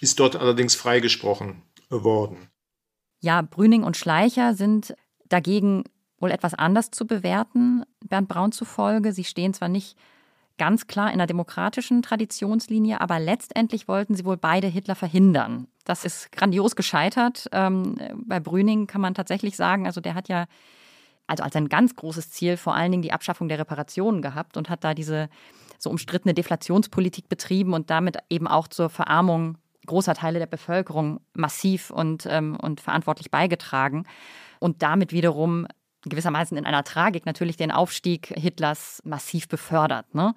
ist 0.00 0.18
dort 0.18 0.36
allerdings 0.36 0.74
freigesprochen 0.74 1.62
worden. 1.88 2.48
Ja, 3.20 3.42
Brüning 3.42 3.82
und 3.82 3.96
Schleicher 3.96 4.54
sind 4.54 4.94
dagegen 5.28 5.84
wohl 6.18 6.30
etwas 6.30 6.54
anders 6.54 6.90
zu 6.90 7.06
bewerten, 7.06 7.84
Bernd 8.04 8.28
Braun 8.28 8.52
zufolge. 8.52 9.12
Sie 9.12 9.24
stehen 9.24 9.54
zwar 9.54 9.68
nicht 9.68 9.96
ganz 10.60 10.86
klar 10.86 11.10
in 11.10 11.16
der 11.16 11.26
demokratischen 11.26 12.02
Traditionslinie, 12.02 13.00
aber 13.00 13.18
letztendlich 13.18 13.88
wollten 13.88 14.14
sie 14.14 14.26
wohl 14.26 14.36
beide 14.36 14.66
Hitler 14.66 14.94
verhindern. 14.94 15.68
Das 15.86 16.04
ist 16.04 16.30
grandios 16.32 16.76
gescheitert. 16.76 17.48
Ähm, 17.52 17.96
bei 18.26 18.40
Brüning 18.40 18.86
kann 18.86 19.00
man 19.00 19.14
tatsächlich 19.14 19.56
sagen, 19.56 19.86
also 19.86 20.02
der 20.02 20.14
hat 20.14 20.28
ja 20.28 20.44
also 21.26 21.44
als 21.44 21.56
ein 21.56 21.70
ganz 21.70 21.96
großes 21.96 22.30
Ziel 22.30 22.58
vor 22.58 22.74
allen 22.74 22.90
Dingen 22.90 23.02
die 23.02 23.12
Abschaffung 23.12 23.48
der 23.48 23.58
Reparationen 23.58 24.20
gehabt 24.20 24.58
und 24.58 24.68
hat 24.68 24.84
da 24.84 24.92
diese 24.92 25.30
so 25.78 25.88
umstrittene 25.88 26.34
Deflationspolitik 26.34 27.30
betrieben 27.30 27.72
und 27.72 27.88
damit 27.88 28.18
eben 28.28 28.46
auch 28.46 28.68
zur 28.68 28.90
Verarmung 28.90 29.56
großer 29.86 30.12
Teile 30.12 30.40
der 30.40 30.46
Bevölkerung 30.46 31.20
massiv 31.32 31.88
und, 31.88 32.26
ähm, 32.28 32.58
und 32.60 32.82
verantwortlich 32.82 33.30
beigetragen 33.30 34.04
und 34.58 34.82
damit 34.82 35.12
wiederum 35.12 35.66
gewissermaßen 36.04 36.56
in 36.56 36.66
einer 36.66 36.84
Tragik 36.84 37.26
natürlich 37.26 37.56
den 37.56 37.70
Aufstieg 37.70 38.26
Hitlers 38.28 39.00
massiv 39.04 39.48
befördert. 39.48 40.14
Ne? 40.14 40.34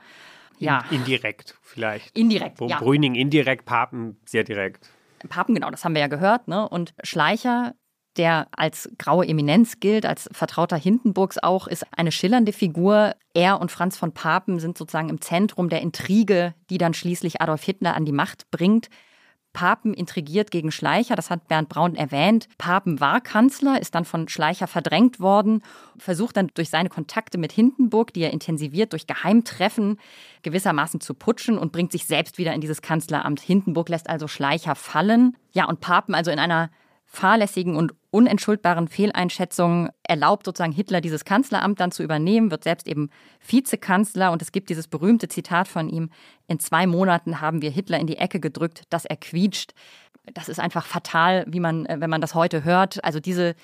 Ja. 0.60 0.84
Indirekt 0.92 1.56
vielleicht. 1.62 2.18
Indirekt, 2.18 2.60
Wo 2.60 2.68
ja. 2.68 2.80
Brüning 2.80 3.16
indirekt, 3.16 3.66
Papen 3.66 4.18
sehr 4.26 4.44
direkt. 4.44 4.90
Papen, 5.30 5.56
genau, 5.56 5.70
das 5.70 5.86
haben 5.86 5.94
wir 5.94 6.02
ja 6.02 6.08
gehört. 6.08 6.48
Ne? 6.48 6.68
Und 6.68 6.94
Schleicher, 7.04 7.76
der 8.18 8.48
als 8.52 8.90
graue 8.98 9.28
Eminenz 9.28 9.80
gilt, 9.80 10.06
als 10.06 10.30
Vertrauter 10.32 10.78
Hindenburgs 10.78 11.38
auch, 11.42 11.68
ist 11.68 11.86
eine 11.98 12.12
schillernde 12.12 12.54
Figur. 12.54 13.16
Er 13.34 13.60
und 13.60 13.72
Franz 13.72 13.98
von 13.98 14.14
Papen 14.14 14.60
sind 14.60 14.78
sozusagen 14.78 15.10
im 15.10 15.22
Zentrum 15.22 15.70
der 15.70 15.82
Intrige, 15.82 16.54
die 16.70 16.78
dann 16.78 16.94
schließlich 16.94 17.42
Adolf 17.42 17.64
Hitler 17.64 17.96
an 17.96 18.06
die 18.06 18.12
Macht 18.12 18.52
bringt. 18.52 18.90
Papen 19.54 19.94
intrigiert 19.94 20.52
gegen 20.52 20.72
Schleicher, 20.72 21.16
das 21.16 21.30
hat 21.30 21.48
Bernd 21.48 21.70
Braun 21.70 21.96
erwähnt. 21.96 22.50
Papen 22.58 23.00
war 23.00 23.22
Kanzler, 23.22 23.80
ist 23.80 23.96
dann 23.96 24.04
von 24.04 24.28
Schleicher 24.28 24.68
verdrängt 24.68 25.20
worden, 25.20 25.62
versucht 25.98 26.38
dann 26.38 26.50
durch 26.56 26.70
seine 26.70 26.90
Kontakte 26.90 27.38
mit 27.38 27.52
Hindenburg, 27.52 28.14
die 28.14 28.22
er 28.22 28.34
intensiviert 28.34 28.92
durch 28.92 29.08
Geheimtreffen, 29.08 30.00
gewissermaßen 30.42 31.00
zu 31.00 31.14
putschen 31.14 31.58
und 31.58 31.72
bringt 31.72 31.92
sich 31.92 32.06
selbst 32.06 32.38
wieder 32.38 32.54
in 32.54 32.62
dieses 32.62 32.82
Kanzleramt. 32.82 33.40
Hindenburg 33.40 33.90
lässt 33.90 34.10
also 34.10 34.28
Schleicher 34.28 34.76
fallen. 34.76 35.38
Ja, 35.52 35.66
und 35.66 35.80
Papen 35.80 36.16
also 36.16 36.32
in 36.32 36.40
einer 36.40 36.70
fahrlässigen 37.06 37.76
und 37.76 37.94
unentschuldbaren 38.14 38.88
Fehleinschätzungen 38.88 39.90
erlaubt 40.04 40.46
sozusagen 40.46 40.72
Hitler 40.72 41.02
dieses 41.02 41.26
Kanzleramt 41.26 41.80
dann 41.80 41.92
zu 41.92 42.04
übernehmen, 42.04 42.52
wird 42.52 42.64
selbst 42.64 42.88
eben 42.88 43.10
Vizekanzler 43.46 44.32
und 44.32 44.42
es 44.44 44.52
gibt 44.52 44.70
dieses 44.70 44.88
berühmte 44.88 45.28
Zitat 45.28 45.68
von 45.68 45.90
ihm, 45.90 46.12
in 46.48 46.60
zwei 46.60 46.86
Monaten 46.86 47.42
haben 47.42 47.64
wir 47.64 47.72
Hitler 47.72 48.00
in 48.00 48.06
die 48.06 48.18
Ecke 48.18 48.40
gedrückt, 48.40 48.84
dass 48.92 49.06
er 49.06 49.18
quietscht. 49.18 49.74
Das 50.36 50.48
ist 50.48 50.60
einfach 50.60 50.86
fatal, 50.86 51.44
wie 51.48 51.60
man, 51.60 51.88
äh, 51.88 52.00
wenn 52.00 52.10
man 52.10 52.22
das 52.22 52.36
heute 52.36 52.64
hört. 52.64 53.04
Also 53.04 53.20
diese 53.20 53.56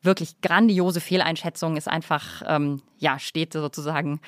wirklich 0.00 0.40
grandiose 0.40 1.02
Fehleinschätzung 1.02 1.76
ist 1.76 1.86
einfach, 1.86 2.42
ähm, 2.46 2.80
ja, 2.96 3.18
steht 3.18 3.52
sozusagen 3.52 4.22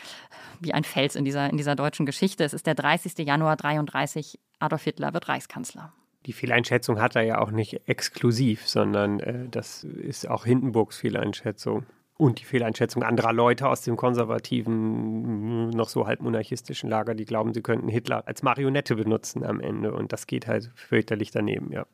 wie 0.61 0.75
ein 0.75 0.85
Fels 0.85 1.17
in 1.17 1.25
dieser, 1.25 1.49
in 1.49 1.57
dieser 1.57 1.75
deutschen 1.75 2.05
Geschichte. 2.05 2.45
Es 2.45 2.53
ist 2.53 2.67
der 2.67 2.75
30. 2.75 3.27
Januar 3.27 3.57
33, 3.57 4.39
Adolf 4.59 4.85
Hitler 4.85 5.15
wird 5.15 5.29
Reichskanzler 5.29 5.95
die 6.27 6.33
Fehleinschätzung 6.33 7.01
hat 7.01 7.17
er 7.17 7.23
ja 7.23 7.39
auch 7.41 7.51
nicht 7.51 7.89
exklusiv, 7.89 8.69
sondern 8.69 9.21
äh, 9.21 9.49
das 9.51 9.85
ist 9.85 10.29
auch 10.29 10.45
Hindenburgs 10.45 10.99
Fehleinschätzung. 10.99 11.87
Und 12.17 12.41
die 12.41 12.45
Fehleinschätzung 12.45 13.03
anderer 13.03 13.33
Leute 13.33 13.69
aus 13.69 13.81
dem 13.81 13.97
konservativen, 13.97 15.71
noch 15.71 15.89
so 15.89 16.07
halb 16.07 16.21
monarchistischen 16.21 16.89
Lager, 16.89 17.15
die 17.15 17.25
glauben, 17.25 17.53
sie 17.53 17.63
könnten 17.63 17.89
Hitler 17.89 18.23
als 18.27 18.43
Marionette 18.43 18.95
benutzen 18.95 19.45
am 19.45 19.59
Ende. 19.61 19.93
Und 19.93 20.13
das 20.13 20.27
geht 20.27 20.47
halt 20.47 20.71
fürchterlich 20.75 21.33
daneben, 21.33 21.73
ja. 21.73 21.85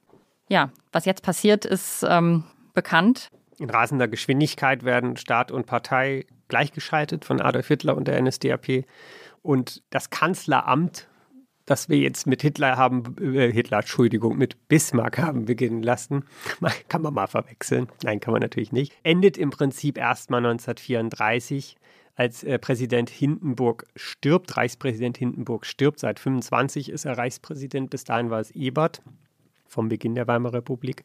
Ja, 0.48 0.70
was 0.92 1.04
jetzt 1.04 1.22
passiert, 1.22 1.64
ist 1.64 2.04
ähm, 2.08 2.44
bekannt. 2.74 3.30
In 3.58 3.70
rasender 3.70 4.08
Geschwindigkeit 4.08 4.84
werden 4.84 5.16
Staat 5.16 5.50
und 5.50 5.66
Partei 5.66 6.26
gleichgeschaltet 6.48 7.24
von 7.24 7.40
Adolf 7.40 7.68
Hitler 7.68 7.96
und 7.96 8.08
der 8.08 8.20
NSDAP. 8.20 8.84
Und 9.42 9.82
das 9.90 10.10
Kanzleramt, 10.10 11.08
das 11.68 11.90
wir 11.90 11.98
jetzt 11.98 12.26
mit 12.26 12.40
Hitler 12.40 12.76
haben, 12.76 13.16
äh, 13.20 13.52
Hitler, 13.52 13.78
Entschuldigung, 13.78 14.38
mit 14.38 14.68
Bismarck 14.68 15.18
haben 15.18 15.44
beginnen 15.44 15.82
lassen, 15.82 16.24
kann 16.88 17.02
man 17.02 17.12
mal 17.12 17.26
verwechseln. 17.26 17.88
Nein, 18.02 18.20
kann 18.20 18.32
man 18.32 18.40
natürlich 18.40 18.72
nicht. 18.72 18.94
Endet 19.02 19.36
im 19.36 19.50
Prinzip 19.50 19.98
erstmal 19.98 20.38
1934 20.38 21.76
als 22.16 22.42
äh, 22.42 22.58
Präsident 22.58 23.10
Hindenburg 23.10 23.86
stirbt, 23.94 24.56
Reichspräsident 24.56 25.18
Hindenburg 25.18 25.66
stirbt. 25.66 26.00
Seit 26.00 26.18
25 26.18 26.88
ist 26.88 27.04
er 27.04 27.18
Reichspräsident. 27.18 27.90
Bis 27.90 28.04
dahin 28.04 28.30
war 28.30 28.40
es 28.40 28.50
Ebert 28.52 29.02
vom 29.66 29.88
Beginn 29.88 30.14
der 30.14 30.26
Weimarer 30.26 30.54
Republik. 30.54 31.04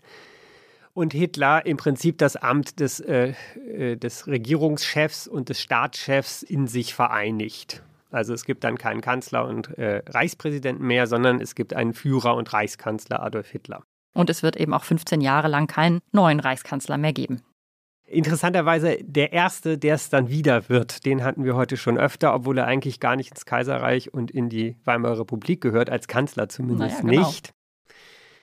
Und 0.93 1.13
Hitler 1.13 1.65
im 1.65 1.77
Prinzip 1.77 2.19
das 2.19 2.35
Amt 2.35 2.79
des, 2.79 2.99
äh, 2.99 3.33
äh, 3.67 3.97
des 3.97 4.27
Regierungschefs 4.27 5.27
und 5.27 5.49
des 5.49 5.59
Staatschefs 5.59 6.41
in 6.41 6.67
sich 6.67 6.93
vereinigt. 6.93 7.83
Also 8.13 8.33
es 8.33 8.45
gibt 8.45 8.63
dann 8.63 8.77
keinen 8.77 9.01
Kanzler 9.01 9.45
und 9.45 9.77
äh, 9.77 10.03
Reichspräsidenten 10.07 10.85
mehr, 10.85 11.07
sondern 11.07 11.41
es 11.41 11.55
gibt 11.55 11.73
einen 11.73 11.93
Führer 11.93 12.35
und 12.35 12.53
Reichskanzler 12.53 13.21
Adolf 13.23 13.49
Hitler. 13.49 13.83
Und 14.13 14.29
es 14.29 14.43
wird 14.43 14.55
eben 14.55 14.73
auch 14.73 14.83
15 14.83 15.21
Jahre 15.21 15.47
lang 15.47 15.67
keinen 15.67 15.99
neuen 16.11 16.39
Reichskanzler 16.39 16.97
mehr 16.97 17.13
geben. 17.13 17.41
Interessanterweise 18.05 18.97
der 19.01 19.33
erste, 19.33 19.77
der 19.77 19.95
es 19.95 20.09
dann 20.09 20.29
wieder 20.29 20.69
wird, 20.69 21.05
den 21.05 21.23
hatten 21.23 21.45
wir 21.45 21.55
heute 21.55 21.77
schon 21.77 21.97
öfter, 21.97 22.35
obwohl 22.35 22.59
er 22.59 22.67
eigentlich 22.67 22.99
gar 22.99 23.15
nicht 23.15 23.31
ins 23.31 23.45
Kaiserreich 23.45 24.13
und 24.13 24.29
in 24.29 24.49
die 24.49 24.77
Weimarer 24.83 25.21
Republik 25.21 25.61
gehört, 25.61 25.89
als 25.89 26.07
Kanzler 26.07 26.47
zumindest 26.49 27.03
naja, 27.03 27.15
genau. 27.15 27.27
nicht. 27.27 27.53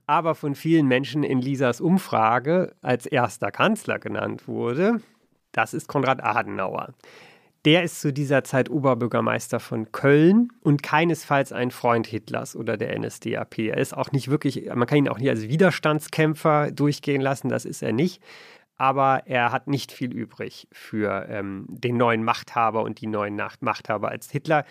Aber 0.07 0.35
von 0.35 0.57
vielen 0.57 0.89
Menschen 0.89 1.23
in 1.23 1.41
Lisas 1.41 1.81
Umfrage 1.81 2.75
als 2.83 3.07
erster 3.07 3.53
Kanzler 3.53 4.01
genannt 4.01 4.49
wurde, 4.49 5.01
das 5.53 5.73
ist 5.73 5.87
Konrad 5.87 6.25
Adenauer. 6.25 6.95
Der 7.67 7.83
ist 7.83 8.01
zu 8.01 8.13
dieser 8.13 8.43
Zeit 8.43 8.71
Oberbürgermeister 8.71 9.61
von 9.61 9.93
Köln 9.93 10.49
und 10.63 10.83
keinesfalls 10.83 11.53
ein 11.53 11.71
Freund 11.71 12.07
Hitlers 12.07 12.57
oder 12.57 12.79
der 12.79 12.99
NSDAP. 12.99 13.59
Er 13.59 13.77
ist 13.77 13.95
auch 13.95 14.13
nicht 14.13 14.29
wirklich, 14.29 14.67
man 14.75 14.87
kann 14.87 14.99
ihn 14.99 15.09
auch 15.09 15.19
nicht 15.19 15.29
als 15.29 15.43
Widerstandskämpfer 15.43 16.71
durchgehen 16.71 17.21
lassen, 17.21 17.51
das 17.51 17.65
ist 17.65 17.83
er 17.83 17.93
nicht 17.93 18.23
aber 18.81 19.25
er 19.27 19.53
hat 19.53 19.69
nicht 19.69 19.93
viel 19.93 20.11
übrig 20.11 20.67
für 20.73 21.27
ähm, 21.29 21.67
den 21.69 21.99
neuen 21.99 22.25
Machthaber 22.25 22.83
und 22.83 23.03
die 23.03 23.09
neuen 23.09 23.39
Machthaber. 23.61 24.09
Als 24.09 24.31
Hitler 24.31 24.65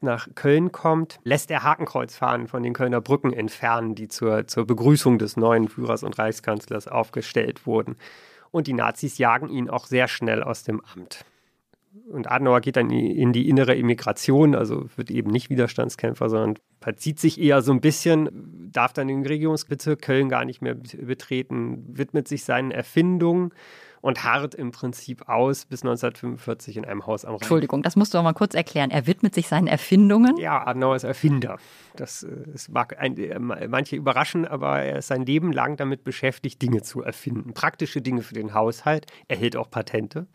nach 0.00 0.28
Köln 0.34 0.72
kommt, 0.72 1.20
lässt 1.24 1.50
er 1.50 1.62
Hakenkreuzfahnen 1.62 2.48
von 2.48 2.62
den 2.62 2.72
Kölner 2.72 3.02
Brücken 3.02 3.34
entfernen, 3.34 3.94
die 3.94 4.08
zur, 4.08 4.46
zur 4.46 4.66
Begrüßung 4.66 5.18
des 5.18 5.36
neuen 5.36 5.68
Führers 5.68 6.04
und 6.04 6.18
Reichskanzlers 6.18 6.88
aufgestellt 6.88 7.66
wurden. 7.66 7.96
Und 8.50 8.66
die 8.66 8.72
Nazis 8.72 9.18
jagen 9.18 9.50
ihn 9.50 9.68
auch 9.68 9.84
sehr 9.84 10.08
schnell 10.08 10.42
aus 10.42 10.62
dem 10.62 10.80
Amt 10.94 11.26
und 12.08 12.30
Adenauer 12.30 12.60
geht 12.60 12.76
dann 12.76 12.90
in 12.90 13.32
die 13.32 13.48
innere 13.48 13.74
Immigration, 13.74 14.54
also 14.54 14.86
wird 14.96 15.10
eben 15.10 15.30
nicht 15.30 15.50
Widerstandskämpfer, 15.50 16.28
sondern 16.28 16.54
verzieht 16.80 17.18
sich 17.18 17.40
eher 17.40 17.62
so 17.62 17.72
ein 17.72 17.80
bisschen, 17.80 18.70
darf 18.72 18.92
dann 18.92 19.08
den 19.08 19.26
Regierungsbezirk 19.26 20.00
Köln 20.00 20.28
gar 20.28 20.44
nicht 20.44 20.62
mehr 20.62 20.74
betreten, 20.74 21.84
widmet 21.88 22.28
sich 22.28 22.44
seinen 22.44 22.70
Erfindungen 22.70 23.52
und 24.02 24.24
harrt 24.24 24.54
im 24.54 24.70
Prinzip 24.70 25.28
aus 25.28 25.66
bis 25.66 25.82
1945 25.82 26.76
in 26.76 26.84
einem 26.84 27.06
Haus 27.06 27.24
am 27.24 27.32
Rhein. 27.32 27.40
Entschuldigung, 27.40 27.82
das 27.82 27.96
musst 27.96 28.14
du 28.14 28.18
auch 28.18 28.22
mal 28.22 28.32
kurz 28.32 28.54
erklären. 28.54 28.90
Er 28.90 29.06
widmet 29.06 29.34
sich 29.34 29.48
seinen 29.48 29.66
Erfindungen? 29.66 30.36
Ja, 30.38 30.66
Adenauer 30.66 30.96
ist 30.96 31.04
Erfinder. 31.04 31.58
Das, 31.96 32.26
das 32.46 32.68
äh, 32.68 32.72
mag 32.72 32.98
ein, 32.98 33.16
äh, 33.18 33.38
manche 33.38 33.96
überraschen, 33.96 34.46
aber 34.46 34.80
er 34.80 34.98
ist 34.98 35.08
sein 35.08 35.26
Leben 35.26 35.52
lang 35.52 35.76
damit 35.76 36.04
beschäftigt, 36.04 36.62
Dinge 36.62 36.82
zu 36.82 37.02
erfinden. 37.02 37.52
Praktische 37.52 38.00
Dinge 38.00 38.22
für 38.22 38.34
den 38.34 38.54
Haushalt. 38.54 39.06
Er 39.28 39.36
hält 39.36 39.56
auch 39.56 39.70
Patente. 39.70 40.26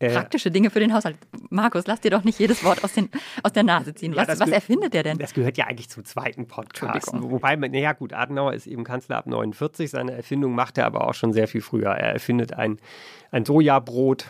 Äh, 0.00 0.14
Praktische 0.14 0.50
Dinge 0.50 0.70
für 0.70 0.80
den 0.80 0.94
Haushalt. 0.94 1.16
Markus, 1.50 1.86
lass 1.86 2.00
dir 2.00 2.10
doch 2.10 2.24
nicht 2.24 2.38
jedes 2.38 2.64
Wort 2.64 2.82
aus, 2.82 2.94
den, 2.94 3.10
aus 3.42 3.52
der 3.52 3.64
Nase 3.64 3.94
ziehen. 3.94 4.16
Was, 4.16 4.28
ja, 4.28 4.40
was 4.40 4.48
erfindet 4.48 4.94
der 4.94 5.02
denn? 5.02 5.18
Das 5.18 5.34
gehört 5.34 5.58
ja 5.58 5.66
eigentlich 5.66 5.90
zum 5.90 6.06
zweiten 6.06 6.46
Podcast. 6.46 7.10
Wobei, 7.12 7.54
naja 7.56 7.92
gut, 7.92 8.14
Adenauer 8.14 8.54
ist 8.54 8.66
eben 8.66 8.82
Kanzler 8.82 9.18
ab 9.18 9.26
49. 9.26 9.90
Seine 9.90 10.12
Erfindung 10.12 10.54
macht 10.54 10.78
er 10.78 10.86
aber 10.86 11.06
auch 11.06 11.12
schon 11.12 11.34
sehr 11.34 11.46
viel 11.48 11.60
früher. 11.60 11.90
Er 11.90 12.14
erfindet 12.14 12.54
ein, 12.54 12.78
ein 13.30 13.44
Sojabrot. 13.44 14.24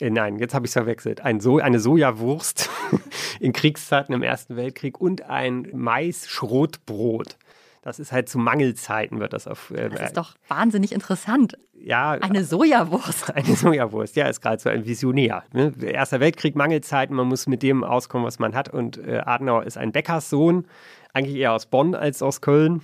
Äh, 0.00 0.10
nein, 0.10 0.38
jetzt 0.38 0.54
habe 0.54 0.66
ich 0.66 0.70
es 0.70 0.74
verwechselt. 0.74 1.20
Ein 1.20 1.40
so 1.40 1.58
eine 1.58 1.80
Sojawurst 1.80 2.70
in 3.40 3.52
Kriegszeiten 3.52 4.14
im 4.14 4.22
Ersten 4.22 4.54
Weltkrieg 4.54 5.00
und 5.00 5.22
ein 5.22 5.66
Mais-Schrotbrot. 5.74 7.36
Das 7.88 7.98
ist 7.98 8.12
halt 8.12 8.28
zu 8.28 8.38
Mangelzeiten 8.38 9.18
wird 9.18 9.32
das 9.32 9.48
auf. 9.48 9.70
Äh, 9.70 9.88
das 9.88 10.00
ist 10.00 10.16
doch 10.18 10.34
wahnsinnig 10.46 10.92
interessant. 10.92 11.56
Ja. 11.72 12.10
Eine 12.10 12.44
Sojawurst. 12.44 13.30
Eine 13.34 13.56
Sojawurst, 13.56 14.14
ja, 14.14 14.26
ist 14.26 14.42
gerade 14.42 14.60
so 14.60 14.68
ein 14.68 14.84
Visionär. 14.84 15.42
Ne? 15.54 15.72
Erster 15.80 16.20
Weltkrieg, 16.20 16.54
Mangelzeiten, 16.54 17.16
man 17.16 17.26
muss 17.26 17.46
mit 17.46 17.62
dem 17.62 17.84
auskommen, 17.84 18.26
was 18.26 18.38
man 18.38 18.54
hat. 18.54 18.68
Und 18.68 18.98
äh, 18.98 19.22
Adenauer 19.24 19.64
ist 19.64 19.78
ein 19.78 19.92
Bäckerssohn, 19.92 20.66
eigentlich 21.14 21.36
eher 21.36 21.54
aus 21.54 21.64
Bonn 21.64 21.94
als 21.94 22.22
aus 22.22 22.42
Köln 22.42 22.82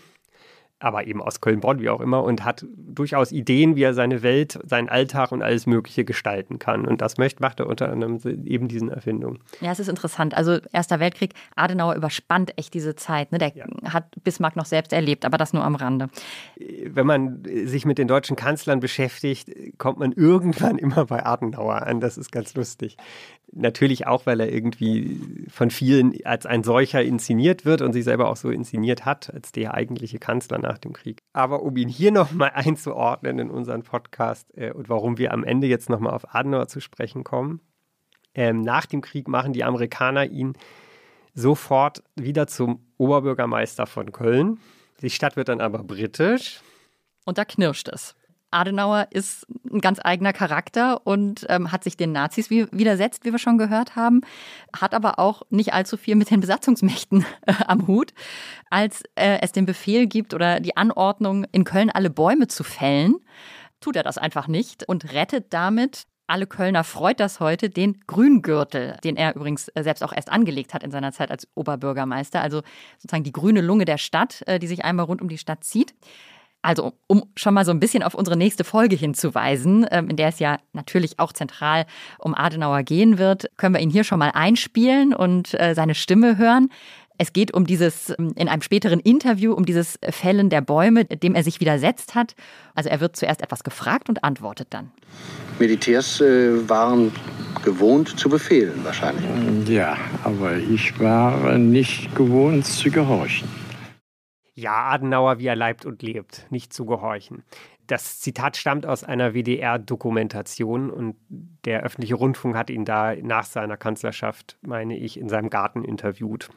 aber 0.81 1.07
eben 1.07 1.22
aus 1.22 1.41
Köln-Bonn, 1.41 1.81
wie 1.81 1.89
auch 1.89 2.01
immer, 2.01 2.22
und 2.22 2.45
hat 2.45 2.66
durchaus 2.77 3.33
Ideen, 3.33 3.77
wie 3.77 3.83
er 3.83 3.95
seine 3.95 4.22
Welt, 4.22 4.59
seinen 4.64 4.89
Alltag 4.89 5.33
und 5.33 5.43
alles 5.43 5.66
Mögliche 5.66 6.05
gestalten 6.05 6.59
kann. 6.59 6.87
Und 6.87 7.01
das 7.01 7.16
möchte, 7.16 7.43
macht 7.43 7.61
er 7.61 7.66
unter 7.66 7.91
anderem 7.91 8.20
eben 8.45 8.68
diesen 8.68 8.91
Erfindungen. 8.91 9.41
Ja, 9.61 9.72
es 9.72 9.81
ist 9.81 9.89
interessant. 9.89 10.35
Also 10.35 10.59
Erster 10.72 11.01
Weltkrieg, 11.01 11.35
Adenauer 11.57 11.95
überspannt 11.95 12.59
echt 12.59 12.75
diese 12.75 12.97
Zeit. 12.97 13.33
Ne? 13.33 13.39
Der 13.39 13.53
ja. 13.55 13.64
hat 13.93 14.07
Bismarck 14.25 14.57
noch 14.57 14.66
selbst 14.66 14.93
erlebt, 14.93 15.25
aber 15.25 15.39
das 15.39 15.53
nur 15.53 15.64
am 15.64 15.75
Rande. 15.75 16.09
Wenn 16.57 17.07
man 17.07 17.43
sich 17.64 17.87
mit 17.87 17.99
den 17.99 18.09
deutschen 18.09 18.37
Kanzlern 18.37 18.81
beschäftigt, 18.81 19.51
kommt 19.79 19.99
man 19.99 20.12
irgendwann 20.12 20.79
immer 20.79 21.07
bei 21.07 21.25
Adenauer 21.25 21.83
an. 21.83 22.01
Das 22.01 22.18
ist 22.18 22.33
ganz 22.33 22.55
lustig. 22.55 22.97
Natürlich 23.57 24.09
auch, 24.09 24.27
weil 24.27 24.41
er 24.41 24.53
irgendwie 24.53 25.47
von 25.49 25.71
vielen 25.71 26.15
als 26.25 26.45
ein 26.45 26.65
solcher 26.65 27.03
inszeniert 27.03 27.65
wird 27.65 27.83
und 27.83 27.93
sich 27.93 28.03
selber 28.03 28.29
auch 28.29 28.37
so 28.37 28.51
inszeniert 28.51 29.05
hat, 29.05 29.33
als 29.33 29.53
der 29.53 29.75
eigentliche 29.75 30.19
Kanzler 30.19 30.59
nach 30.59 30.77
dem 30.79 30.93
Krieg. 30.93 31.23
Aber 31.33 31.63
um 31.63 31.77
ihn 31.77 31.89
hier 31.89 32.11
nochmal 32.11 32.51
einzuordnen 32.55 33.39
in 33.39 33.51
unseren 33.51 33.85
Podcast 33.85 34.49
äh, 34.57 34.73
und 34.73 34.89
warum 34.89 35.19
wir 35.19 35.33
am 35.33 35.45
Ende 35.45 35.69
jetzt 35.69 35.89
nochmal 35.89 36.15
auf 36.15 36.35
Adenauer 36.35 36.67
zu 36.67 36.81
sprechen 36.81 37.23
kommen, 37.23 37.61
ähm, 38.35 38.61
nach 38.61 38.87
dem 38.87 39.01
Krieg 39.01 39.29
machen 39.29 39.53
die 39.53 39.63
Amerikaner 39.63 40.27
ihn 40.27 40.55
sofort 41.33 42.03
wieder 42.17 42.49
zum 42.49 42.85
Oberbürgermeister 42.99 43.87
von 43.87 44.11
Köln. 44.11 44.59
Die 45.01 45.11
Stadt 45.11 45.37
wird 45.37 45.49
dann 45.49 45.61
aber 45.61 45.85
britisch. 45.85 46.61
Und 47.25 47.39
da 47.39 47.45
knirscht 47.45 47.89
es. 47.89 48.17
Adenauer 48.55 49.09
ist 49.11 49.47
ein 49.73 49.81
ganz 49.81 50.01
eigener 50.03 50.33
Charakter 50.33 51.07
und 51.07 51.45
ähm, 51.49 51.73
hat 51.73 51.85
sich 51.85 51.97
den 51.97 52.13
Nazis 52.13 52.51
widersetzt, 52.51 53.25
wie 53.25 53.33
wir 53.33 53.39
schon 53.39 53.59
gehört 53.59 53.97
haben, 53.97 54.23
hat 54.75 54.95
aber 54.95 55.19
auch 55.19 55.43
nicht 55.51 55.75
allzu 55.75 55.97
viel 55.97 56.15
mit 56.15 56.31
den 56.31 56.41
Besatzungsmächten 56.41 57.27
äh, 57.47 57.55
am 57.67 57.87
Hut. 57.87 58.15
Als 58.71 59.03
äh, 59.17 59.39
es 59.43 59.53
den 59.53 59.67
Befehl 59.67 60.07
gibt 60.07 60.35
oder 60.35 60.61
die 60.61 60.77
Anordnung, 60.77 61.45
in 61.53 61.65
Köln 61.65 61.91
alle 61.91 62.11
Bäume 62.11 62.47
zu 62.47 62.65
fällen, 62.65 63.17
tut 63.81 63.97
er 63.97 64.03
das 64.03 64.17
einfach 64.19 64.49
nicht 64.49 64.89
und 64.89 65.13
rettet 65.13 65.53
damit 65.53 66.07
alle 66.27 66.47
Kölner 66.47 66.85
freut 66.85 67.21
das 67.21 67.39
heute, 67.39 67.69
den 67.69 68.01
Grüngürtel, 68.07 68.97
den 69.05 69.17
er 69.17 69.37
übrigens 69.37 69.69
äh, 69.69 69.83
selbst 69.83 70.03
auch 70.03 70.13
erst 70.13 70.31
angelegt 70.31 70.73
hat 70.73 70.83
in 70.83 70.91
seiner 70.91 71.13
Zeit 71.13 71.31
als 71.31 71.47
Oberbürgermeister. 71.55 72.41
Also 72.41 72.63
sozusagen 72.99 73.25
die 73.25 73.33
grüne 73.33 73.61
Lunge 73.61 73.85
der 73.85 73.99
Stadt, 73.99 74.43
äh, 74.47 74.59
die 74.59 74.67
sich 74.67 74.85
einmal 74.85 75.05
rund 75.05 75.21
um 75.21 75.29
die 75.29 75.39
Stadt 75.39 75.65
zieht. 75.65 75.95
Also, 76.65 76.95
um 77.09 77.25
schon 77.37 77.53
mal 77.53 77.67
so 77.67 77.73
ein 77.73 77.79
bisschen 77.79 78.03
auf 78.03 78.15
unsere 78.15 78.39
nächste 78.39 78.65
Folge 78.65 78.97
hinzuweisen, 78.97 79.87
ähm, 79.91 80.09
in 80.09 80.17
der 80.17 80.29
es 80.29 80.39
ja 80.39 80.57
natürlich 80.73 81.19
auch 81.19 81.35
zentral 81.35 81.85
um 82.19 82.35
Adenauer 82.35 82.83
gehen 82.85 83.19
wird, 83.19 83.51
können 83.59 83.75
wir 83.75 83.83
ihn 83.83 83.91
hier 83.91 84.03
schon 84.03 84.19
mal 84.19 84.31
einspielen 84.31 85.15
und 85.15 85.53
äh, 85.61 85.75
seine 85.75 85.95
Stimme 85.95 86.39
hören. 86.39 86.71
Es 87.19 87.35
geht 87.35 87.53
um 87.53 87.67
dieses, 87.67 88.15
ähm, 88.19 88.33
in 88.37 88.49
einem 88.49 88.62
späteren 88.62 88.99
Interview, 89.01 89.53
um 89.53 89.67
dieses 89.67 89.99
Fällen 90.09 90.49
der 90.49 90.62
Bäume, 90.62 91.05
dem 91.05 91.35
er 91.35 91.45
sich 91.45 91.61
widersetzt 91.61 92.15
hat. 92.15 92.35
Also 92.75 92.89
er 92.89 92.99
wird 93.01 93.15
zuerst 93.15 93.43
etwas 93.43 93.62
gefragt 93.62 94.09
und 94.09 94.25
antwortet 94.25 94.69
dann. 94.71 94.91
Militärs 95.59 96.23
äh, 96.23 96.67
waren 96.67 97.12
gewohnt 97.62 98.19
zu 98.19 98.31
befehlen 98.31 98.81
wahrscheinlich. 98.85 99.69
Ja, 99.69 99.99
aber 100.23 100.57
ich 100.57 100.99
war 100.99 101.59
nicht 101.59 102.17
gewohnt 102.17 102.65
zu 102.65 102.91
gehorchen 102.91 103.64
ja, 104.55 104.85
Adenauer, 104.85 105.39
wie 105.39 105.47
er 105.47 105.57
leibt 105.57 105.85
und 105.85 106.03
lebt, 106.03 106.47
nicht 106.51 106.73
zu 106.73 106.87
gehorchen. 106.87 107.43
Das 107.87 108.21
Zitat 108.21 108.57
stammt 108.57 108.87
aus 108.87 109.05
einer 109.05 109.35
WDR-Dokumentation 109.35 110.91
und 110.91 111.17
der 111.65 111.83
öffentliche 111.83 112.15
Rundfunk 112.15 112.57
hat 112.57 112.71
ihn 112.71 112.85
da 112.85 113.15
nach 113.17 113.45
seiner 113.45 113.77
Kanzlerschaft, 113.77 114.57
meine 114.63 114.97
ich, 114.97 115.19
in 115.19 115.29
seinem 115.29 115.51
Garten 115.51 115.85
interviewt. 115.85 116.49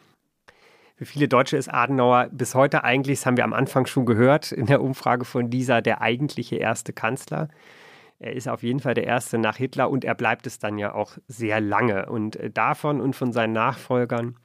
Für 0.95 1.05
viele 1.05 1.27
Deutsche 1.27 1.57
ist 1.57 1.71
Adenauer 1.71 2.29
bis 2.31 2.55
heute 2.55 2.83
eigentlich, 2.83 3.19
das 3.19 3.25
haben 3.25 3.37
wir 3.37 3.43
am 3.43 3.53
Anfang 3.53 3.85
schon 3.85 4.05
gehört, 4.05 4.51
in 4.51 4.67
der 4.67 4.81
Umfrage 4.81 5.25
von 5.25 5.49
dieser 5.49 5.81
der 5.81 6.01
eigentliche 6.01 6.55
erste 6.55 6.93
Kanzler. 6.93 7.49
Er 8.19 8.33
ist 8.33 8.47
auf 8.47 8.63
jeden 8.63 8.79
Fall 8.79 8.95
der 8.95 9.05
erste 9.05 9.37
nach 9.37 9.57
Hitler 9.57 9.91
und 9.91 10.03
er 10.03 10.15
bleibt 10.15 10.47
es 10.47 10.57
dann 10.57 10.79
ja 10.79 10.95
auch 10.95 11.17
sehr 11.27 11.61
lange. 11.61 12.07
Und 12.07 12.35
äh, 12.37 12.49
davon 12.49 12.99
und 12.99 13.15
von 13.15 13.31
seinen 13.31 13.53
Nachfolgern 13.53 14.35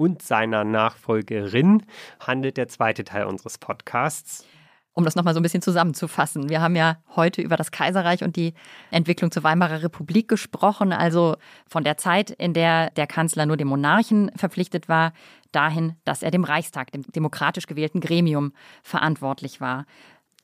und 0.00 0.22
seiner 0.22 0.64
Nachfolgerin 0.64 1.82
handelt 2.20 2.56
der 2.56 2.68
zweite 2.68 3.04
Teil 3.04 3.26
unseres 3.26 3.58
Podcasts. 3.58 4.46
um 4.92 5.04
das 5.04 5.14
nochmal 5.14 5.34
so 5.34 5.40
ein 5.40 5.42
bisschen 5.42 5.62
zusammenzufassen. 5.62 6.48
Wir 6.48 6.60
haben 6.60 6.74
ja 6.74 6.96
heute 7.14 7.42
über 7.42 7.56
das 7.56 7.70
Kaiserreich 7.70 8.24
und 8.24 8.34
die 8.34 8.54
Entwicklung 8.90 9.30
zur 9.30 9.44
Weimarer 9.44 9.82
Republik 9.82 10.26
gesprochen, 10.26 10.92
also 10.92 11.36
von 11.68 11.84
der 11.84 11.96
Zeit, 11.96 12.30
in 12.30 12.54
der 12.54 12.90
der 12.90 13.06
Kanzler 13.06 13.46
nur 13.46 13.56
dem 13.56 13.68
Monarchen 13.68 14.30
verpflichtet 14.36 14.88
war, 14.88 15.12
dahin, 15.52 15.96
dass 16.04 16.22
er 16.22 16.30
dem 16.30 16.44
Reichstag, 16.44 16.90
dem 16.92 17.02
demokratisch 17.02 17.66
gewählten 17.66 18.00
Gremium, 18.00 18.52
verantwortlich 18.82 19.60
war. 19.60 19.86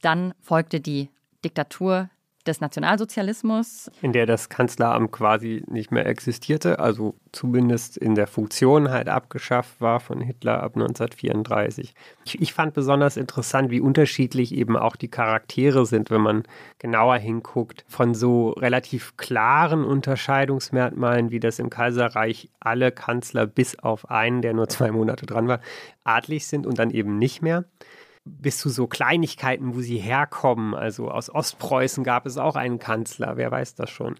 Dann 0.00 0.32
folgte 0.40 0.80
die 0.80 1.10
Diktatur 1.44 2.08
des 2.46 2.60
Nationalsozialismus. 2.60 3.90
In 4.02 4.12
der 4.12 4.26
das 4.26 4.48
Kanzleramt 4.48 5.12
quasi 5.12 5.62
nicht 5.68 5.90
mehr 5.90 6.06
existierte, 6.06 6.78
also 6.78 7.14
zumindest 7.32 7.96
in 7.96 8.14
der 8.14 8.26
Funktion 8.26 8.90
halt 8.90 9.08
abgeschafft 9.08 9.80
war 9.80 10.00
von 10.00 10.20
Hitler 10.20 10.62
ab 10.62 10.76
1934. 10.76 11.94
Ich, 12.24 12.40
ich 12.40 12.52
fand 12.52 12.74
besonders 12.74 13.16
interessant, 13.16 13.70
wie 13.70 13.80
unterschiedlich 13.80 14.54
eben 14.54 14.76
auch 14.76 14.96
die 14.96 15.08
Charaktere 15.08 15.86
sind, 15.86 16.10
wenn 16.10 16.20
man 16.20 16.42
genauer 16.78 17.16
hinguckt. 17.16 17.84
Von 17.88 18.14
so 18.14 18.50
relativ 18.50 19.16
klaren 19.16 19.84
Unterscheidungsmerkmalen, 19.84 21.30
wie 21.30 21.40
das 21.40 21.58
im 21.58 21.70
Kaiserreich 21.70 22.50
alle 22.60 22.92
Kanzler 22.92 23.46
bis 23.46 23.78
auf 23.78 24.10
einen, 24.10 24.42
der 24.42 24.54
nur 24.54 24.68
zwei 24.68 24.90
Monate 24.90 25.26
dran 25.26 25.48
war, 25.48 25.60
adlig 26.04 26.46
sind 26.46 26.66
und 26.66 26.78
dann 26.78 26.90
eben 26.90 27.18
nicht 27.18 27.42
mehr 27.42 27.64
bis 28.26 28.58
zu 28.58 28.68
so 28.68 28.86
Kleinigkeiten, 28.86 29.74
wo 29.74 29.80
sie 29.80 29.98
herkommen. 29.98 30.74
Also 30.74 31.10
aus 31.10 31.32
Ostpreußen 31.32 32.04
gab 32.04 32.26
es 32.26 32.36
auch 32.36 32.56
einen 32.56 32.78
Kanzler, 32.78 33.36
wer 33.36 33.50
weiß 33.50 33.76
das 33.76 33.88
schon. 33.88 34.16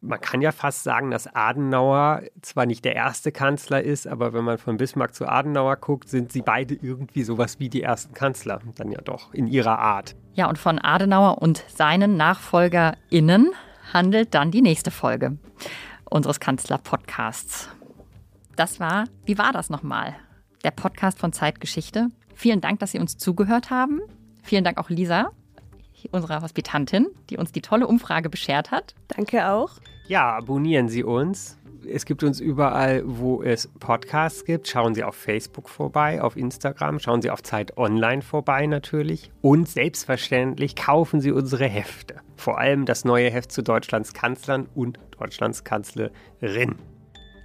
Man 0.00 0.20
kann 0.20 0.40
ja 0.40 0.52
fast 0.52 0.84
sagen, 0.84 1.10
dass 1.10 1.26
Adenauer 1.34 2.22
zwar 2.42 2.66
nicht 2.66 2.84
der 2.84 2.94
erste 2.94 3.32
Kanzler 3.32 3.82
ist, 3.82 4.06
aber 4.06 4.32
wenn 4.32 4.44
man 4.44 4.58
von 4.58 4.76
Bismarck 4.76 5.14
zu 5.14 5.26
Adenauer 5.26 5.76
guckt, 5.76 6.08
sind 6.08 6.32
sie 6.32 6.42
beide 6.42 6.74
irgendwie 6.74 7.24
sowas 7.24 7.58
wie 7.58 7.68
die 7.68 7.82
ersten 7.82 8.14
Kanzler. 8.14 8.60
Dann 8.76 8.90
ja 8.90 9.00
doch, 9.00 9.32
in 9.32 9.46
ihrer 9.46 9.78
Art. 9.78 10.14
Ja, 10.34 10.48
und 10.48 10.58
von 10.58 10.78
Adenauer 10.78 11.40
und 11.40 11.64
seinen 11.68 12.16
NachfolgerInnen 12.16 13.52
handelt 13.92 14.34
dann 14.34 14.50
die 14.50 14.62
nächste 14.62 14.90
Folge 14.90 15.38
unseres 16.08 16.40
Kanzler-Podcasts. 16.40 17.68
Das 18.54 18.80
war, 18.80 19.04
wie 19.24 19.38
war 19.38 19.52
das 19.52 19.70
nochmal? 19.70 20.14
Der 20.62 20.70
Podcast 20.70 21.18
von 21.18 21.32
Zeitgeschichte 21.32 22.08
Vielen 22.36 22.60
Dank, 22.60 22.80
dass 22.80 22.92
Sie 22.92 22.98
uns 22.98 23.16
zugehört 23.16 23.70
haben. 23.70 24.02
Vielen 24.42 24.62
Dank 24.62 24.76
auch 24.76 24.90
Lisa, 24.90 25.30
unserer 26.12 26.42
Hospitantin, 26.42 27.06
die 27.30 27.38
uns 27.38 27.50
die 27.50 27.62
tolle 27.62 27.86
Umfrage 27.86 28.28
beschert 28.28 28.70
hat. 28.70 28.94
Danke 29.08 29.48
auch. 29.48 29.70
Ja, 30.06 30.36
abonnieren 30.36 30.88
Sie 30.88 31.02
uns. 31.02 31.58
Es 31.88 32.04
gibt 32.04 32.22
uns 32.22 32.38
überall, 32.38 33.02
wo 33.06 33.42
es 33.42 33.68
Podcasts 33.80 34.44
gibt. 34.44 34.68
Schauen 34.68 34.94
Sie 34.94 35.02
auf 35.02 35.14
Facebook 35.14 35.70
vorbei, 35.70 36.20
auf 36.20 36.36
Instagram, 36.36 36.98
schauen 36.98 37.22
Sie 37.22 37.30
auf 37.30 37.42
Zeit 37.42 37.78
Online 37.78 38.20
vorbei 38.20 38.66
natürlich. 38.66 39.30
Und 39.40 39.66
selbstverständlich 39.68 40.76
kaufen 40.76 41.22
Sie 41.22 41.32
unsere 41.32 41.66
Hefte. 41.66 42.16
Vor 42.36 42.58
allem 42.58 42.84
das 42.84 43.06
neue 43.06 43.30
Heft 43.30 43.50
zu 43.50 43.62
Deutschlands 43.62 44.12
Kanzlern 44.12 44.68
und 44.74 44.98
Deutschlands 45.18 45.64
Kanzlerin. 45.64 46.76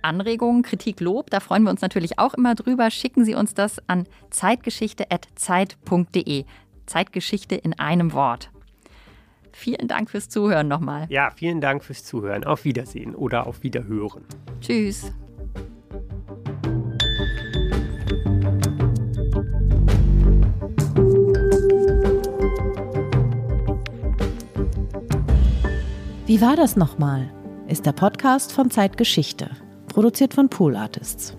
Anregungen, 0.03 0.63
Kritik, 0.63 0.99
Lob, 0.99 1.29
da 1.29 1.39
freuen 1.39 1.63
wir 1.63 1.69
uns 1.69 1.79
natürlich 1.81 2.19
auch 2.19 2.33
immer 2.33 2.55
drüber. 2.55 2.91
Schicken 2.91 3.23
Sie 3.25 3.35
uns 3.35 3.53
das 3.53 3.77
an 3.87 4.07
zeitgeschichte.zeit.de. 4.29 6.45
Zeitgeschichte 6.85 7.55
in 7.55 7.79
einem 7.79 8.11
Wort. 8.13 8.51
Vielen 9.51 9.87
Dank 9.87 10.09
fürs 10.09 10.29
Zuhören 10.29 10.67
nochmal. 10.67 11.05
Ja, 11.09 11.29
vielen 11.35 11.61
Dank 11.61 11.83
fürs 11.83 12.03
Zuhören. 12.03 12.43
Auf 12.43 12.65
Wiedersehen 12.65 13.15
oder 13.15 13.47
auf 13.47 13.63
Wiederhören. 13.63 14.23
Tschüss. 14.59 15.11
Wie 26.25 26.39
war 26.39 26.55
das 26.55 26.77
nochmal? 26.77 27.29
Ist 27.67 27.85
der 27.85 27.91
Podcast 27.91 28.53
von 28.53 28.71
Zeitgeschichte 28.71 29.49
produziert 29.91 30.33
von 30.33 30.49
Pool 30.49 30.75
Artists. 30.75 31.35